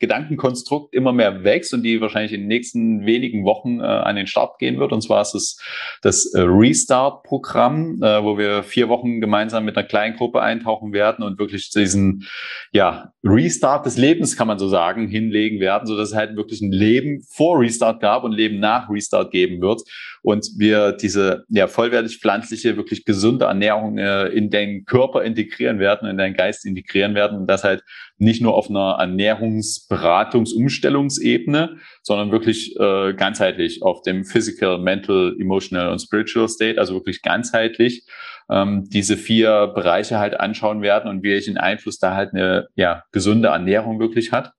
Gedankenkonstrukt 0.00 0.92
immer 0.92 1.12
mehr 1.12 1.44
wächst 1.44 1.72
und 1.74 1.84
die 1.84 2.00
wahrscheinlich 2.00 2.32
in 2.32 2.40
den 2.40 2.48
nächsten 2.48 3.06
wenigen 3.06 3.44
Wochen 3.44 3.78
äh, 3.78 3.84
an 3.84 4.16
den 4.16 4.26
Start 4.26 4.58
gehen 4.58 4.80
wird. 4.80 4.92
Und 4.92 5.00
zwar 5.02 5.22
ist 5.22 5.36
es 5.36 5.62
das 6.02 6.26
äh, 6.34 6.40
Restart-Programm, 6.40 8.02
äh, 8.02 8.24
wo 8.24 8.36
wir 8.36 8.64
vier 8.64 8.88
Wochen 8.88 9.20
gemeinsam 9.20 9.64
mit 9.64 9.76
einer 9.76 9.86
kleinen 9.86 10.16
Gruppe 10.16 10.42
eintauchen 10.42 10.92
werden 10.92 11.24
und 11.24 11.38
wirklich 11.38 11.70
diesen 11.70 12.26
ja, 12.72 13.12
Restart 13.22 13.86
des 13.86 13.96
Lebens, 13.96 14.36
kann 14.36 14.48
man 14.48 14.58
so 14.58 14.66
sagen, 14.66 15.06
hinlegen 15.06 15.60
werden, 15.60 15.86
so 15.86 15.96
dass 15.96 16.08
es 16.08 16.16
halt 16.16 16.36
wirklich 16.36 16.62
ein 16.62 16.72
Leben 16.72 17.22
vor 17.30 17.60
Restart 17.60 18.00
gab 18.00 18.24
und 18.24 18.32
Leben 18.32 18.58
nach 18.58 18.90
Restart 18.90 19.30
geben 19.30 19.60
wird 19.60 19.82
und 20.26 20.58
wir 20.58 20.90
diese 20.90 21.44
ja, 21.48 21.68
vollwertig 21.68 22.18
pflanzliche, 22.18 22.76
wirklich 22.76 23.04
gesunde 23.04 23.44
Ernährung 23.44 23.96
äh, 23.96 24.26
in 24.26 24.50
deinen 24.50 24.84
Körper 24.84 25.22
integrieren 25.22 25.78
werden, 25.78 26.08
in 26.08 26.18
deinen 26.18 26.34
Geist 26.34 26.66
integrieren 26.66 27.14
werden 27.14 27.38
und 27.38 27.46
das 27.46 27.62
halt 27.62 27.84
nicht 28.18 28.42
nur 28.42 28.56
auf 28.56 28.68
einer 28.68 28.96
Ernährungsberatungsumstellungsebene, 28.98 31.76
sondern 32.02 32.32
wirklich 32.32 32.74
äh, 32.76 33.14
ganzheitlich 33.14 33.84
auf 33.84 34.02
dem 34.02 34.24
Physical, 34.24 34.78
Mental, 34.78 35.36
Emotional 35.38 35.92
und 35.92 36.00
Spiritual 36.00 36.48
State, 36.48 36.80
also 36.80 36.94
wirklich 36.94 37.22
ganzheitlich 37.22 38.04
ähm, 38.50 38.88
diese 38.90 39.16
vier 39.16 39.68
Bereiche 39.76 40.18
halt 40.18 40.40
anschauen 40.40 40.82
werden 40.82 41.08
und 41.08 41.22
welchen 41.22 41.56
Einfluss 41.56 42.00
da 42.00 42.16
halt 42.16 42.34
eine 42.34 42.66
ja, 42.74 43.04
gesunde 43.12 43.50
Ernährung 43.50 44.00
wirklich 44.00 44.32
hat 44.32 44.50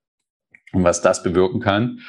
und 0.72 0.86
was 0.86 1.02
das 1.02 1.24
bewirken 1.24 1.60
kann. 1.60 2.00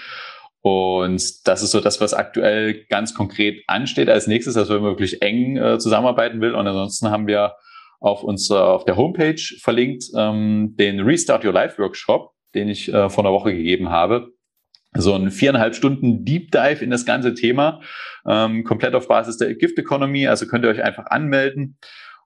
Und 0.61 1.47
das 1.47 1.63
ist 1.63 1.71
so 1.71 1.81
das, 1.81 2.01
was 2.01 2.15
aktuell 2.15 2.85
ganz 2.87 3.15
konkret 3.15 3.63
ansteht 3.67 4.09
als 4.09 4.27
nächstes, 4.27 4.55
dass 4.55 4.69
wir 4.69 4.83
wirklich 4.83 5.23
eng 5.23 5.57
äh, 5.57 5.79
zusammenarbeiten 5.79 6.41
will. 6.41 6.55
Und 6.55 6.67
ansonsten 6.67 7.11
haben 7.11 7.27
wir 7.27 7.55
auf 8.01 8.23
unserer 8.23 8.75
auf 8.75 8.85
der 8.85 8.97
Homepage 8.97 9.41
verlinkt 9.61 10.05
ähm, 10.17 10.75
den 10.77 11.01
Restart 11.01 11.45
Your 11.45 11.53
Life 11.53 11.81
Workshop, 11.81 12.33
den 12.55 12.69
ich 12.69 12.93
äh, 12.93 13.09
vor 13.09 13.25
einer 13.25 13.33
Woche 13.33 13.55
gegeben 13.55 13.91
habe. 13.91 14.33
So 14.95 15.15
ein 15.15 15.31
viereinhalb 15.31 15.75
Stunden 15.75 16.25
Deep 16.25 16.51
Dive 16.51 16.83
in 16.83 16.91
das 16.91 17.05
ganze 17.05 17.35
Thema, 17.35 17.81
ähm, 18.27 18.65
komplett 18.65 18.95
auf 18.95 19.07
Basis 19.07 19.37
der 19.37 19.55
Gift 19.55 19.79
Economy. 19.79 20.27
Also 20.27 20.47
könnt 20.47 20.65
ihr 20.65 20.71
euch 20.71 20.83
einfach 20.83 21.07
anmelden 21.07 21.77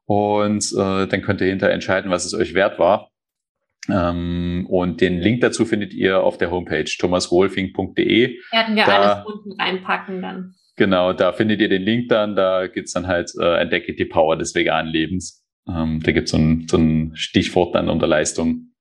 und 0.05 0.73
äh, 0.73 1.07
dann 1.07 1.23
könnt 1.23 1.41
ihr 1.41 1.49
hinterher 1.49 1.75
entscheiden, 1.75 2.11
was 2.11 2.25
es 2.25 2.35
euch 2.35 2.55
wert 2.55 2.79
war. 2.79 3.12
Ähm, 3.91 4.67
und 4.69 5.01
den 5.01 5.19
Link 5.19 5.41
dazu 5.41 5.65
findet 5.65 5.93
ihr 5.93 6.23
auf 6.23 6.39
der 6.39 6.51
Homepage 6.51 6.85
thomaswolfing.de. 6.85 8.39
Werden 8.53 8.77
wir 8.77 8.85
da, 8.85 8.99
alles 8.99 9.27
unten 9.27 9.61
reinpacken 9.61 10.23
dann. 10.23 10.55
Genau, 10.77 11.13
da 11.13 11.33
findet 11.33 11.61
ihr 11.61 11.69
den 11.69 11.83
Link 11.83 12.09
dann. 12.09 12.37
Da 12.37 12.67
gibt's 12.67 12.93
dann 12.93 13.07
halt 13.07 13.33
äh, 13.41 13.61
Entdecke 13.61 13.95
die 13.95 14.05
Power 14.05 14.37
des 14.37 14.55
veganen 14.55 14.91
Lebens. 14.91 15.45
Ähm, 15.69 16.01
da 16.03 16.13
gibt's 16.13 16.31
so 16.31 16.39
ein, 16.39 16.67
so 16.69 16.77
ein 16.79 17.13
Stichwort 17.15 17.75
dann 17.75 17.89
unter 17.89 18.07
Leistung. 18.07 18.72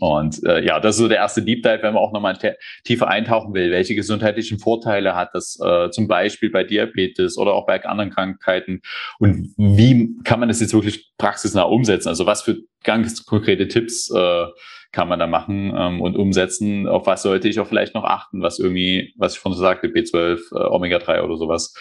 Und 0.00 0.42
äh, 0.44 0.64
ja, 0.64 0.80
das 0.80 0.96
ist 0.96 1.02
so 1.02 1.08
der 1.08 1.18
erste 1.18 1.42
Deep 1.42 1.62
Dive, 1.62 1.80
wenn 1.82 1.94
man 1.94 2.02
auch 2.02 2.12
nochmal 2.12 2.38
tiefer 2.84 3.08
eintauchen 3.08 3.54
will. 3.54 3.70
Welche 3.70 3.94
gesundheitlichen 3.94 4.58
Vorteile 4.58 5.14
hat 5.14 5.30
das 5.34 5.58
äh, 5.64 5.90
zum 5.90 6.08
Beispiel 6.08 6.50
bei 6.50 6.64
Diabetes 6.64 7.36
oder 7.38 7.54
auch 7.54 7.66
bei 7.66 7.84
anderen 7.84 8.10
Krankheiten? 8.10 8.80
Und 9.18 9.52
wie 9.56 10.16
kann 10.24 10.40
man 10.40 10.48
das 10.48 10.60
jetzt 10.60 10.74
wirklich 10.74 11.12
praxisnah 11.18 11.62
umsetzen? 11.62 12.08
Also 12.08 12.26
was 12.26 12.42
für 12.42 12.58
ganz 12.84 13.24
konkrete 13.24 13.68
Tipps 13.68 14.10
äh, 14.10 14.46
kann 14.92 15.08
man 15.08 15.18
da 15.18 15.26
machen 15.26 15.72
ähm, 15.76 16.00
und 16.00 16.16
umsetzen? 16.16 16.86
Auf 16.86 17.06
was 17.06 17.22
sollte 17.22 17.48
ich 17.48 17.58
auch 17.60 17.66
vielleicht 17.66 17.94
noch 17.94 18.04
achten? 18.04 18.42
Was 18.42 18.58
irgendwie, 18.58 19.14
was 19.16 19.34
ich 19.34 19.40
vorhin 19.40 19.56
so 19.56 19.62
sagte, 19.62 19.88
B12, 19.88 20.38
äh, 20.52 20.68
Omega-3 20.68 21.22
oder 21.22 21.36
sowas. 21.36 21.74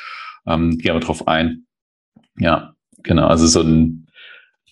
Ähm, 0.47 0.77
gehen 0.77 0.95
wir 0.95 0.99
drauf 0.99 1.27
ein. 1.27 1.65
Ja, 2.37 2.73
genau. 3.03 3.27
Also 3.27 3.47
so 3.47 3.61
ein, 3.61 4.07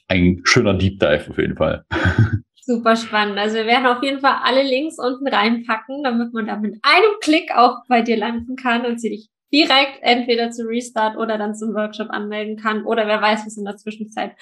ein 0.08 0.42
schöner 0.44 0.74
Deep 0.74 1.00
Dive 1.00 1.30
auf 1.30 1.38
jeden 1.38 1.56
Fall. 1.56 1.86
Super 2.70 2.96
spannend. 2.96 3.40
Also 3.40 3.56
wir 3.56 3.66
werden 3.66 3.88
auf 3.88 4.04
jeden 4.04 4.20
Fall 4.20 4.42
alle 4.44 4.62
Links 4.62 5.00
unten 5.00 5.28
reinpacken, 5.28 6.04
damit 6.04 6.34
man 6.34 6.46
da 6.46 6.56
mit 6.56 6.76
einem 6.84 7.20
Klick 7.20 7.50
auch 7.56 7.78
bei 7.88 8.04
dir 8.04 8.16
landen 8.16 8.56
kann 8.56 8.86
und 8.86 9.02
sie 9.02 9.10
dich 9.10 9.30
direkt 9.52 9.98
entweder 10.02 10.52
zu 10.52 10.68
Restart 10.68 11.18
oder 11.18 11.40
dann 11.40 11.56
zum 11.56 11.74
Workshop 11.74 12.12
anmelden 12.12 12.58
kann 12.58 12.86
oder 12.86 13.08
wer 13.08 13.24
weiß, 13.24 13.44
was 13.44 13.58
in 13.58 13.66
der 13.66 13.78
Zwischenzeit 13.78 14.34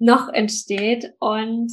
noch 0.00 0.28
entsteht. 0.28 1.12
Und 1.20 1.70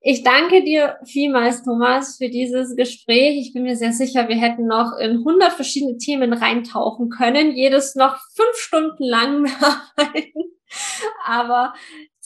ich 0.00 0.24
danke 0.24 0.64
dir 0.64 0.96
vielmals, 1.06 1.62
Thomas, 1.62 2.16
für 2.18 2.28
dieses 2.28 2.74
Gespräch. 2.74 3.38
Ich 3.38 3.52
bin 3.52 3.62
mir 3.62 3.76
sehr 3.76 3.92
sicher, 3.92 4.28
wir 4.28 4.34
hätten 4.34 4.66
noch 4.66 4.98
in 4.98 5.18
100 5.18 5.52
verschiedene 5.52 5.96
Themen 5.96 6.32
reintauchen 6.32 7.08
können, 7.08 7.52
jedes 7.52 7.94
noch 7.94 8.18
fünf 8.34 8.56
Stunden 8.56 9.04
lang. 9.04 9.48
Aber 11.24 11.72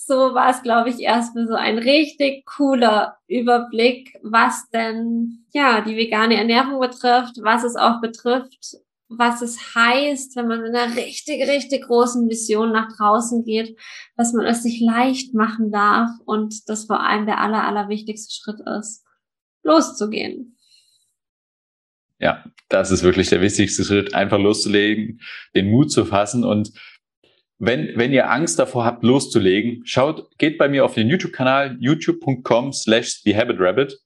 so 0.07 0.35
war 0.35 0.51
es, 0.51 0.63
glaube 0.63 0.91
ich, 0.91 1.01
erstmal 1.01 1.47
so 1.47 1.55
ein 1.55 1.79
richtig 1.79 2.45
cooler 2.47 3.17
Überblick, 3.27 4.19
was 4.23 4.69
denn, 4.71 5.47
ja, 5.53 5.81
die 5.81 5.97
vegane 5.97 6.37
Ernährung 6.37 6.81
betrifft, 6.81 7.37
was 7.43 7.65
es 7.65 7.77
auch 7.77 8.01
betrifft, 8.01 8.77
was 9.09 9.43
es 9.43 9.75
heißt, 9.75 10.37
wenn 10.37 10.49
man 10.49 10.65
in 10.65 10.75
einer 10.75 10.97
richtig, 10.97 11.49
richtig 11.49 11.85
großen 11.85 12.29
Vision 12.29 12.73
nach 12.73 12.95
draußen 12.97 13.45
geht, 13.45 13.79
dass 14.17 14.33
man 14.33 14.47
es 14.47 14.63
sich 14.63 14.81
leicht 14.81 15.35
machen 15.35 15.71
darf 15.71 16.11
und 16.25 16.69
das 16.69 16.87
vor 16.87 17.01
allem 17.01 17.27
der 17.27 17.41
aller, 17.41 17.65
allerwichtigste 17.65 18.35
Schritt 18.35 18.61
ist, 18.79 19.05
loszugehen. 19.63 20.57
Ja, 22.19 22.45
das 22.69 22.91
ist 22.91 23.03
wirklich 23.03 23.29
der 23.29 23.41
wichtigste 23.41 23.85
Schritt, 23.85 24.15
einfach 24.15 24.39
loszulegen, 24.39 25.21
den 25.55 25.71
Mut 25.71 25.91
zu 25.91 26.05
fassen 26.05 26.45
und 26.45 26.73
wenn, 27.59 27.97
wenn 27.97 28.13
ihr 28.13 28.31
Angst 28.31 28.59
davor 28.59 28.85
habt, 28.85 29.05
loszulegen, 29.05 29.83
schaut, 29.85 30.29
geht 30.39 30.59
bei 30.59 30.69
mir 30.69 30.85
auf 30.85 30.95
den 30.95 31.09
YouTube-Kanal 31.09 31.77
youtube.com 31.81 32.73
slash 32.73 33.23
thehabitrabbit, 33.23 33.99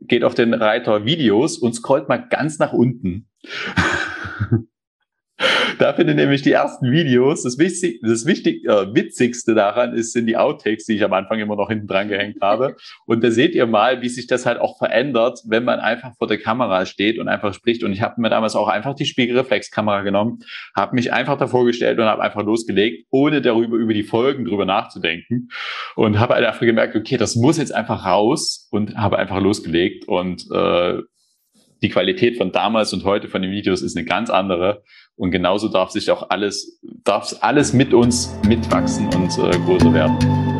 geht 0.00 0.24
auf 0.24 0.34
den 0.34 0.54
Reiter 0.54 1.04
Videos 1.04 1.58
und 1.58 1.74
scrollt 1.74 2.08
mal 2.08 2.18
ganz 2.28 2.58
nach 2.58 2.72
unten. 2.72 3.28
Da 5.78 5.92
findet 5.94 6.16
nämlich 6.16 6.42
die 6.42 6.52
ersten 6.52 6.90
Videos. 6.90 7.42
Das, 7.42 7.58
wichtig, 7.58 8.00
das 8.02 8.26
wichtig, 8.26 8.64
äh, 8.64 8.94
Witzigste 8.94 9.54
daran 9.54 9.94
ist, 9.94 10.12
sind 10.12 10.26
die 10.26 10.36
Outtakes, 10.36 10.84
die 10.84 10.94
ich 10.94 11.04
am 11.04 11.12
Anfang 11.12 11.40
immer 11.40 11.56
noch 11.56 11.68
hinten 11.68 11.86
dran 11.86 12.08
gehängt 12.08 12.38
habe. 12.40 12.76
Und 13.06 13.24
da 13.24 13.30
seht 13.30 13.54
ihr 13.54 13.66
mal, 13.66 14.02
wie 14.02 14.08
sich 14.08 14.26
das 14.26 14.46
halt 14.46 14.60
auch 14.60 14.78
verändert, 14.78 15.40
wenn 15.46 15.64
man 15.64 15.80
einfach 15.80 16.14
vor 16.16 16.28
der 16.28 16.38
Kamera 16.38 16.86
steht 16.86 17.18
und 17.18 17.28
einfach 17.28 17.54
spricht. 17.54 17.82
Und 17.82 17.92
ich 17.92 18.02
habe 18.02 18.20
mir 18.20 18.30
damals 18.30 18.54
auch 18.54 18.68
einfach 18.68 18.94
die 18.94 19.06
Spiegelreflexkamera 19.06 20.02
genommen, 20.02 20.40
habe 20.76 20.94
mich 20.94 21.12
einfach 21.12 21.38
davor 21.38 21.64
gestellt 21.64 21.98
und 21.98 22.04
habe 22.04 22.22
einfach 22.22 22.44
losgelegt, 22.44 23.06
ohne 23.10 23.40
darüber 23.40 23.76
über 23.76 23.94
die 23.94 24.02
Folgen 24.02 24.44
drüber 24.44 24.66
nachzudenken. 24.66 25.48
Und 25.96 26.18
habe 26.18 26.34
halt 26.34 26.46
einfach 26.46 26.60
gemerkt, 26.60 26.94
okay, 26.94 27.16
das 27.16 27.36
muss 27.36 27.58
jetzt 27.58 27.74
einfach 27.74 28.06
raus 28.06 28.68
und 28.70 28.96
habe 28.96 29.18
einfach 29.18 29.40
losgelegt. 29.40 30.06
Und 30.06 30.46
äh, 30.52 31.02
die 31.82 31.88
Qualität 31.88 32.36
von 32.36 32.52
damals 32.52 32.92
und 32.92 33.04
heute 33.04 33.28
von 33.28 33.42
den 33.42 33.50
Videos 33.50 33.82
ist 33.82 33.96
eine 33.96 34.06
ganz 34.06 34.30
andere. 34.30 34.82
Und 35.16 35.30
genauso 35.30 35.68
darf 35.68 35.90
sich 35.90 36.10
auch 36.10 36.30
alles, 36.30 36.80
darf 37.04 37.34
alles 37.40 37.72
mit 37.72 37.94
uns 37.94 38.34
mitwachsen 38.46 39.06
und 39.14 39.30
äh, 39.38 39.58
größer 39.58 39.92
werden. 39.92 40.51